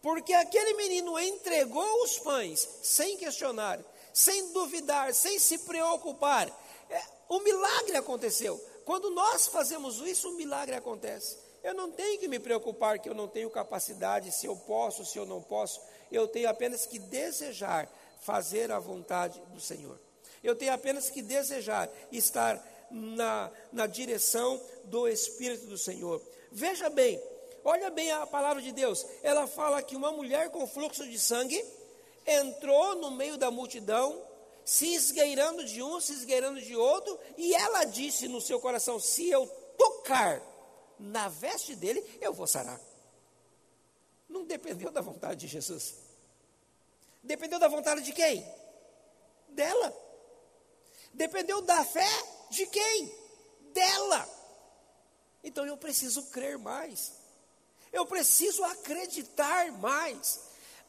Porque 0.00 0.32
aquele 0.32 0.74
menino 0.74 1.18
entregou 1.18 2.02
os 2.02 2.18
pães 2.18 2.66
sem 2.82 3.18
questionar, 3.18 3.78
sem 4.12 4.52
duvidar, 4.52 5.12
sem 5.12 5.38
se 5.38 5.58
preocupar. 5.58 6.48
É, 6.88 7.02
o 7.28 7.40
milagre 7.40 7.96
aconteceu. 7.96 8.58
Quando 8.86 9.10
nós 9.10 9.48
fazemos 9.48 9.98
isso, 9.98 10.30
o 10.30 10.36
milagre 10.36 10.74
acontece. 10.74 11.36
Eu 11.62 11.74
não 11.74 11.90
tenho 11.90 12.18
que 12.18 12.26
me 12.26 12.40
preocupar 12.40 12.98
que 12.98 13.08
eu 13.08 13.14
não 13.14 13.28
tenho 13.28 13.48
capacidade, 13.48 14.32
se 14.32 14.46
eu 14.46 14.56
posso, 14.56 15.04
se 15.04 15.16
eu 15.16 15.24
não 15.24 15.40
posso. 15.40 15.80
Eu 16.10 16.26
tenho 16.26 16.48
apenas 16.48 16.86
que 16.86 16.98
desejar 16.98 17.88
fazer 18.20 18.72
a 18.72 18.78
vontade 18.78 19.40
do 19.48 19.60
Senhor. 19.60 19.98
Eu 20.42 20.56
tenho 20.56 20.72
apenas 20.72 21.08
que 21.08 21.22
desejar 21.22 21.88
estar 22.10 22.60
na, 22.90 23.50
na 23.72 23.86
direção 23.86 24.60
do 24.84 25.08
Espírito 25.08 25.66
do 25.66 25.78
Senhor. 25.78 26.20
Veja 26.50 26.90
bem, 26.90 27.22
olha 27.64 27.90
bem 27.90 28.10
a 28.10 28.26
palavra 28.26 28.60
de 28.60 28.72
Deus. 28.72 29.06
Ela 29.22 29.46
fala 29.46 29.82
que 29.82 29.94
uma 29.94 30.10
mulher 30.10 30.50
com 30.50 30.66
fluxo 30.66 31.08
de 31.08 31.18
sangue 31.18 31.64
entrou 32.26 32.96
no 32.96 33.10
meio 33.10 33.36
da 33.36 33.50
multidão, 33.50 34.20
se 34.64 34.92
esgueirando 34.94 35.64
de 35.64 35.82
um, 35.82 36.00
se 36.00 36.12
esgueirando 36.12 36.60
de 36.60 36.76
outro, 36.76 37.18
e 37.36 37.54
ela 37.54 37.84
disse 37.84 38.26
no 38.26 38.40
seu 38.40 38.60
coração: 38.60 38.98
Se 38.98 39.28
eu 39.30 39.46
tocar 39.78 40.42
na 40.98 41.28
veste 41.28 41.74
dele, 41.74 42.00
eu 42.20 42.32
vou 42.32 42.46
sarar. 42.46 42.80
Não 44.28 44.44
dependeu 44.44 44.90
da 44.90 45.00
vontade 45.00 45.40
de 45.40 45.48
Jesus. 45.48 45.94
Dependeu 47.22 47.58
da 47.58 47.68
vontade 47.68 48.02
de 48.02 48.12
quem? 48.12 48.44
Dela. 49.48 49.94
Dependeu 51.12 51.60
da 51.60 51.84
fé 51.84 52.08
de 52.50 52.66
quem? 52.66 53.14
Dela. 53.72 54.28
Então 55.44 55.66
eu 55.66 55.76
preciso 55.76 56.30
crer 56.30 56.58
mais. 56.58 57.12
Eu 57.92 58.06
preciso 58.06 58.64
acreditar 58.64 59.70
mais. 59.72 60.40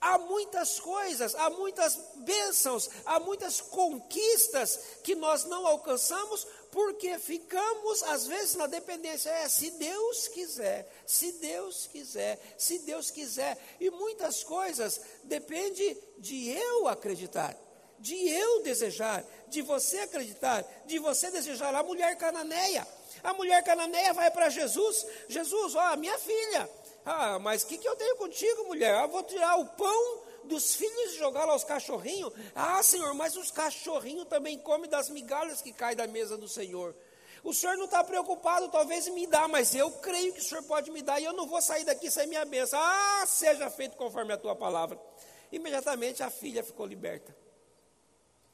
Há 0.04 0.18
muitas 0.18 0.82
coisas, 0.82 1.34
há 1.34 1.50
muitas 1.50 1.98
bênçãos, 2.16 2.90
há 3.06 3.22
muitas 3.22 3.62
conquistas 3.62 4.78
que 5.02 5.16
nós 5.16 5.46
não 5.46 5.66
alcançamos 5.66 6.46
porque 6.74 7.18
ficamos, 7.20 8.04
às 8.04 8.28
vezes, 8.28 8.56
na 8.56 8.68
dependência. 8.68 9.30
É, 9.30 9.48
se 9.48 9.72
Deus 9.72 10.28
quiser, 10.28 10.92
se 11.06 11.32
Deus 11.34 11.88
quiser, 11.90 12.38
se 12.58 12.80
Deus 12.80 13.12
quiser. 13.12 13.58
E 13.80 13.90
muitas 13.92 14.44
coisas 14.44 15.00
depende 15.24 15.98
de 16.18 16.50
eu 16.50 16.90
acreditar, 16.90 17.56
de 17.98 18.28
eu 18.28 18.62
desejar, 18.62 19.24
de 19.48 19.62
você 19.62 20.00
acreditar, 20.00 20.66
de 20.86 21.00
você 21.00 21.32
desejar. 21.32 21.74
A 21.74 21.84
mulher 21.84 22.18
cananeia, 22.18 22.86
a 23.24 23.34
mulher 23.34 23.64
cananeia 23.64 24.12
vai 24.12 24.30
para 24.32 24.50
Jesus: 24.50 25.06
Jesus, 25.30 25.76
ó, 25.76 25.96
minha 25.96 26.20
filha. 26.20 26.70
Ah, 27.06 27.38
mas 27.40 27.64
o 27.64 27.68
que, 27.68 27.78
que 27.78 27.88
eu 27.88 27.96
tenho 27.96 28.16
contigo, 28.16 28.66
mulher? 28.66 28.96
Ah, 28.96 29.08
vou 29.08 29.24
tirar 29.24 29.58
o 29.58 29.66
pão 29.66 30.24
dos 30.46 30.76
filhos 30.76 31.14
e 31.14 31.18
jogá-lo 31.18 31.52
aos 31.52 31.64
cachorrinhos? 31.64 32.34
Ah, 32.56 32.82
Senhor, 32.82 33.14
mas 33.14 33.36
os 33.36 33.52
cachorrinhos 33.52 34.28
também 34.28 34.58
comem 34.58 34.90
das 34.90 35.10
migalhas 35.10 35.62
que 35.62 35.74
caem 35.74 35.96
da 35.96 36.08
mesa 36.08 36.38
do 36.38 36.48
Senhor. 36.48 36.96
O 37.44 37.54
Senhor 37.54 37.76
não 37.76 37.86
está 37.86 38.02
preocupado, 38.04 38.70
talvez 38.70 39.08
me 39.10 39.28
dá, 39.28 39.50
mas 39.50 39.76
eu 39.76 39.92
creio 39.92 40.34
que 40.34 40.40
o 40.40 40.44
Senhor 40.44 40.64
pode 40.64 40.90
me 40.92 41.02
dar 41.02 41.20
e 41.20 41.26
eu 41.26 41.34
não 41.34 41.46
vou 41.46 41.62
sair 41.62 41.84
daqui 41.84 42.10
sem 42.10 42.26
minha 42.26 42.46
bênção. 42.46 42.80
Ah, 42.82 43.26
seja 43.28 43.70
feito 43.70 43.98
conforme 43.98 44.32
a 44.32 44.38
tua 44.38 44.56
palavra. 44.56 44.98
Imediatamente 45.52 46.24
a 46.24 46.30
filha 46.30 46.64
ficou 46.64 46.86
liberta. 46.86 47.36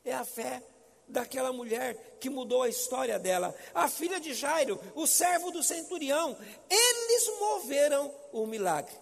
É 0.04 0.14
a 0.14 0.26
fé 0.26 0.64
daquela 1.10 1.52
mulher 1.52 2.18
que 2.20 2.30
mudou 2.30 2.64
a 2.64 2.70
história 2.70 3.20
dela. 3.20 3.56
A 3.74 3.88
filha 3.88 4.20
de 4.20 4.34
Jairo, 4.34 4.80
o 4.96 5.06
servo 5.06 5.52
do 5.52 5.64
centurião, 5.64 6.38
eles 6.70 7.40
moveram 7.40 8.14
o 8.32 8.46
milagre 8.46 8.96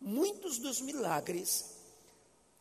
muitos 0.00 0.58
dos 0.58 0.80
milagres 0.80 1.76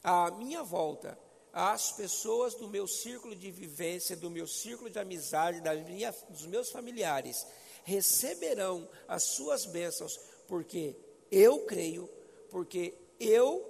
à 0.03 0.31
minha 0.31 0.63
volta, 0.63 1.17
as 1.53 1.91
pessoas 1.91 2.55
do 2.55 2.67
meu 2.67 2.87
círculo 2.87 3.35
de 3.35 3.49
vivência, 3.51 4.15
do 4.15 4.29
meu 4.29 4.47
círculo 4.47 4.89
de 4.89 4.99
amizade, 4.99 5.61
da 5.61 5.73
minha, 5.73 6.13
dos 6.29 6.45
meus 6.45 6.69
familiares, 6.69 7.45
receberão 7.83 8.89
as 9.07 9.23
suas 9.23 9.65
bênçãos, 9.65 10.19
porque 10.47 10.95
eu 11.31 11.59
creio, 11.65 12.09
porque 12.49 12.93
eu 13.19 13.63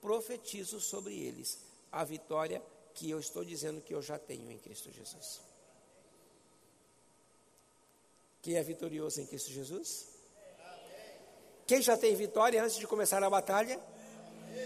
profetizo 0.00 0.80
sobre 0.80 1.18
eles 1.18 1.58
a 1.90 2.04
vitória 2.04 2.62
que 2.96 3.10
eu 3.10 3.20
estou 3.20 3.44
dizendo 3.44 3.82
que 3.82 3.94
eu 3.94 4.00
já 4.00 4.18
tenho 4.18 4.50
em 4.50 4.58
Cristo 4.58 4.90
Jesus. 4.90 5.40
Quem 8.40 8.56
é 8.56 8.62
vitorioso 8.62 9.20
em 9.20 9.26
Cristo 9.26 9.50
Jesus? 9.50 10.08
Quem 11.66 11.82
já 11.82 11.96
tem 11.96 12.16
vitória 12.16 12.62
antes 12.64 12.76
de 12.76 12.86
começar 12.86 13.22
a 13.22 13.28
batalha? 13.28 13.78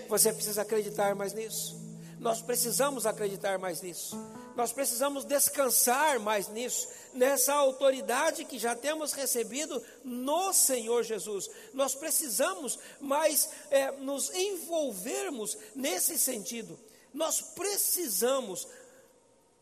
Você 0.09 0.33
precisa 0.33 0.63
acreditar 0.63 1.15
mais 1.17 1.33
nisso. 1.33 1.77
Nós 2.21 2.41
precisamos 2.41 3.05
acreditar 3.05 3.59
mais 3.59 3.83
nisso. 3.83 4.17
Nós 4.55 4.73
precisamos 4.73 5.25
descansar 5.25 6.21
mais 6.21 6.49
nisso, 6.49 6.87
nessa 7.15 7.55
autoridade 7.55 8.45
que 8.45 8.59
já 8.59 8.77
temos 8.77 9.13
recebido 9.13 9.83
no 10.05 10.53
Senhor 10.53 11.03
Jesus. 11.03 11.49
Nós 11.73 11.95
precisamos 11.97 12.79
mais 13.01 13.49
é, 13.71 13.91
nos 13.93 14.31
envolvermos 14.31 15.57
nesse 15.75 16.17
sentido. 16.19 16.79
Nós 17.13 17.41
precisamos. 17.41 18.67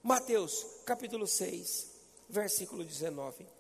Mateus 0.03 0.65
capítulo 0.85 1.27
6, 1.27 1.91
versículo 2.29 2.85
19. 2.85 3.58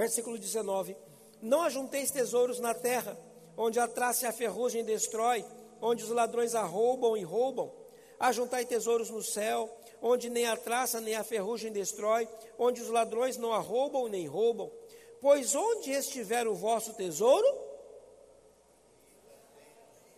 Versículo 0.00 0.38
19: 0.38 0.96
Não 1.42 1.60
ajunteis 1.60 2.10
tesouros 2.10 2.58
na 2.58 2.72
terra, 2.72 3.18
onde 3.54 3.78
a 3.78 3.86
traça 3.86 4.24
e 4.24 4.28
a 4.28 4.32
ferrugem 4.32 4.82
destrói, 4.82 5.44
onde 5.78 6.02
os 6.02 6.08
ladrões 6.08 6.54
arrombam 6.54 7.18
e 7.18 7.22
roubam. 7.22 7.70
Ajuntai 8.18 8.64
tesouros 8.64 9.10
no 9.10 9.22
céu, 9.22 9.70
onde 10.00 10.30
nem 10.30 10.46
a 10.46 10.56
traça 10.56 11.02
nem 11.02 11.16
a 11.16 11.22
ferrugem 11.22 11.70
destrói, 11.70 12.26
onde 12.58 12.80
os 12.80 12.88
ladrões 12.88 13.36
não 13.36 13.52
arrombam 13.52 14.08
nem 14.08 14.26
roubam. 14.26 14.72
Pois 15.20 15.54
onde 15.54 15.90
estiver 15.90 16.48
o 16.48 16.54
vosso 16.54 16.94
tesouro, 16.94 17.46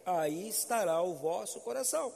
aí 0.06 0.48
estará 0.48 1.02
o 1.02 1.14
vosso 1.14 1.58
coração. 1.58 2.14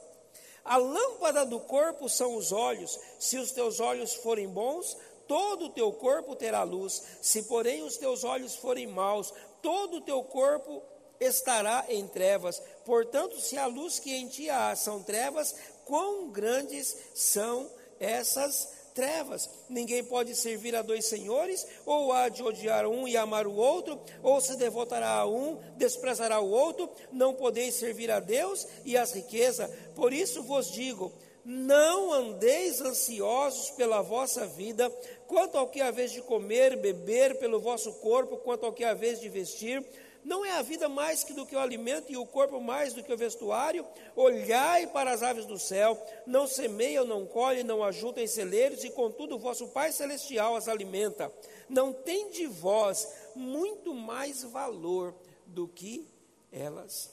A 0.63 0.77
lâmpada 0.77 1.45
do 1.45 1.59
corpo 1.59 2.07
são 2.07 2.37
os 2.37 2.53
olhos. 2.53 2.97
Se 3.19 3.37
os 3.37 3.51
teus 3.51 3.81
olhos 3.81 4.13
forem 4.15 4.47
bons, 4.47 4.95
todo 5.27 5.65
o 5.65 5.69
teu 5.69 5.91
corpo 5.91 6.35
terá 6.35 6.63
luz. 6.63 7.03
Se, 7.21 7.43
porém, 7.43 7.83
os 7.83 7.97
teus 7.97 8.23
olhos 8.23 8.55
forem 8.55 8.87
maus, 8.87 9.33
todo 9.61 9.97
o 9.97 10.01
teu 10.01 10.23
corpo 10.23 10.81
estará 11.19 11.85
em 11.89 12.07
trevas. 12.07 12.61
Portanto, 12.85 13.39
se 13.39 13.57
a 13.57 13.65
luz 13.65 13.99
que 13.99 14.13
em 14.13 14.27
ti 14.27 14.49
há 14.49 14.75
são 14.75 15.03
trevas, 15.03 15.55
quão 15.85 16.29
grandes 16.29 16.95
são 17.13 17.69
essas 17.99 18.77
trevas. 18.97 19.47
Ninguém 19.69 20.03
pode 20.03 20.35
servir 20.35 20.75
a 20.75 20.81
dois 20.81 21.05
senhores, 21.05 21.67
ou 21.85 22.11
há 22.11 22.29
de 22.29 22.41
odiar 22.41 22.87
um 22.87 23.07
e 23.07 23.15
amar 23.15 23.45
o 23.45 23.53
outro, 23.53 24.01
ou 24.23 24.41
se 24.41 24.55
devotará 24.57 25.11
a 25.11 25.25
um, 25.27 25.59
desprezará 25.75 26.39
o 26.39 26.49
outro. 26.49 26.89
Não 27.11 27.33
podeis 27.35 27.75
servir 27.75 28.09
a 28.09 28.19
Deus 28.19 28.67
e 28.83 28.97
as 28.97 29.13
riquezas. 29.13 29.69
Por 29.93 30.11
isso 30.11 30.41
vos 30.41 30.71
digo: 30.71 31.13
não 31.49 32.11
andeis 32.11 32.81
ansiosos 32.81 33.69
pela 33.69 34.01
vossa 34.01 34.45
vida, 34.45 34.89
quanto 35.27 35.57
ao 35.57 35.69
que 35.69 35.79
há 35.79 35.89
vez 35.89 36.11
de 36.11 36.21
comer, 36.21 36.75
beber, 36.75 37.39
pelo 37.39 37.57
vosso 37.57 37.93
corpo, 37.93 38.35
quanto 38.35 38.65
ao 38.65 38.73
que 38.73 38.83
há 38.83 38.93
vez 38.93 39.21
de 39.21 39.29
vestir. 39.29 39.81
Não 40.25 40.43
é 40.43 40.51
a 40.51 40.61
vida 40.61 40.89
mais 40.89 41.23
que 41.23 41.31
do 41.31 41.45
que 41.45 41.55
o 41.55 41.59
alimento 41.59 42.11
e 42.11 42.17
o 42.17 42.25
corpo 42.25 42.59
mais 42.59 42.93
do 42.93 43.01
que 43.01 43.13
o 43.13 43.17
vestuário? 43.17 43.85
Olhai 44.13 44.87
para 44.87 45.13
as 45.13 45.23
aves 45.23 45.45
do 45.45 45.57
céu, 45.57 45.97
não 46.25 46.45
semeiam, 46.45 47.05
não 47.05 47.25
colhem, 47.25 47.63
não 47.63 47.81
ajuntam 47.81 48.21
em 48.21 48.27
celeiros, 48.27 48.83
e 48.83 48.89
contudo 48.89 49.35
o 49.35 49.39
vosso 49.39 49.69
Pai 49.69 49.93
Celestial 49.93 50.53
as 50.53 50.67
alimenta. 50.67 51.31
Não 51.69 51.93
tem 51.93 52.29
de 52.29 52.45
vós 52.45 53.07
muito 53.33 53.93
mais 53.93 54.43
valor 54.43 55.15
do 55.45 55.65
que 55.65 56.05
elas? 56.51 57.09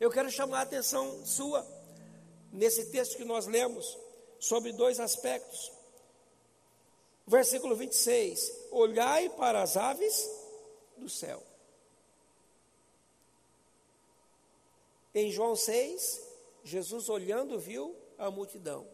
Eu 0.00 0.10
quero 0.10 0.28
chamar 0.28 0.58
a 0.58 0.62
atenção 0.62 1.24
sua 1.24 1.64
nesse 2.52 2.86
texto 2.86 3.16
que 3.16 3.24
nós 3.24 3.46
lemos 3.46 3.98
sobre 4.38 4.72
dois 4.72 4.98
aspectos. 4.98 5.72
Versículo 7.26 7.76
26: 7.76 8.68
Olhai 8.70 9.28
para 9.30 9.62
as 9.62 9.76
aves 9.76 10.28
do 10.96 11.08
céu. 11.08 11.42
Em 15.14 15.30
João 15.30 15.56
6, 15.56 16.22
Jesus 16.64 17.08
olhando 17.08 17.58
viu 17.58 17.94
a 18.18 18.30
multidão. 18.30 18.86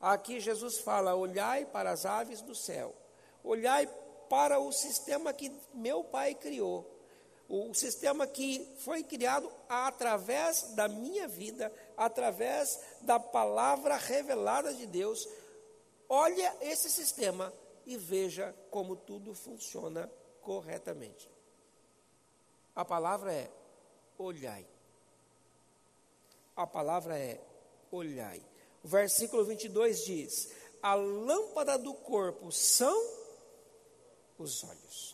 Aqui 0.00 0.40
Jesus 0.40 0.78
fala: 0.78 1.14
Olhai 1.14 1.64
para 1.66 1.90
as 1.90 2.04
aves 2.04 2.40
do 2.42 2.54
céu. 2.54 2.94
Olhai 3.42 3.86
para 4.28 4.58
o 4.58 4.72
sistema 4.72 5.32
que 5.32 5.52
meu 5.72 6.02
pai 6.04 6.34
criou 6.34 6.94
o 7.48 7.74
sistema 7.74 8.26
que 8.26 8.66
foi 8.78 9.02
criado 9.02 9.50
através 9.68 10.74
da 10.74 10.88
minha 10.88 11.28
vida, 11.28 11.72
através 11.96 12.80
da 13.00 13.18
palavra 13.18 13.96
revelada 13.96 14.72
de 14.74 14.86
Deus. 14.86 15.28
Olha 16.08 16.56
esse 16.60 16.90
sistema 16.90 17.52
e 17.86 17.96
veja 17.96 18.54
como 18.70 18.96
tudo 18.96 19.34
funciona 19.34 20.10
corretamente. 20.40 21.30
A 22.74 22.84
palavra 22.84 23.32
é 23.32 23.50
olhai. 24.18 24.66
A 26.56 26.66
palavra 26.66 27.18
é 27.18 27.40
olhai. 27.90 28.42
O 28.82 28.88
versículo 28.88 29.44
22 29.44 30.04
diz: 30.04 30.52
A 30.82 30.94
lâmpada 30.94 31.78
do 31.78 31.94
corpo 31.94 32.50
são 32.52 32.94
os 34.38 34.62
olhos. 34.64 35.13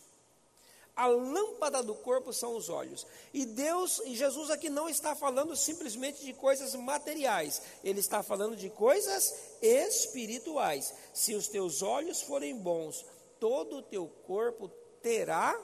A 1.01 1.07
lâmpada 1.07 1.81
do 1.81 1.95
corpo 1.95 2.31
são 2.31 2.55
os 2.55 2.69
olhos. 2.69 3.07
E 3.33 3.43
Deus, 3.43 3.99
e 4.05 4.15
Jesus 4.15 4.51
aqui 4.51 4.69
não 4.69 4.87
está 4.87 5.15
falando 5.15 5.55
simplesmente 5.55 6.23
de 6.23 6.31
coisas 6.31 6.75
materiais, 6.75 7.59
ele 7.83 7.99
está 7.99 8.21
falando 8.21 8.55
de 8.55 8.69
coisas 8.69 9.33
espirituais. 9.63 10.93
Se 11.11 11.33
os 11.33 11.47
teus 11.47 11.81
olhos 11.81 12.21
forem 12.21 12.55
bons, 12.55 13.03
todo 13.39 13.77
o 13.77 13.81
teu 13.81 14.07
corpo 14.27 14.69
terá 15.01 15.59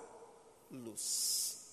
luz. 0.71 1.67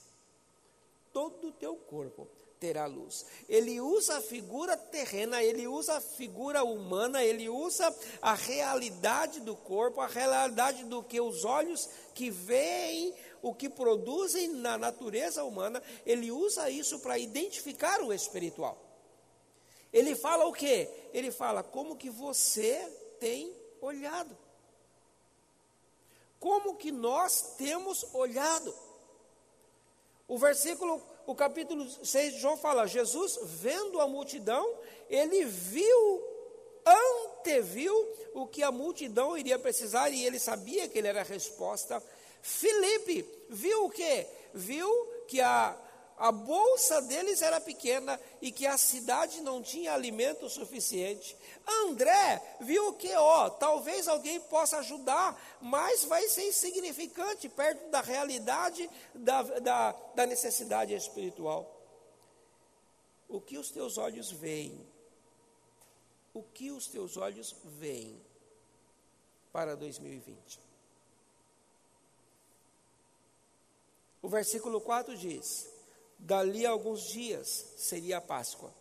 Todo 1.11 1.49
o 1.49 1.53
teu 1.53 1.75
corpo 1.75 2.29
terá 2.61 2.85
luz. 2.85 3.25
Ele 3.49 3.81
usa 3.81 4.19
a 4.19 4.21
figura 4.21 4.77
terrena, 4.77 5.43
ele 5.43 5.67
usa 5.67 5.97
a 5.97 6.01
figura 6.03 6.62
humana, 6.65 7.25
ele 7.25 7.49
usa 7.49 7.95
a 8.21 8.35
realidade 8.35 9.41
do 9.41 9.57
corpo, 9.57 10.03
a 10.03 10.07
realidade 10.07 10.85
do 10.85 11.03
que 11.03 11.19
os 11.19 11.47
olhos 11.47 11.89
que 12.15 12.31
veem 12.31 13.15
o 13.45 13.55
que 13.55 13.68
produzem 13.68 14.49
na 14.49 14.78
natureza 14.78 15.45
humana, 15.45 15.82
ele 16.07 16.30
usa 16.30 16.70
isso 16.70 16.99
para 17.01 17.18
identificar 17.18 18.01
o 18.01 18.11
espiritual. 18.11 18.78
Ele 19.92 20.16
fala 20.16 20.47
o 20.47 20.53
quê? 20.53 20.88
Ele 21.12 21.30
fala 21.30 21.62
como 21.62 21.95
que 21.95 22.09
você 22.09 22.90
tem 23.20 23.55
olhado. 23.82 24.34
Como 26.40 26.76
que 26.76 26.90
nós 26.90 27.55
temos 27.59 28.07
olhado. 28.14 28.74
O 30.26 30.38
versículo, 30.38 31.03
o 31.26 31.34
capítulo 31.34 31.86
6 32.03 32.32
de 32.32 32.40
João 32.40 32.57
fala: 32.57 32.86
Jesus, 32.86 33.38
vendo 33.42 34.01
a 34.01 34.09
multidão, 34.09 34.74
ele 35.11 35.45
viu, 35.45 36.24
anteviu 36.86 37.95
o 38.32 38.47
que 38.47 38.62
a 38.62 38.72
multidão 38.72 39.36
iria 39.36 39.59
precisar 39.59 40.09
e 40.09 40.24
ele 40.24 40.38
sabia 40.38 40.88
que 40.88 40.97
ele 40.97 41.09
era 41.09 41.20
a 41.20 41.24
resposta 41.24 42.03
Felipe 42.45 43.26
viu 43.49 43.86
o 43.86 43.90
quê? 43.90 44.26
Viu 44.53 44.86
que 45.26 45.40
a, 45.40 45.74
a 46.18 46.30
bolsa 46.30 47.01
deles 47.01 47.40
era 47.40 47.59
pequena 47.59 48.20
e 48.42 48.53
que 48.53 48.66
a 48.66 48.76
cidade 48.76 49.40
não 49.40 49.62
tinha 49.62 49.95
alimento 49.95 50.47
suficiente. 50.51 51.34
André 51.66 52.42
viu 52.61 52.92
que, 52.92 53.11
ó, 53.16 53.49
talvez 53.49 54.07
alguém 54.07 54.38
possa 54.40 54.76
ajudar, 54.80 55.42
mas 55.59 56.05
vai 56.05 56.28
ser 56.28 56.47
insignificante 56.47 57.49
perto 57.49 57.88
da 57.88 58.03
realidade 58.03 58.90
da, 59.14 59.40
da, 59.42 59.92
da 60.14 60.26
necessidade 60.26 60.92
espiritual. 60.92 61.74
O 63.26 63.40
que 63.40 63.57
os 63.57 63.70
teus 63.70 63.97
olhos 63.97 64.30
veem? 64.30 64.86
O 66.34 66.42
que 66.42 66.70
os 66.70 66.88
teus 66.88 67.16
olhos 67.16 67.57
veem 67.64 68.20
para 69.51 69.74
2020? 69.74 70.74
O 74.25 74.29
versículo 74.29 74.81
4 74.81 75.18
diz: 75.18 75.68
Dali 76.18 76.64
a 76.64 76.70
alguns 76.70 77.03
dias 77.03 77.75
seria 77.77 78.16
a 78.16 78.20
Páscoa. 78.22 78.72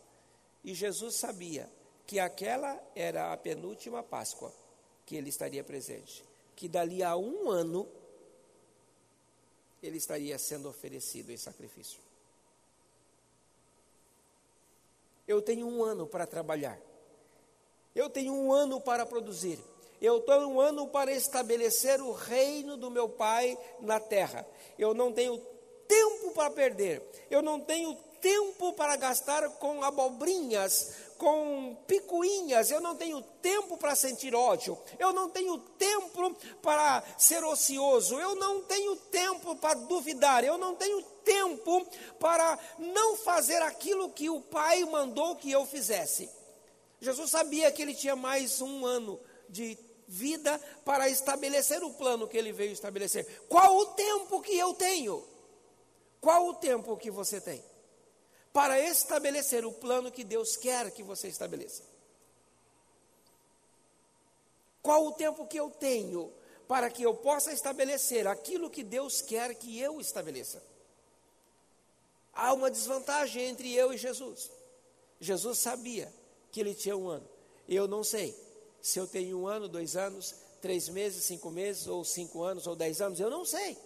E 0.64 0.72
Jesus 0.72 1.16
sabia 1.16 1.70
que 2.06 2.18
aquela 2.18 2.82
era 2.96 3.30
a 3.30 3.36
penúltima 3.36 4.02
Páscoa. 4.02 4.50
que 5.04 5.16
ele 5.16 5.28
estaria 5.28 5.62
presente, 5.62 6.24
que 6.56 6.66
dali 6.66 7.02
a 7.02 7.14
um 7.14 7.50
ano 7.50 7.86
ele 9.82 9.98
estaria 9.98 10.38
sendo 10.38 10.66
oferecido 10.66 11.30
em 11.30 11.36
sacrifício. 11.36 12.00
Eu 15.28 15.42
tenho 15.42 15.66
um 15.66 15.84
ano 15.84 16.06
para 16.06 16.26
trabalhar, 16.26 16.80
eu 17.94 18.08
tenho 18.08 18.32
um 18.32 18.50
ano 18.50 18.80
para 18.80 19.04
produzir, 19.04 19.62
eu 20.04 20.20
tenho 20.20 20.48
um 20.48 20.60
ano 20.60 20.86
para 20.88 21.12
estabelecer 21.12 22.00
o 22.00 22.12
reino 22.12 22.76
do 22.76 22.90
meu 22.90 23.08
Pai 23.08 23.58
na 23.80 23.98
terra. 23.98 24.46
Eu 24.78 24.92
não 24.92 25.12
tenho 25.12 25.38
tempo 25.86 26.32
para 26.32 26.50
perder, 26.50 27.02
eu 27.30 27.42
não 27.42 27.60
tenho 27.60 27.96
tempo 28.20 28.72
para 28.72 28.96
gastar 28.96 29.46
com 29.58 29.82
abobrinhas, 29.84 30.94
com 31.18 31.76
picuinhas, 31.86 32.70
eu 32.70 32.80
não 32.80 32.96
tenho 32.96 33.20
tempo 33.42 33.76
para 33.76 33.94
sentir 33.94 34.34
ódio, 34.34 34.78
eu 34.98 35.12
não 35.12 35.28
tenho 35.28 35.58
tempo 35.58 36.34
para 36.62 37.04
ser 37.18 37.44
ocioso, 37.44 38.18
eu 38.18 38.34
não 38.34 38.62
tenho 38.62 38.96
tempo 38.96 39.54
para 39.56 39.74
duvidar, 39.74 40.42
eu 40.42 40.56
não 40.56 40.74
tenho 40.74 41.02
tempo 41.22 41.86
para 42.18 42.58
não 42.78 43.16
fazer 43.16 43.60
aquilo 43.62 44.08
que 44.10 44.30
o 44.30 44.40
Pai 44.40 44.84
mandou 44.84 45.36
que 45.36 45.50
eu 45.50 45.66
fizesse. 45.66 46.30
Jesus 47.00 47.30
sabia 47.30 47.70
que 47.70 47.82
ele 47.82 47.94
tinha 47.94 48.16
mais 48.16 48.62
um 48.62 48.86
ano 48.86 49.20
de 49.48 49.78
vida 50.06 50.58
para 50.84 51.08
estabelecer 51.08 51.82
o 51.82 51.92
plano 51.92 52.28
que 52.28 52.36
ele 52.36 52.52
veio 52.52 52.72
estabelecer. 52.72 53.26
Qual 53.48 53.76
o 53.76 53.86
tempo 53.86 54.40
que 54.40 54.56
eu 54.56 54.74
tenho? 54.74 55.26
Qual 56.20 56.48
o 56.48 56.54
tempo 56.54 56.96
que 56.96 57.10
você 57.10 57.40
tem? 57.40 57.62
Para 58.52 58.78
estabelecer 58.78 59.64
o 59.64 59.72
plano 59.72 60.10
que 60.10 60.24
Deus 60.24 60.56
quer 60.56 60.90
que 60.90 61.02
você 61.02 61.28
estabeleça. 61.28 61.82
Qual 64.82 65.06
o 65.06 65.12
tempo 65.12 65.46
que 65.46 65.58
eu 65.58 65.70
tenho 65.70 66.32
para 66.68 66.90
que 66.90 67.02
eu 67.02 67.14
possa 67.14 67.52
estabelecer 67.52 68.26
aquilo 68.26 68.70
que 68.70 68.82
Deus 68.82 69.22
quer 69.22 69.54
que 69.54 69.80
eu 69.80 70.00
estabeleça? 70.00 70.62
Há 72.32 72.52
uma 72.52 72.70
desvantagem 72.70 73.44
entre 73.44 73.72
eu 73.74 73.92
e 73.92 73.96
Jesus. 73.96 74.50
Jesus 75.20 75.58
sabia 75.58 76.12
que 76.50 76.60
ele 76.60 76.74
tinha 76.74 76.96
um 76.96 77.08
ano. 77.08 77.28
Eu 77.66 77.88
não 77.88 78.04
sei 78.04 78.43
se 78.84 78.98
eu 78.98 79.06
tenho 79.06 79.38
um 79.38 79.46
ano, 79.46 79.66
dois 79.66 79.96
anos, 79.96 80.34
três 80.60 80.90
meses, 80.90 81.24
cinco 81.24 81.50
meses, 81.50 81.86
ou 81.86 82.04
cinco 82.04 82.42
anos, 82.42 82.66
ou 82.66 82.76
dez 82.76 83.00
anos, 83.00 83.18
eu 83.18 83.30
não 83.30 83.42
sei. 83.42 83.78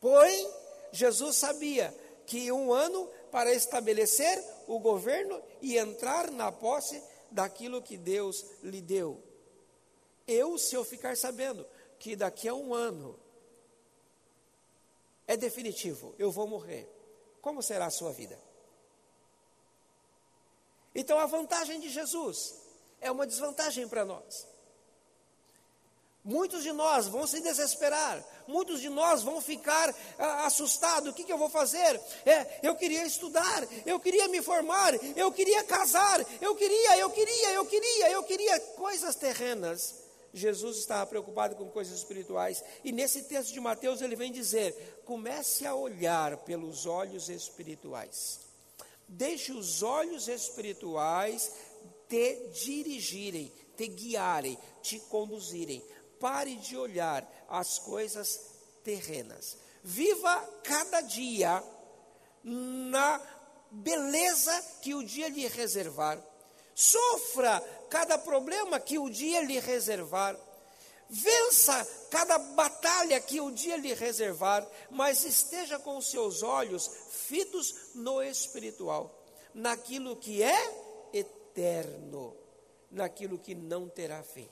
Porém, 0.00 0.52
Jesus 0.90 1.36
sabia 1.36 1.96
que 2.26 2.50
um 2.50 2.72
ano 2.72 3.08
para 3.30 3.54
estabelecer 3.54 4.44
o 4.66 4.80
governo 4.80 5.40
e 5.62 5.78
entrar 5.78 6.32
na 6.32 6.50
posse 6.50 7.00
daquilo 7.30 7.80
que 7.80 7.96
Deus 7.96 8.44
lhe 8.60 8.82
deu. 8.82 9.22
Eu, 10.26 10.58
se 10.58 10.74
eu 10.74 10.84
ficar 10.84 11.16
sabendo 11.16 11.64
que 11.96 12.16
daqui 12.16 12.48
a 12.48 12.54
um 12.54 12.74
ano 12.74 13.16
é 15.28 15.36
definitivo, 15.36 16.12
eu 16.18 16.32
vou 16.32 16.48
morrer, 16.48 16.90
como 17.40 17.62
será 17.62 17.86
a 17.86 17.90
sua 17.90 18.10
vida? 18.10 18.36
Então 20.92 21.20
a 21.20 21.26
vantagem 21.26 21.78
de 21.78 21.88
Jesus 21.88 22.66
é 23.00 23.10
uma 23.10 23.26
desvantagem 23.26 23.88
para 23.88 24.04
nós. 24.04 24.46
Muitos 26.28 26.62
de 26.62 26.72
nós 26.72 27.06
vão 27.06 27.26
se 27.26 27.40
desesperar, 27.40 28.22
muitos 28.46 28.82
de 28.82 28.90
nós 28.90 29.22
vão 29.22 29.40
ficar 29.40 29.94
ah, 30.18 30.44
assustados: 30.44 31.10
o 31.10 31.14
que, 31.14 31.24
que, 31.24 31.32
eu 31.32 31.38
vou 31.38 31.48
fazer? 31.48 31.98
É, 32.26 32.60
eu 32.62 32.74
queria 32.74 33.06
estudar, 33.06 33.66
eu 33.86 33.98
queria 33.98 34.28
me 34.28 34.42
formar, 34.42 34.92
eu 35.16 35.32
queria 35.32 35.64
casar, 35.64 36.20
eu 36.40 36.54
queria, 36.54 36.98
eu 36.98 37.08
queria, 37.08 37.52
eu 37.52 37.64
queria, 37.64 38.10
eu 38.10 38.22
queria 38.24 38.60
coisas 38.76 39.14
terrenas. 39.14 39.94
Jesus 40.34 40.76
estava 40.76 41.06
preocupado 41.06 41.56
com 41.56 41.70
coisas 41.70 41.96
espirituais, 41.96 42.62
e 42.84 42.92
nesse 42.92 43.22
texto 43.22 43.54
de 43.54 43.60
Mateus 43.60 44.02
ele 44.02 44.14
vem 44.14 44.30
dizer: 44.30 45.00
comece 45.06 45.66
a 45.66 45.74
olhar 45.74 46.36
pelos 46.38 46.84
olhos 46.84 47.30
espirituais, 47.30 48.40
deixe 49.08 49.50
os 49.50 49.82
olhos 49.82 50.28
espirituais 50.28 51.50
te 52.08 52.50
dirigirem, 52.64 53.52
te 53.76 53.86
guiarem, 53.86 54.58
te 54.82 54.98
conduzirem. 55.00 55.82
Pare 56.18 56.56
de 56.56 56.76
olhar 56.76 57.26
as 57.48 57.78
coisas 57.78 58.40
terrenas. 58.82 59.56
Viva 59.84 60.36
cada 60.64 61.00
dia 61.02 61.62
na 62.42 63.20
beleza 63.70 64.62
que 64.82 64.94
o 64.94 65.02
dia 65.02 65.28
lhe 65.28 65.46
reservar. 65.46 66.22
Sofra 66.74 67.60
cada 67.90 68.18
problema 68.18 68.80
que 68.80 68.98
o 68.98 69.10
dia 69.10 69.42
lhe 69.42 69.60
reservar. 69.60 70.36
Vença 71.10 71.86
cada 72.10 72.38
batalha 72.38 73.20
que 73.20 73.40
o 73.40 73.50
dia 73.50 73.76
lhe 73.76 73.94
reservar, 73.94 74.66
mas 74.90 75.24
esteja 75.24 75.78
com 75.78 76.00
seus 76.02 76.42
olhos 76.42 76.90
fitos 77.10 77.94
no 77.94 78.22
espiritual, 78.22 79.10
naquilo 79.54 80.16
que 80.16 80.42
é 80.42 80.87
eterno, 81.58 82.36
naquilo 82.88 83.36
que 83.36 83.54
não 83.54 83.88
terá 83.88 84.22
fim. 84.22 84.48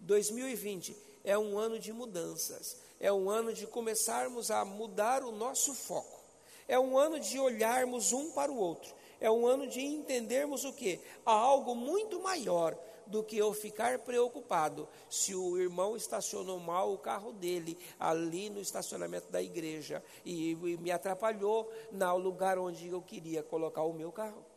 2020 0.00 0.96
é 1.24 1.38
um 1.38 1.56
ano 1.56 1.78
de 1.78 1.92
mudanças, 1.92 2.76
é 2.98 3.12
um 3.12 3.30
ano 3.30 3.52
de 3.52 3.66
começarmos 3.66 4.50
a 4.50 4.64
mudar 4.64 5.22
o 5.22 5.30
nosso 5.30 5.72
foco, 5.72 6.20
é 6.66 6.78
um 6.78 6.98
ano 6.98 7.20
de 7.20 7.38
olharmos 7.38 8.12
um 8.12 8.32
para 8.32 8.50
o 8.50 8.58
outro, 8.58 8.92
é 9.20 9.30
um 9.30 9.46
ano 9.46 9.68
de 9.68 9.80
entendermos 9.80 10.64
o 10.64 10.72
que? 10.72 10.98
Há 11.24 11.32
algo 11.32 11.74
muito 11.74 12.20
maior 12.20 12.76
do 13.06 13.22
que 13.22 13.36
eu 13.36 13.52
ficar 13.52 13.98
preocupado 14.00 14.88
se 15.08 15.34
o 15.34 15.58
irmão 15.58 15.96
estacionou 15.96 16.58
mal 16.58 16.92
o 16.92 16.98
carro 16.98 17.32
dele 17.32 17.76
ali 17.98 18.48
no 18.50 18.60
estacionamento 18.60 19.30
da 19.30 19.42
igreja 19.42 20.02
e, 20.24 20.52
e 20.52 20.56
me 20.78 20.90
atrapalhou 20.90 21.70
no 21.92 22.16
lugar 22.16 22.58
onde 22.58 22.88
eu 22.88 23.02
queria 23.02 23.42
colocar 23.42 23.82
o 23.82 23.92
meu 23.92 24.10
carro. 24.10 24.49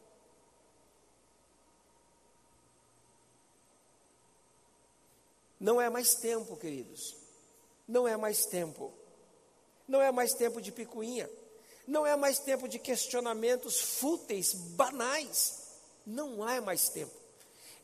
Não 5.63 5.79
é 5.79 5.89
mais 5.89 6.13
tempo, 6.15 6.57
queridos. 6.57 7.15
Não 7.87 8.05
é 8.05 8.17
mais 8.17 8.45
tempo. 8.45 8.93
Não 9.87 10.01
é 10.01 10.11
mais 10.11 10.33
tempo 10.33 10.61
de 10.61 10.73
picuinha. 10.73 11.29
Não 11.87 12.05
é 12.05 12.17
mais 12.17 12.37
tempo 12.37 12.67
de 12.67 12.77
questionamentos 12.77 13.79
fúteis, 13.79 14.53
banais. 14.53 15.59
Não 16.05 16.45
é 16.49 16.59
mais 16.59 16.89
tempo. 16.89 17.13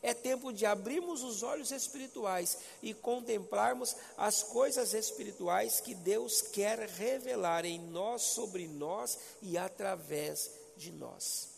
É 0.02 0.12
tempo 0.12 0.52
de 0.52 0.66
abrirmos 0.66 1.22
os 1.22 1.42
olhos 1.42 1.70
espirituais 1.70 2.58
e 2.82 2.92
contemplarmos 2.92 3.96
as 4.14 4.42
coisas 4.42 4.92
espirituais 4.92 5.80
que 5.80 5.94
Deus 5.94 6.42
quer 6.42 6.80
revelar 6.80 7.64
em 7.64 7.78
nós, 7.78 8.20
sobre 8.24 8.68
nós 8.68 9.18
e 9.40 9.56
através 9.56 10.50
de 10.76 10.92
nós. 10.92 11.48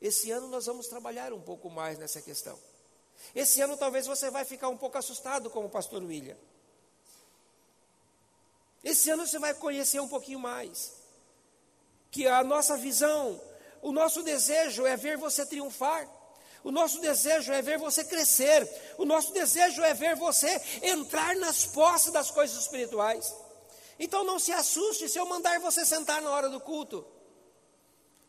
Esse 0.00 0.30
ano 0.30 0.46
nós 0.46 0.66
vamos 0.66 0.86
trabalhar 0.86 1.32
um 1.32 1.40
pouco 1.40 1.68
mais 1.68 1.98
nessa 1.98 2.22
questão. 2.22 2.56
Esse 3.34 3.60
ano 3.60 3.76
talvez 3.76 4.06
você 4.06 4.30
vai 4.30 4.44
ficar 4.44 4.68
um 4.68 4.76
pouco 4.76 4.98
assustado 4.98 5.50
com 5.50 5.64
o 5.64 5.68
pastor 5.68 6.02
William. 6.02 6.36
Esse 8.82 9.10
ano 9.10 9.26
você 9.26 9.38
vai 9.38 9.54
conhecer 9.54 10.00
um 10.00 10.08
pouquinho 10.08 10.38
mais. 10.38 10.92
Que 12.10 12.26
a 12.26 12.44
nossa 12.44 12.76
visão, 12.76 13.40
o 13.80 13.92
nosso 13.92 14.22
desejo 14.22 14.86
é 14.86 14.96
ver 14.96 15.16
você 15.16 15.46
triunfar. 15.46 16.08
O 16.62 16.70
nosso 16.70 17.00
desejo 17.00 17.52
é 17.52 17.60
ver 17.60 17.78
você 17.78 18.04
crescer. 18.04 18.68
O 18.96 19.04
nosso 19.04 19.32
desejo 19.32 19.82
é 19.82 19.92
ver 19.94 20.16
você 20.16 20.60
entrar 20.82 21.36
nas 21.36 21.66
posses 21.66 22.12
das 22.12 22.30
coisas 22.30 22.58
espirituais. 22.60 23.34
Então 23.98 24.24
não 24.24 24.38
se 24.38 24.52
assuste 24.52 25.08
se 25.08 25.18
eu 25.18 25.26
mandar 25.26 25.58
você 25.60 25.84
sentar 25.84 26.20
na 26.22 26.30
hora 26.30 26.48
do 26.48 26.60
culto. 26.60 27.06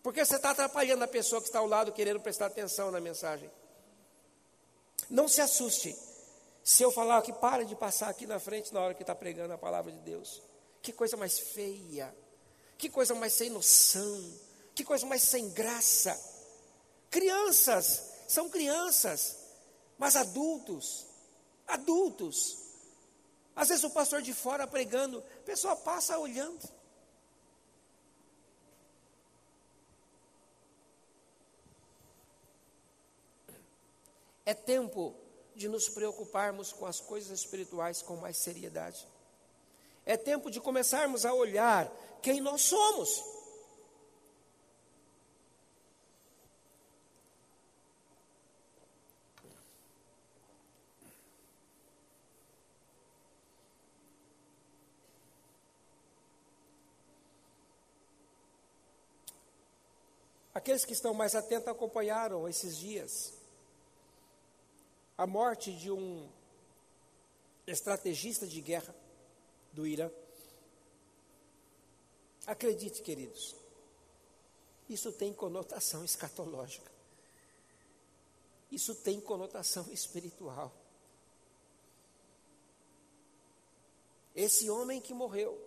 Porque 0.04 0.24
você 0.24 0.36
está 0.36 0.52
atrapalhando 0.52 1.04
a 1.04 1.08
pessoa 1.08 1.42
que 1.42 1.48
está 1.48 1.60
ao 1.60 1.68
lado 1.68 1.92
querendo 1.92 2.20
prestar 2.20 2.48
atenção 2.48 2.92
na 2.92 3.02
mensagem. 3.02 3.50
Não 5.10 5.28
se 5.28 5.42
assuste 5.42 5.96
se 6.64 6.82
eu 6.82 6.92
falar 6.92 7.22
que 7.22 7.32
para 7.32 7.64
de 7.64 7.76
passar 7.76 8.10
aqui 8.10 8.26
na 8.26 8.40
frente 8.40 8.74
na 8.74 8.80
hora 8.80 8.94
que 8.94 9.04
está 9.04 9.14
pregando 9.14 9.54
a 9.54 9.58
palavra 9.58 9.92
de 9.92 10.00
Deus. 10.00 10.42
Que 10.82 10.92
coisa 10.92 11.16
mais 11.16 11.38
feia, 11.38 12.16
que 12.78 12.90
coisa 12.90 13.14
mais 13.14 13.34
sem 13.34 13.50
noção, 13.50 14.34
que 14.74 14.84
coisa 14.84 15.06
mais 15.06 15.22
sem 15.22 15.50
graça. 15.50 16.20
Crianças, 17.10 18.12
são 18.28 18.50
crianças, 18.50 19.38
mas 19.98 20.16
adultos, 20.16 21.06
adultos. 21.68 22.58
Às 23.56 23.70
vezes 23.70 23.84
o 23.84 23.90
pastor 23.90 24.22
de 24.22 24.34
fora 24.34 24.68
pregando, 24.68 25.20
a 25.20 25.46
pessoa 25.46 25.76
passa 25.76 26.18
olhando. 26.18 26.68
É 34.46 34.54
tempo 34.54 35.16
de 35.56 35.68
nos 35.68 35.90
preocuparmos 35.90 36.72
com 36.72 36.86
as 36.86 37.00
coisas 37.00 37.40
espirituais 37.40 38.02
com 38.02 38.16
mais 38.18 38.38
seriedade. 38.38 39.08
É 40.06 40.16
tempo 40.16 40.52
de 40.52 40.62
começarmos 40.62 41.26
a 41.26 41.34
olhar 41.34 41.92
quem 42.22 42.40
nós 42.42 42.62
somos. 42.62 43.24
Aqueles 60.54 60.86
que 60.86 60.94
estão 60.94 61.14
mais 61.14 61.36
atentos 61.36 61.68
acompanharam 61.68 62.48
esses 62.48 62.78
dias 62.78 63.45
a 65.18 65.26
morte 65.26 65.72
de 65.74 65.92
um 65.92 66.30
estrategista 67.66 68.46
de 68.46 68.62
guerra 68.62 68.94
do 69.72 69.88
Irã. 69.88 70.10
Acredite, 72.46 73.02
queridos, 73.02 73.56
isso 74.90 75.12
tem 75.12 75.34
conotação 75.34 76.04
escatológica. 76.04 76.92
Isso 78.72 78.94
tem 78.96 79.20
conotação 79.22 79.86
espiritual. 79.92 80.72
Esse 84.36 84.70
homem 84.70 85.00
que 85.00 85.14
morreu 85.14 85.58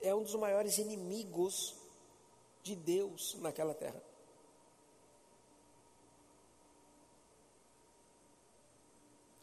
é 0.00 0.14
um 0.14 0.22
dos 0.22 0.34
maiores 0.34 0.78
inimigos 0.78 1.74
de 2.62 2.76
Deus 2.76 3.34
naquela 3.40 3.74
terra. 3.74 4.02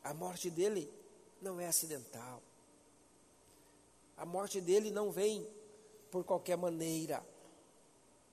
A 0.05 0.13
morte 0.13 0.51
dele 0.51 0.87
não 1.41 1.59
é 1.59 1.65
acidental. 1.65 2.39
A 4.15 4.23
morte 4.23 4.61
dele 4.61 4.91
não 4.91 5.11
vem 5.11 5.45
por 6.11 6.23
qualquer 6.23 6.55
maneira. 6.55 7.25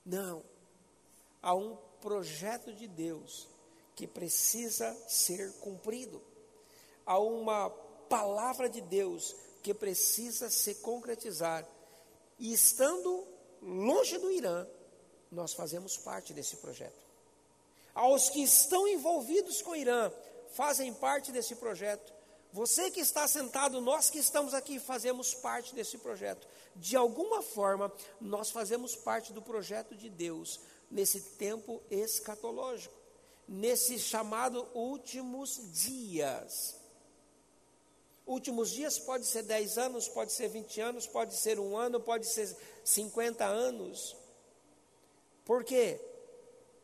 Não. 0.05 0.43
Há 1.41 1.55
um 1.55 1.75
projeto 1.99 2.71
de 2.71 2.87
Deus 2.87 3.47
que 3.95 4.05
precisa 4.05 4.95
ser 5.07 5.51
cumprido. 5.53 6.21
Há 7.07 7.17
uma 7.17 7.71
palavra 8.07 8.69
de 8.69 8.79
Deus 8.79 9.35
que 9.63 9.73
precisa 9.73 10.51
se 10.51 10.75
concretizar. 10.75 11.67
E 12.37 12.53
estando 12.53 13.27
longe 13.63 14.19
do 14.19 14.29
Irã, 14.29 14.67
nós 15.31 15.55
fazemos 15.55 15.97
parte 15.97 16.33
desse 16.35 16.57
projeto. 16.57 17.01
Aos 17.95 18.29
que 18.29 18.43
estão 18.43 18.87
envolvidos 18.87 19.59
com 19.63 19.71
o 19.71 19.75
Irã, 19.75 20.11
fazem 20.53 20.93
parte 20.93 21.31
desse 21.31 21.55
projeto. 21.55 22.13
Você 22.51 22.91
que 22.91 22.99
está 22.99 23.27
sentado, 23.27 23.81
nós 23.81 24.09
que 24.09 24.19
estamos 24.19 24.53
aqui, 24.53 24.79
fazemos 24.79 25.33
parte 25.33 25.73
desse 25.73 25.97
projeto. 25.97 26.47
De 26.75 26.95
alguma 26.95 27.41
forma, 27.41 27.91
nós 28.21 28.51
fazemos 28.51 28.95
parte 28.95 29.33
do 29.33 29.41
projeto 29.41 29.95
de 29.95 30.09
Deus 30.09 30.59
nesse 30.89 31.19
tempo 31.19 31.81
escatológico, 31.89 32.93
nesse 33.47 33.97
chamado 33.97 34.67
últimos 34.75 35.59
dias. 35.73 36.75
Últimos 38.25 38.69
dias 38.69 38.99
pode 38.99 39.25
ser 39.25 39.43
10 39.43 39.77
anos, 39.79 40.07
pode 40.07 40.31
ser 40.31 40.47
20 40.47 40.79
anos, 40.79 41.07
pode 41.07 41.35
ser 41.35 41.59
um 41.59 41.75
ano, 41.75 41.99
pode 41.99 42.27
ser 42.27 42.55
50 42.83 43.43
anos. 43.43 44.15
Por 45.43 45.63
quê? 45.63 45.99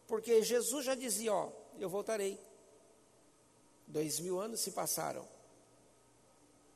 Porque 0.08 0.42
Jesus 0.42 0.84
já 0.86 0.96
dizia: 0.96 1.32
Ó, 1.32 1.52
eu 1.80 1.90
voltarei. 1.90 2.49
Dois 3.90 4.20
mil 4.20 4.40
anos 4.40 4.62
se 4.62 4.72
passaram. 4.72 5.28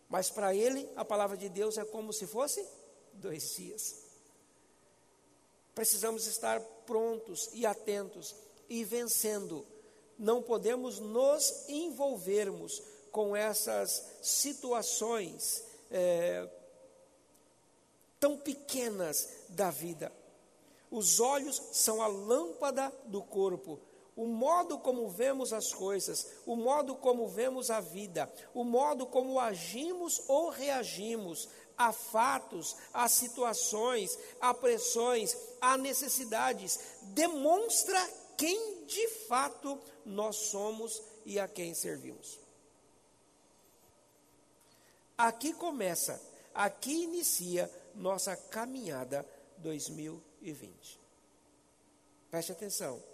Mas 0.10 0.30
para 0.30 0.54
ele, 0.54 0.90
a 0.96 1.06
palavra 1.06 1.38
de 1.38 1.48
Deus 1.48 1.78
é 1.78 1.86
como 1.86 2.12
se 2.12 2.28
fosse 2.28 2.68
dois 3.14 3.56
dias. 3.56 4.04
Precisamos 5.76 6.28
estar 6.28 6.60
prontos 6.86 7.50
e 7.54 7.66
atentos 7.66 8.36
e 8.68 8.84
vencendo. 8.84 9.66
Não 10.18 10.42
podemos 10.42 11.00
nos 11.00 11.68
envolvermos 11.70 12.82
com 13.12 13.36
essas 13.36 14.04
situações 14.22 15.64
é, 15.92 16.50
tão 18.20 18.38
pequenas 18.38 19.30
da 19.50 19.70
vida. 19.70 20.12
Os 20.90 21.20
olhos 21.20 21.62
são 21.72 22.02
a 22.02 22.08
lâmpada 22.08 22.92
do 23.06 23.22
corpo 23.22 23.80
o 24.16 24.28
modo 24.28 24.78
como 24.78 25.10
vemos 25.10 25.52
as 25.52 25.74
coisas, 25.74 26.28
o 26.46 26.56
modo 26.56 26.96
como 26.96 27.28
vemos 27.28 27.72
a 27.72 27.80
vida, 27.80 28.32
o 28.54 28.64
modo 28.64 29.06
como 29.08 29.40
agimos 29.40 30.22
ou 30.28 30.50
reagimos 30.50 31.50
a 31.78 31.92
fatos, 31.92 32.76
a 32.94 33.08
situações, 33.10 34.18
a 34.40 34.54
pressões, 34.54 35.36
a 35.60 35.78
necessidades, 35.78 36.80
demonstra 37.14 38.00
quem 38.38 38.86
de 38.86 39.08
fato 39.28 39.80
nós 40.06 40.36
somos 40.36 41.02
e 41.26 41.40
a 41.40 41.48
quem 41.48 41.74
servimos. 41.74 42.40
Aqui 45.18 45.54
começa, 45.54 46.22
aqui 46.54 47.04
inicia 47.04 47.72
nossa 47.96 48.36
caminhada 48.36 49.26
2020. 49.58 51.00
Preste 52.30 52.52
atenção. 52.52 53.13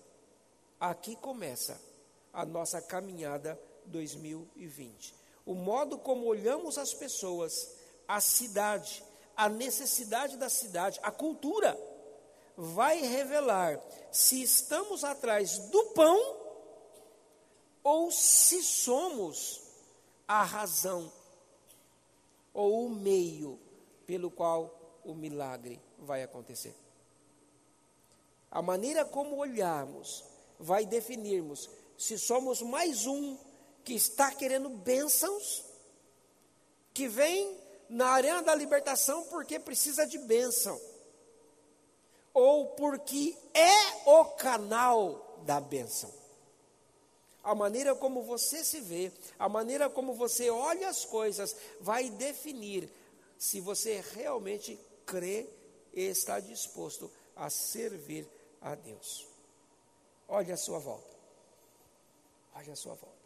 Aqui 0.80 1.16
começa 1.18 1.80
a 2.32 2.46
nossa 2.46 2.82
caminhada 2.82 3.60
2020. 3.86 5.14
O 5.46 5.54
modo 5.54 5.98
como 5.98 6.26
olhamos 6.26 6.78
as 6.78 6.94
pessoas, 6.94 7.76
a 8.08 8.22
cidade, 8.22 9.04
a 9.36 9.50
necessidade 9.50 10.38
da 10.38 10.48
cidade, 10.48 11.00
a 11.04 11.12
cultura, 11.12 11.78
vai 12.56 13.02
revelar 13.02 13.78
se 14.12 14.42
estamos 14.42 15.04
atrás 15.04 15.58
do 15.70 15.84
pão 15.88 16.38
ou 17.84 18.12
se 18.12 18.64
somos 18.64 19.62
a 20.28 20.44
razão 20.44 21.12
ou 22.54 22.86
o 22.86 22.90
meio 22.90 23.60
pelo 24.06 24.32
qual 24.32 25.00
o 25.04 25.14
milagre 25.14 25.82
vai 25.98 26.24
acontecer. 26.24 26.76
A 28.52 28.62
maneira 28.62 29.04
como 29.04 29.38
olharmos 29.38 30.29
vai 30.60 30.86
definirmos 30.86 31.70
se 31.98 32.18
somos 32.18 32.62
mais 32.62 33.08
um 33.08 33.38
que 33.84 33.94
está 33.94 34.32
querendo 34.32 34.70
bênçãos, 34.70 35.64
que 36.94 37.08
vem 37.08 37.58
na 37.90 38.10
arena 38.10 38.44
da 38.44 38.54
libertação 38.54 39.24
porque 39.26 39.60
precisa 39.60 40.06
de 40.06 40.18
bênção, 40.18 40.80
ou 42.34 42.68
porque 42.72 43.36
é 43.54 44.10
o 44.10 44.26
canal 44.26 45.42
da 45.46 45.60
bênção. 45.60 46.14
A 47.42 47.56
maneira 47.56 47.96
como 47.96 48.22
você 48.22 48.64
se 48.64 48.82
vê, 48.82 49.12
a 49.40 49.48
maneira 49.48 49.90
como 49.90 50.14
você 50.14 50.50
olha 50.50 50.90
as 50.90 51.06
coisas, 51.06 51.56
vai 51.80 52.10
definir 52.10 52.92
se 53.38 53.62
você 53.62 54.04
realmente 54.14 54.78
crê 55.06 55.50
e 55.94 56.02
está 56.02 56.40
disposto 56.40 57.10
a 57.36 57.50
servir 57.50 58.28
a 58.62 58.76
Deus. 58.76 59.29
Olhe 60.30 60.52
a 60.52 60.58
sua 60.58 60.78
volta. 60.78 61.18
Olhe 62.56 62.72
a 62.72 62.76
sua 62.76 62.94
volta. 62.94 63.18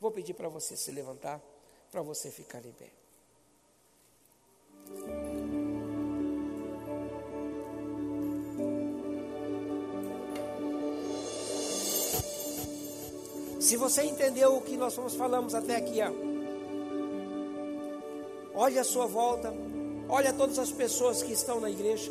Vou 0.00 0.10
pedir 0.10 0.32
para 0.32 0.48
você 0.48 0.74
se 0.74 0.90
levantar, 0.90 1.38
para 1.92 2.00
você 2.00 2.30
ficar 2.30 2.64
em 2.64 2.72
pé. 2.72 2.90
Se 13.60 13.76
você 13.76 14.04
entendeu 14.04 14.56
o 14.56 14.62
que 14.62 14.76
nós 14.76 14.96
falamos 15.14 15.54
até 15.54 15.76
aqui, 15.76 15.98
ó, 16.00 16.10
olhe 18.58 18.78
a 18.78 18.84
sua 18.84 19.06
volta, 19.06 19.52
olha 20.08 20.32
todas 20.32 20.58
as 20.58 20.72
pessoas 20.72 21.22
que 21.22 21.34
estão 21.34 21.60
na 21.60 21.70
igreja. 21.70 22.10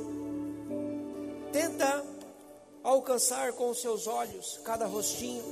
Tenta 1.51 2.05
alcançar 2.83 3.53
com 3.53 3.69
os 3.69 3.81
seus 3.81 4.07
olhos 4.07 4.59
cada 4.63 4.85
rostinho. 4.85 5.43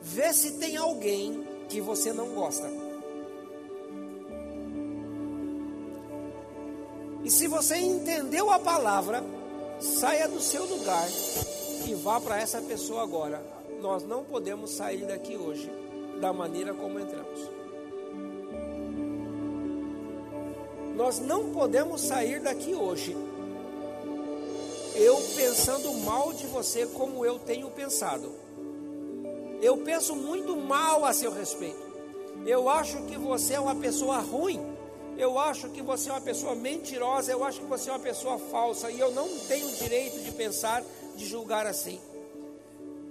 Vê 0.00 0.32
se 0.32 0.58
tem 0.58 0.76
alguém 0.76 1.46
que 1.68 1.80
você 1.80 2.12
não 2.12 2.28
gosta. 2.34 2.68
E 7.24 7.30
se 7.30 7.46
você 7.46 7.76
entendeu 7.76 8.50
a 8.50 8.58
palavra, 8.58 9.22
saia 9.80 10.26
do 10.28 10.40
seu 10.40 10.64
lugar 10.64 11.06
e 11.86 11.94
vá 11.94 12.20
para 12.20 12.40
essa 12.40 12.60
pessoa 12.62 13.02
agora. 13.02 13.42
Nós 13.80 14.02
não 14.02 14.24
podemos 14.24 14.70
sair 14.70 15.04
daqui 15.04 15.36
hoje 15.36 15.70
da 16.20 16.32
maneira 16.32 16.72
como 16.72 16.98
entramos. 16.98 17.40
Nós 20.96 21.20
não 21.20 21.52
podemos 21.52 22.00
sair 22.00 22.40
daqui 22.40 22.74
hoje 22.74 23.16
eu 24.98 25.16
pensando 25.36 25.92
mal 25.98 26.32
de 26.32 26.46
você 26.48 26.86
como 26.86 27.24
eu 27.24 27.38
tenho 27.38 27.70
pensado. 27.70 28.32
Eu 29.62 29.78
penso 29.78 30.16
muito 30.16 30.56
mal 30.56 31.04
a 31.04 31.12
seu 31.12 31.30
respeito. 31.30 31.86
Eu 32.44 32.68
acho 32.68 33.02
que 33.02 33.16
você 33.16 33.54
é 33.54 33.60
uma 33.60 33.76
pessoa 33.76 34.18
ruim. 34.18 34.60
Eu 35.16 35.38
acho 35.38 35.68
que 35.70 35.82
você 35.82 36.10
é 36.10 36.12
uma 36.12 36.20
pessoa 36.20 36.54
mentirosa. 36.54 37.30
Eu 37.30 37.44
acho 37.44 37.60
que 37.60 37.66
você 37.66 37.90
é 37.90 37.92
uma 37.92 37.98
pessoa 37.98 38.38
falsa. 38.38 38.90
E 38.90 38.98
eu 38.98 39.12
não 39.12 39.28
tenho 39.46 39.68
direito 39.76 40.20
de 40.20 40.32
pensar, 40.32 40.84
de 41.16 41.26
julgar 41.26 41.66
assim. 41.66 42.00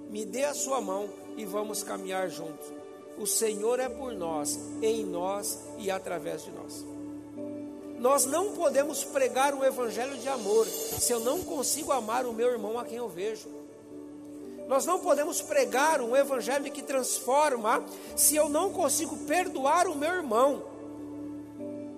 Me 0.10 0.26
dê 0.26 0.44
a 0.44 0.54
sua 0.54 0.82
mão 0.82 1.10
e 1.38 1.46
vamos 1.46 1.84
caminhar 1.84 2.30
juntos. 2.30 2.68
O 3.18 3.26
Senhor 3.26 3.80
é 3.80 3.90
por 3.90 4.14
nós, 4.14 4.60
em 4.82 5.06
nós 5.06 5.58
e 5.78 5.90
através 5.90 6.44
de 6.44 6.52
nós. 6.52 6.97
Nós 8.00 8.26
não 8.26 8.54
podemos 8.54 9.04
pregar 9.04 9.54
o 9.56 9.66
evangelho 9.66 10.18
de 10.18 10.30
amor 10.30 10.66
se 10.68 11.12
eu 11.12 11.20
não 11.20 11.42
consigo 11.42 11.92
amar 11.92 12.26
o 12.26 12.34
meu 12.34 12.50
irmão 12.50 12.78
a 12.78 12.86
quem 12.86 12.98
eu 12.98 13.10
vejo. 13.10 13.50
Nós 14.68 14.86
não 14.86 15.00
podemos 15.00 15.42
pregar 15.42 16.02
um 16.02 16.16
evangelho 16.16 16.72
que 16.72 16.84
transforma 16.84 17.84
se 18.16 18.36
eu 18.36 18.50
não 18.50 18.72
consigo 18.72 19.16
perdoar 19.26 19.88
o 19.88 19.96
meu 19.96 20.14
irmão. 20.14 20.64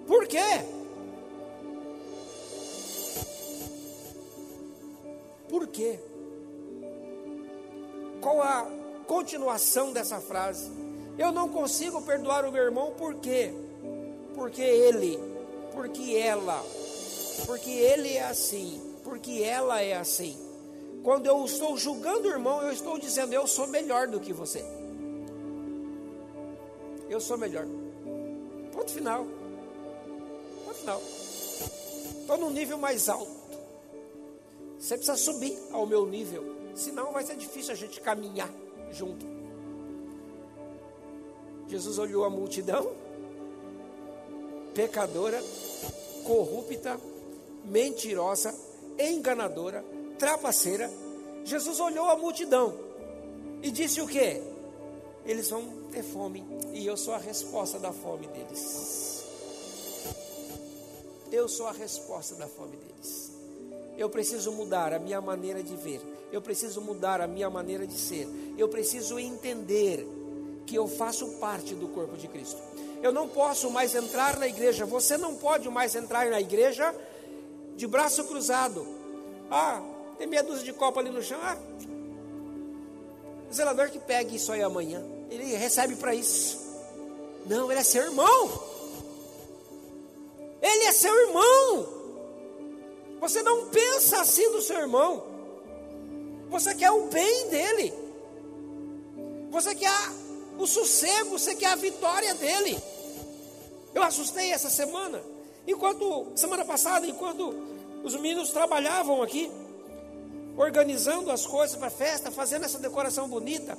Por 0.08 0.28
quê? 0.28 0.66
Por 5.50 5.68
quê? 5.68 6.00
Qual 8.22 8.42
a 8.42 8.68
continuação 9.08 9.92
dessa 9.92 10.22
frase? 10.22 10.72
Eu 11.18 11.32
não 11.32 11.50
consigo 11.50 12.02
perdoar 12.04 12.46
o 12.46 12.52
meu 12.52 12.64
irmão 12.64 12.94
por 12.98 13.16
quê? 13.16 13.52
Porque 14.36 14.62
ele, 14.62 15.20
porque 15.80 16.14
ela, 16.18 16.62
porque 17.46 17.70
ele 17.70 18.14
é 18.14 18.26
assim, 18.26 18.82
porque 19.02 19.42
ela 19.42 19.82
é 19.82 19.96
assim. 19.96 20.38
Quando 21.02 21.26
eu 21.26 21.46
estou 21.46 21.78
julgando 21.78 22.28
o 22.28 22.32
irmão, 22.32 22.62
eu 22.62 22.74
estou 22.74 23.00
dizendo 23.00 23.32
eu 23.32 23.48
sou 23.48 23.66
melhor 23.66 24.06
do 24.10 24.20
que 24.20 24.34
você. 24.34 24.62
Eu 27.10 27.22
sou 27.22 27.38
melhor. 27.38 27.66
Ponto 28.74 28.92
final. 28.92 29.26
Ponto 30.66 30.76
final. 30.76 31.02
Estou 31.02 32.38
num 32.38 32.50
nível 32.50 32.78
mais 32.78 33.08
alto. 33.08 33.32
Você 34.78 34.98
precisa 34.98 35.16
subir 35.16 35.58
ao 35.72 35.86
meu 35.86 36.06
nível. 36.06 36.44
Senão 36.76 37.14
vai 37.14 37.24
ser 37.24 37.38
difícil 37.38 37.72
a 37.72 37.78
gente 37.78 38.02
caminhar 38.02 38.50
junto. 38.92 39.26
Jesus 41.70 41.98
olhou 41.98 42.26
a 42.26 42.30
multidão, 42.30 42.92
pecadora, 44.80 45.44
corrupta, 46.24 46.98
mentirosa, 47.66 48.56
enganadora, 48.98 49.84
trapaceira. 50.18 50.90
Jesus 51.44 51.82
olhou 51.82 52.08
a 52.08 52.16
multidão 52.16 52.74
e 53.62 53.72
disse 53.72 54.00
o 54.00 54.08
que? 54.08 54.42
Eles 55.26 55.50
vão 55.50 55.66
ter 55.92 56.02
fome 56.02 56.46
e 56.74 56.88
eu 56.88 56.96
sou 56.96 57.14
a 57.14 57.18
resposta 57.18 57.78
da 57.78 57.92
fome 57.92 58.28
deles. 58.28 59.26
Eu 61.30 61.50
sou 61.50 61.68
a 61.68 61.74
resposta 61.74 62.36
da 62.36 62.48
fome 62.48 62.78
deles. 62.78 63.34
Eu 63.98 64.10
preciso 64.10 64.54
mudar 64.54 64.94
a 64.94 65.00
minha 65.00 65.20
maneira 65.20 65.62
de 65.62 65.76
ver. 65.76 66.00
Eu 66.32 66.42
preciso 66.42 66.80
mudar 66.80 67.20
a 67.20 67.28
minha 67.28 67.50
maneira 67.50 67.86
de 67.86 68.00
ser. 68.00 68.30
Eu 68.58 68.70
preciso 68.70 69.20
entender 69.20 70.08
que 70.66 70.76
eu 70.76 70.88
faço 70.88 71.28
parte 71.32 71.76
do 71.76 71.90
corpo 71.90 72.16
de 72.16 72.30
Cristo. 72.30 72.62
Eu 73.02 73.12
não 73.12 73.28
posso 73.28 73.70
mais 73.70 73.96
entrar 73.96 74.38
na 74.38 74.48
igreja. 74.48 74.86
Você 74.86 75.18
não 75.18 75.36
pode 75.36 75.70
mais 75.70 75.96
entrar 75.96 76.26
na 76.28 76.40
igreja 76.40 76.94
de 77.76 77.88
braço 77.88 78.26
cruzado. 78.26 78.86
Ah, 79.50 79.82
tem 80.18 80.28
meia 80.28 80.44
dúzia 80.44 80.66
de 80.66 80.74
copo 80.74 81.00
ali 81.00 81.10
no 81.10 81.22
chão. 81.24 81.40
Ah, 81.42 81.58
o 83.50 83.54
zelador 83.54 83.90
que 83.90 84.00
pegue 84.00 84.36
isso 84.36 84.52
aí 84.52 84.62
amanhã. 84.62 85.04
Ele 85.30 85.56
recebe 85.56 85.96
para 85.96 86.14
isso. 86.14 86.60
Não, 87.46 87.72
ele 87.72 87.80
é 87.80 87.84
seu 87.84 88.04
irmão. 88.04 88.50
Ele 90.62 90.84
é 90.84 90.92
seu 90.92 91.28
irmão. 91.28 91.88
Você 93.22 93.42
não 93.42 93.68
pensa 93.68 94.22
assim 94.22 94.52
do 94.52 94.62
seu 94.62 94.80
irmão. 94.80 95.24
Você 96.50 96.76
quer 96.76 96.92
o 96.92 97.08
bem 97.08 97.50
dele. 97.50 97.94
Você 99.52 99.74
quer 99.74 99.92
o 100.60 100.68
sossego, 100.68 101.40
você 101.40 101.56
quer 101.56 101.68
a 101.68 101.76
vitória 101.76 102.36
dele. 102.36 102.78
Eu 103.96 104.04
assustei 104.04 104.52
essa 104.52 104.70
semana. 104.70 105.22
Enquanto, 105.66 106.28
semana 106.36 106.66
passada, 106.66 107.08
enquanto 107.08 107.56
os 108.04 108.14
meninos 108.16 108.52
trabalhavam 108.52 109.24
aqui, 109.24 109.50
organizando 110.58 111.32
as 111.32 111.48
coisas 111.48 111.78
para 111.78 111.88
a 111.88 111.92
festa, 111.92 112.30
fazendo 112.30 112.66
essa 112.66 112.78
decoração 112.78 113.30
bonita, 113.30 113.78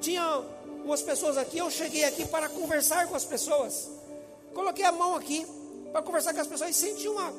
tinha 0.00 0.42
umas 0.84 1.02
pessoas 1.02 1.36
aqui. 1.36 1.58
Eu 1.58 1.70
cheguei 1.70 2.04
aqui 2.04 2.26
para 2.26 2.48
conversar 2.48 3.06
com 3.06 3.14
as 3.14 3.24
pessoas. 3.26 3.90
Coloquei 4.54 4.86
a 4.86 4.92
mão 4.92 5.14
aqui 5.14 5.46
para 5.92 6.00
conversar 6.00 6.32
com 6.32 6.40
as 6.40 6.46
pessoas 6.46 6.70
e 6.70 6.74
senti 6.74 7.08
uma 7.08 7.30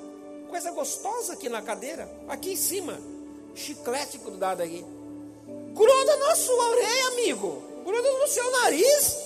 coisa 0.50 0.70
gostosa 0.70 1.34
aqui 1.34 1.50
na 1.50 1.64
cadeira, 1.64 2.08
aqui 2.28 2.54
em 2.54 2.56
cima. 2.56 3.00
Chiclete 3.56 4.20
grudado 4.20 4.62
aqui. 4.62 4.86
Gruda 5.74 6.18
na 6.18 6.36
sua 6.36 6.70
orelha, 6.70 7.08
amigo. 7.08 7.64
Gruda 7.86 8.12
no 8.12 8.28
seu 8.28 8.52
nariz. 8.52 9.26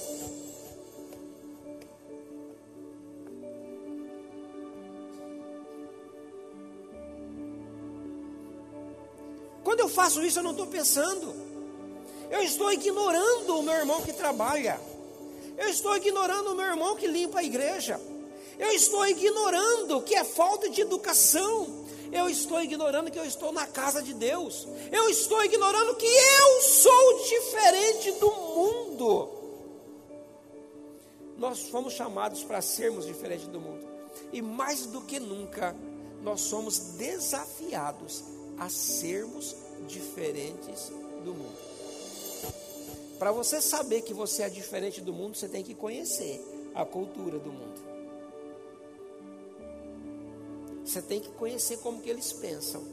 Quando 9.64 9.80
eu 9.80 9.88
faço 9.88 10.22
isso, 10.22 10.40
eu 10.40 10.44
não 10.44 10.52
estou 10.52 10.68
pensando. 10.68 11.34
Eu 12.30 12.42
estou 12.42 12.72
ignorando 12.74 13.60
o 13.60 13.64
meu 13.64 13.76
irmão 13.76 14.02
que 14.02 14.12
trabalha. 14.12 14.80
Eu 15.58 15.70
estou 15.70 15.96
ignorando 15.96 16.52
o 16.52 16.56
meu 16.56 16.66
irmão 16.66 16.98
que 16.98 17.08
limpa 17.08 17.40
a 17.40 17.44
igreja. 17.44 18.00
Eu 18.58 18.72
estou 18.72 19.08
ignorando 19.08 20.02
que 20.02 20.16
é 20.16 20.24
falta 20.26 20.70
de 20.70 20.82
educação. 20.82 21.86
Eu 22.12 22.30
estou 22.30 22.62
ignorando 22.62 23.12
que 23.12 23.20
eu 23.20 23.26
estou 23.26 23.52
na 23.52 23.68
casa 23.68 24.02
de 24.02 24.14
Deus. 24.14 24.68
Eu 24.92 25.10
estou 25.10 25.44
ignorando 25.44 25.96
que 25.96 26.06
eu 26.06 26.62
sou 26.62 27.24
diferente 27.28 28.12
do 28.14 28.32
mundo. 28.32 29.30
Nós 31.38 31.70
fomos 31.70 31.94
chamados 31.94 32.44
para 32.44 32.62
sermos 32.62 33.06
diferentes 33.06 33.48
do 33.48 33.60
mundo. 33.60 33.88
E 34.34 34.42
mais 34.42 34.86
do 34.86 35.02
que 35.02 35.20
nunca, 35.20 35.76
nós 36.22 36.42
somos 36.42 36.80
desafiados 36.98 38.24
a 38.58 38.70
sermos 38.70 39.56
diferentes 39.88 40.92
do 41.24 41.34
mundo. 41.34 41.58
Para 43.18 43.32
você 43.32 43.62
saber 43.62 44.02
que 44.02 44.14
você 44.14 44.44
é 44.44 44.50
diferente 44.50 45.02
do 45.02 45.14
mundo, 45.14 45.36
você 45.36 45.48
tem 45.48 45.64
que 45.64 45.74
conhecer 45.74 46.42
a 46.74 46.86
cultura 46.86 47.38
do 47.38 47.52
mundo. 47.52 47.89
Você 50.90 51.04
tem 51.04 51.20
que 51.20 51.30
conhecer 51.30 51.78
como 51.78 52.02
que 52.02 52.10
eles 52.10 52.34
pensam. 52.34 52.84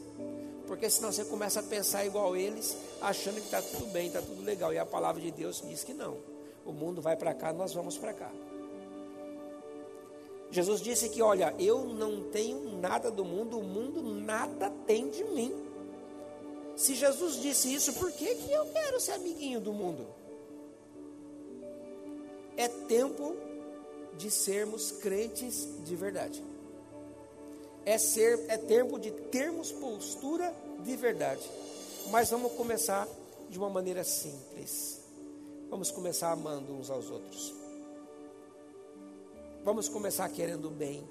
Porque 0.67 0.87
senão 0.87 1.11
você 1.11 1.25
começa 1.25 1.61
a 1.61 1.63
pensar 1.63 2.05
igual 2.05 2.37
eles, 2.37 2.77
achando 3.01 3.35
que 3.35 3.45
está 3.45 3.59
tudo 3.59 3.87
bem, 3.87 4.05
está 4.05 4.21
tudo 4.21 4.43
legal. 4.43 4.71
E 4.71 4.77
a 4.77 4.85
palavra 4.85 5.19
de 5.19 5.31
Deus 5.31 5.63
diz 5.67 5.83
que 5.83 5.95
não. 5.95 6.15
O 6.63 6.71
mundo 6.71 7.01
vai 7.01 7.15
para 7.15 7.33
cá, 7.33 7.51
nós 7.51 7.73
vamos 7.73 7.97
para 7.97 8.13
cá. 8.13 8.31
Jesus 10.51 10.79
disse 10.79 11.09
que, 11.09 11.23
olha, 11.23 11.55
eu 11.57 11.85
não 11.85 12.29
tenho 12.29 12.77
nada 12.77 13.09
do 13.09 13.25
mundo, 13.25 13.57
o 13.57 13.63
mundo 13.63 14.03
nada 14.03 14.69
tem 14.85 15.09
de 15.09 15.23
mim. 15.23 15.51
Se 16.75 16.93
Jesus 16.93 17.41
disse 17.41 17.73
isso, 17.73 17.93
por 17.93 18.11
que, 18.11 18.35
que 18.35 18.51
eu 18.51 18.67
quero 18.67 18.99
ser 18.99 19.13
amiguinho 19.13 19.59
do 19.59 19.73
mundo? 19.73 20.05
É 22.55 22.67
tempo 22.67 23.35
de 24.15 24.29
sermos 24.29 24.91
crentes 24.91 25.67
de 25.83 25.95
verdade 25.95 26.43
é 27.87 27.97
ser 27.97 28.37
é 28.49 28.57
tempo 28.57 28.99
de 28.99 29.11
termos 29.11 29.71
postura 29.71 30.53
de 30.83 30.93
verdade. 30.97 31.49
Mas 32.11 32.29
vamos 32.29 32.51
começar 32.51 33.07
de 33.49 33.57
uma 33.57 33.69
maneira 33.69 34.03
simples. 34.03 34.99
Vamos 35.69 35.89
começar 35.89 36.33
amando 36.33 36.73
uns 36.73 36.89
aos 36.89 37.09
outros. 37.09 37.53
Vamos 39.63 39.87
começar 39.87 40.27
querendo 40.27 40.69
bem 40.69 41.07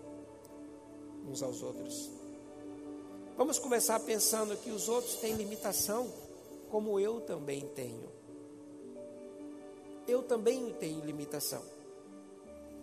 uns 1.26 1.42
aos 1.42 1.62
outros. 1.62 2.10
Vamos 3.38 3.58
começar 3.58 3.98
pensando 4.00 4.54
que 4.58 4.70
os 4.70 4.86
outros 4.86 5.16
têm 5.16 5.32
limitação, 5.32 6.12
como 6.70 7.00
eu 7.00 7.22
também 7.22 7.62
tenho. 7.74 8.12
Eu 10.06 10.22
também 10.22 10.74
tenho 10.74 11.02
limitação. 11.02 11.62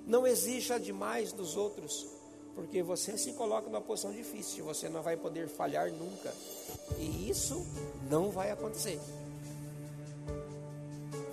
Não 0.03 0.25
exija 0.25 0.79
demais 0.79 1.31
dos 1.31 1.55
outros, 1.55 2.07
porque 2.55 2.83
você 2.83 3.17
se 3.17 3.33
coloca 3.33 3.67
numa 3.67 3.81
posição 3.81 4.11
difícil, 4.11 4.65
você 4.65 4.87
não 4.89 5.01
vai 5.01 5.17
poder 5.17 5.47
falhar 5.47 5.91
nunca. 5.91 6.33
E 6.97 7.29
isso 7.29 7.65
não 8.09 8.29
vai 8.29 8.51
acontecer. 8.51 8.99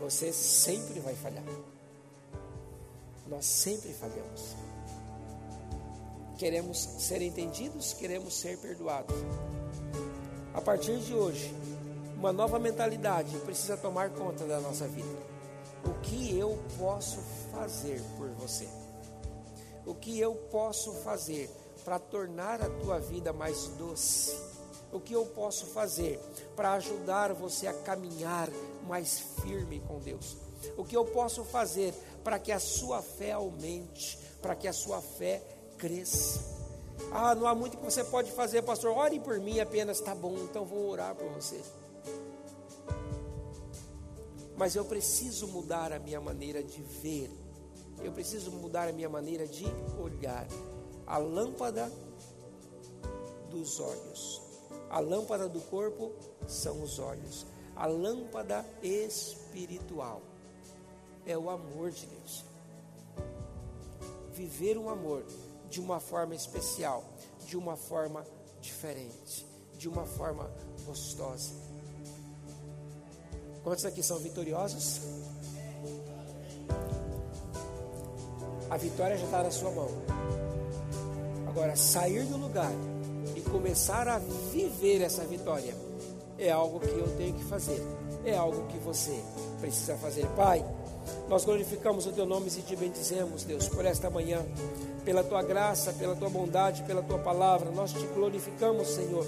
Você 0.00 0.32
sempre 0.32 0.98
vai 1.00 1.14
falhar. 1.14 1.44
Nós 3.28 3.44
sempre 3.44 3.92
falhamos. 3.92 4.56
Queremos 6.38 6.78
ser 6.78 7.20
entendidos, 7.20 7.92
queremos 7.92 8.34
ser 8.34 8.58
perdoados. 8.58 9.14
A 10.54 10.60
partir 10.60 10.98
de 11.00 11.14
hoje, 11.14 11.54
uma 12.16 12.32
nova 12.32 12.58
mentalidade 12.58 13.36
precisa 13.40 13.76
tomar 13.76 14.10
conta 14.10 14.46
da 14.46 14.58
nossa 14.58 14.88
vida. 14.88 15.30
O 15.84 16.00
que 16.00 16.36
eu 16.36 16.58
posso 16.78 17.18
fazer 17.52 18.02
por 18.16 18.28
você? 18.30 18.79
O 19.90 19.94
que 19.96 20.20
eu 20.20 20.36
posso 20.52 20.92
fazer 21.02 21.50
para 21.84 21.98
tornar 21.98 22.62
a 22.62 22.70
tua 22.70 23.00
vida 23.00 23.32
mais 23.32 23.66
doce? 23.76 24.38
O 24.92 25.00
que 25.00 25.12
eu 25.12 25.26
posso 25.26 25.66
fazer 25.66 26.20
para 26.54 26.74
ajudar 26.74 27.32
você 27.32 27.66
a 27.66 27.74
caminhar 27.74 28.48
mais 28.86 29.18
firme 29.42 29.80
com 29.80 29.98
Deus? 29.98 30.36
O 30.76 30.84
que 30.84 30.96
eu 30.96 31.04
posso 31.04 31.42
fazer 31.42 31.92
para 32.22 32.38
que 32.38 32.52
a 32.52 32.60
sua 32.60 33.02
fé 33.02 33.32
aumente, 33.32 34.16
para 34.40 34.54
que 34.54 34.68
a 34.68 34.72
sua 34.72 35.00
fé 35.00 35.42
crês. 35.76 36.38
Ah, 37.10 37.34
não 37.34 37.48
há 37.48 37.54
muito 37.54 37.76
que 37.76 37.84
você 37.84 38.04
pode 38.04 38.30
fazer, 38.30 38.62
pastor. 38.62 38.96
Ore 38.96 39.18
por 39.18 39.40
mim 39.40 39.58
apenas. 39.58 40.00
Tá 40.00 40.14
bom, 40.14 40.36
então 40.38 40.64
vou 40.64 40.88
orar 40.88 41.16
por 41.16 41.28
você. 41.30 41.60
Mas 44.56 44.76
eu 44.76 44.84
preciso 44.84 45.48
mudar 45.48 45.92
a 45.92 45.98
minha 45.98 46.20
maneira 46.20 46.62
de 46.62 46.80
ver. 46.80 47.39
Eu 48.02 48.12
preciso 48.12 48.50
mudar 48.50 48.88
a 48.88 48.92
minha 48.92 49.08
maneira 49.08 49.46
de 49.46 49.64
olhar. 50.00 50.46
A 51.06 51.18
lâmpada 51.18 51.90
dos 53.50 53.80
olhos. 53.80 54.40
A 54.88 55.00
lâmpada 55.00 55.48
do 55.48 55.60
corpo 55.60 56.12
são 56.46 56.82
os 56.82 56.98
olhos. 56.98 57.46
A 57.76 57.86
lâmpada 57.86 58.64
espiritual 58.82 60.22
é 61.26 61.36
o 61.36 61.50
amor 61.50 61.90
de 61.90 62.06
Deus. 62.06 62.44
Viver 64.32 64.78
um 64.78 64.88
amor 64.88 65.24
de 65.68 65.80
uma 65.80 66.00
forma 66.00 66.34
especial, 66.34 67.04
de 67.46 67.56
uma 67.56 67.76
forma 67.76 68.24
diferente, 68.60 69.46
de 69.76 69.88
uma 69.88 70.04
forma 70.04 70.50
gostosa. 70.84 71.52
Quantos 73.62 73.84
aqui 73.84 74.02
são 74.02 74.18
vitoriosos? 74.18 75.00
A 78.70 78.76
vitória 78.76 79.16
já 79.16 79.24
está 79.24 79.42
na 79.42 79.50
sua 79.50 79.70
mão. 79.72 79.88
Agora, 81.48 81.74
sair 81.74 82.24
do 82.24 82.36
lugar 82.36 82.72
e 83.34 83.40
começar 83.40 84.06
a 84.06 84.18
viver 84.52 85.02
essa 85.02 85.24
vitória 85.24 85.74
é 86.38 86.50
algo 86.50 86.78
que 86.78 86.90
eu 86.90 87.08
tenho 87.16 87.34
que 87.34 87.44
fazer, 87.44 87.82
é 88.24 88.36
algo 88.36 88.68
que 88.68 88.78
você 88.78 89.20
precisa 89.60 89.96
fazer. 89.96 90.24
Pai, 90.36 90.64
nós 91.28 91.44
glorificamos 91.44 92.06
o 92.06 92.12
teu 92.12 92.24
nome 92.24 92.48
e 92.48 92.62
te 92.62 92.76
bendizemos, 92.76 93.44
Deus, 93.44 93.68
por 93.68 93.84
esta 93.84 94.08
manhã, 94.08 94.44
pela 95.04 95.24
tua 95.24 95.42
graça, 95.42 95.92
pela 95.92 96.14
tua 96.14 96.30
bondade, 96.30 96.82
pela 96.84 97.02
tua 97.02 97.18
palavra. 97.18 97.70
Nós 97.70 97.92
te 97.92 98.06
glorificamos, 98.14 98.88
Senhor, 98.88 99.26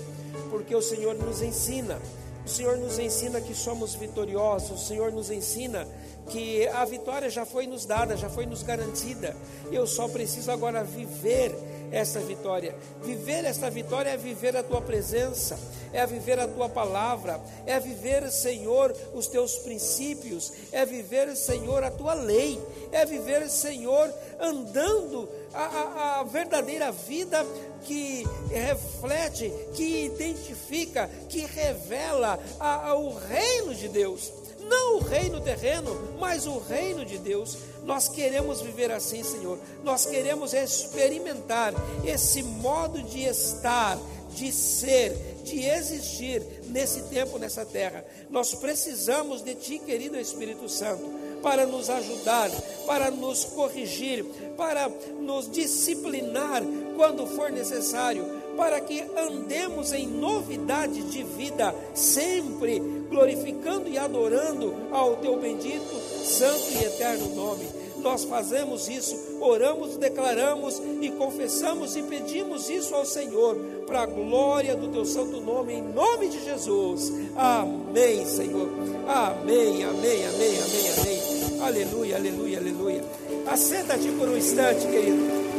porque 0.50 0.74
o 0.74 0.82
Senhor 0.82 1.14
nos 1.14 1.42
ensina. 1.42 1.98
O 2.44 2.48
Senhor 2.48 2.76
nos 2.76 2.98
ensina 2.98 3.40
que 3.40 3.54
somos 3.54 3.94
vitoriosos, 3.94 4.82
o 4.82 4.86
Senhor 4.86 5.12
nos 5.12 5.30
ensina 5.30 5.86
que 6.28 6.66
a 6.68 6.84
vitória 6.84 7.28
já 7.28 7.44
foi 7.44 7.66
nos 7.66 7.84
dada, 7.84 8.16
já 8.16 8.28
foi 8.28 8.46
nos 8.46 8.62
garantida. 8.62 9.36
Eu 9.70 9.86
só 9.86 10.08
preciso 10.08 10.50
agora 10.50 10.82
viver 10.84 11.54
essa 11.92 12.20
vitória. 12.20 12.74
Viver 13.02 13.44
esta 13.44 13.70
vitória 13.70 14.10
é 14.10 14.16
viver 14.16 14.56
a 14.56 14.62
tua 14.62 14.80
presença, 14.80 15.58
é 15.92 16.04
viver 16.06 16.40
a 16.40 16.48
tua 16.48 16.68
palavra, 16.68 17.38
é 17.66 17.78
viver, 17.78 18.30
Senhor, 18.30 18.96
os 19.14 19.26
teus 19.26 19.58
princípios, 19.58 20.52
é 20.72 20.84
viver, 20.86 21.36
Senhor, 21.36 21.84
a 21.84 21.90
tua 21.90 22.14
lei, 22.14 22.60
é 22.90 23.04
viver, 23.04 23.48
Senhor, 23.48 24.12
andando 24.40 25.28
a, 25.52 25.64
a, 25.64 26.20
a 26.20 26.22
verdadeira 26.24 26.90
vida 26.90 27.44
que 27.82 28.26
reflete, 28.50 29.52
que 29.74 30.06
identifica, 30.06 31.10
que 31.28 31.44
revela 31.44 32.40
a, 32.58 32.94
o 32.94 33.14
reino 33.14 33.74
de 33.74 33.88
Deus 33.88 34.41
não 34.68 34.96
o 34.96 35.00
reino 35.00 35.40
terreno, 35.40 36.16
mas 36.18 36.46
o 36.46 36.58
reino 36.58 37.04
de 37.04 37.18
Deus. 37.18 37.58
Nós 37.84 38.08
queremos 38.08 38.60
viver 38.60 38.90
assim, 38.90 39.22
Senhor. 39.22 39.58
Nós 39.82 40.06
queremos 40.06 40.54
experimentar 40.54 41.74
esse 42.04 42.42
modo 42.42 43.02
de 43.02 43.24
estar, 43.24 43.98
de 44.30 44.52
ser, 44.52 45.12
de 45.44 45.64
existir 45.64 46.42
nesse 46.68 47.02
tempo, 47.02 47.38
nessa 47.38 47.64
terra. 47.64 48.04
Nós 48.30 48.54
precisamos 48.54 49.42
de 49.42 49.54
Ti, 49.54 49.78
querido 49.78 50.18
Espírito 50.18 50.68
Santo, 50.68 51.04
para 51.42 51.66
nos 51.66 51.90
ajudar, 51.90 52.50
para 52.86 53.10
nos 53.10 53.44
corrigir, 53.44 54.24
para 54.56 54.88
nos 55.20 55.50
disciplinar 55.50 56.62
quando 56.96 57.26
for 57.26 57.50
necessário 57.50 58.41
para 58.56 58.80
que 58.80 59.02
andemos 59.16 59.92
em 59.92 60.06
novidade 60.06 61.02
de 61.02 61.22
vida, 61.22 61.74
sempre 61.94 62.78
glorificando 63.08 63.88
e 63.88 63.98
adorando 63.98 64.74
ao 64.90 65.16
teu 65.16 65.38
bendito, 65.38 65.94
santo 66.24 66.72
e 66.72 66.84
eterno 66.84 67.34
nome. 67.34 67.82
Nós 67.98 68.24
fazemos 68.24 68.88
isso, 68.88 69.16
oramos, 69.40 69.96
declaramos 69.96 70.82
e 71.00 71.08
confessamos 71.10 71.94
e 71.94 72.02
pedimos 72.02 72.68
isso 72.68 72.94
ao 72.94 73.06
Senhor, 73.06 73.54
para 73.86 74.02
a 74.02 74.06
glória 74.06 74.74
do 74.74 74.88
teu 74.88 75.04
santo 75.04 75.40
nome, 75.40 75.74
em 75.74 75.82
nome 75.82 76.28
de 76.28 76.42
Jesus. 76.44 77.12
Amém, 77.36 78.26
Senhor. 78.26 78.68
Amém, 79.06 79.84
amém, 79.84 80.26
amém, 80.26 80.58
amém, 80.58 80.90
amém. 80.98 81.60
Aleluia, 81.62 82.16
aleluia, 82.16 82.58
aleluia. 82.58 83.04
Assenta-te 83.46 84.08
por 84.12 84.28
um 84.28 84.36
instante, 84.36 84.84
querido. 84.86 85.51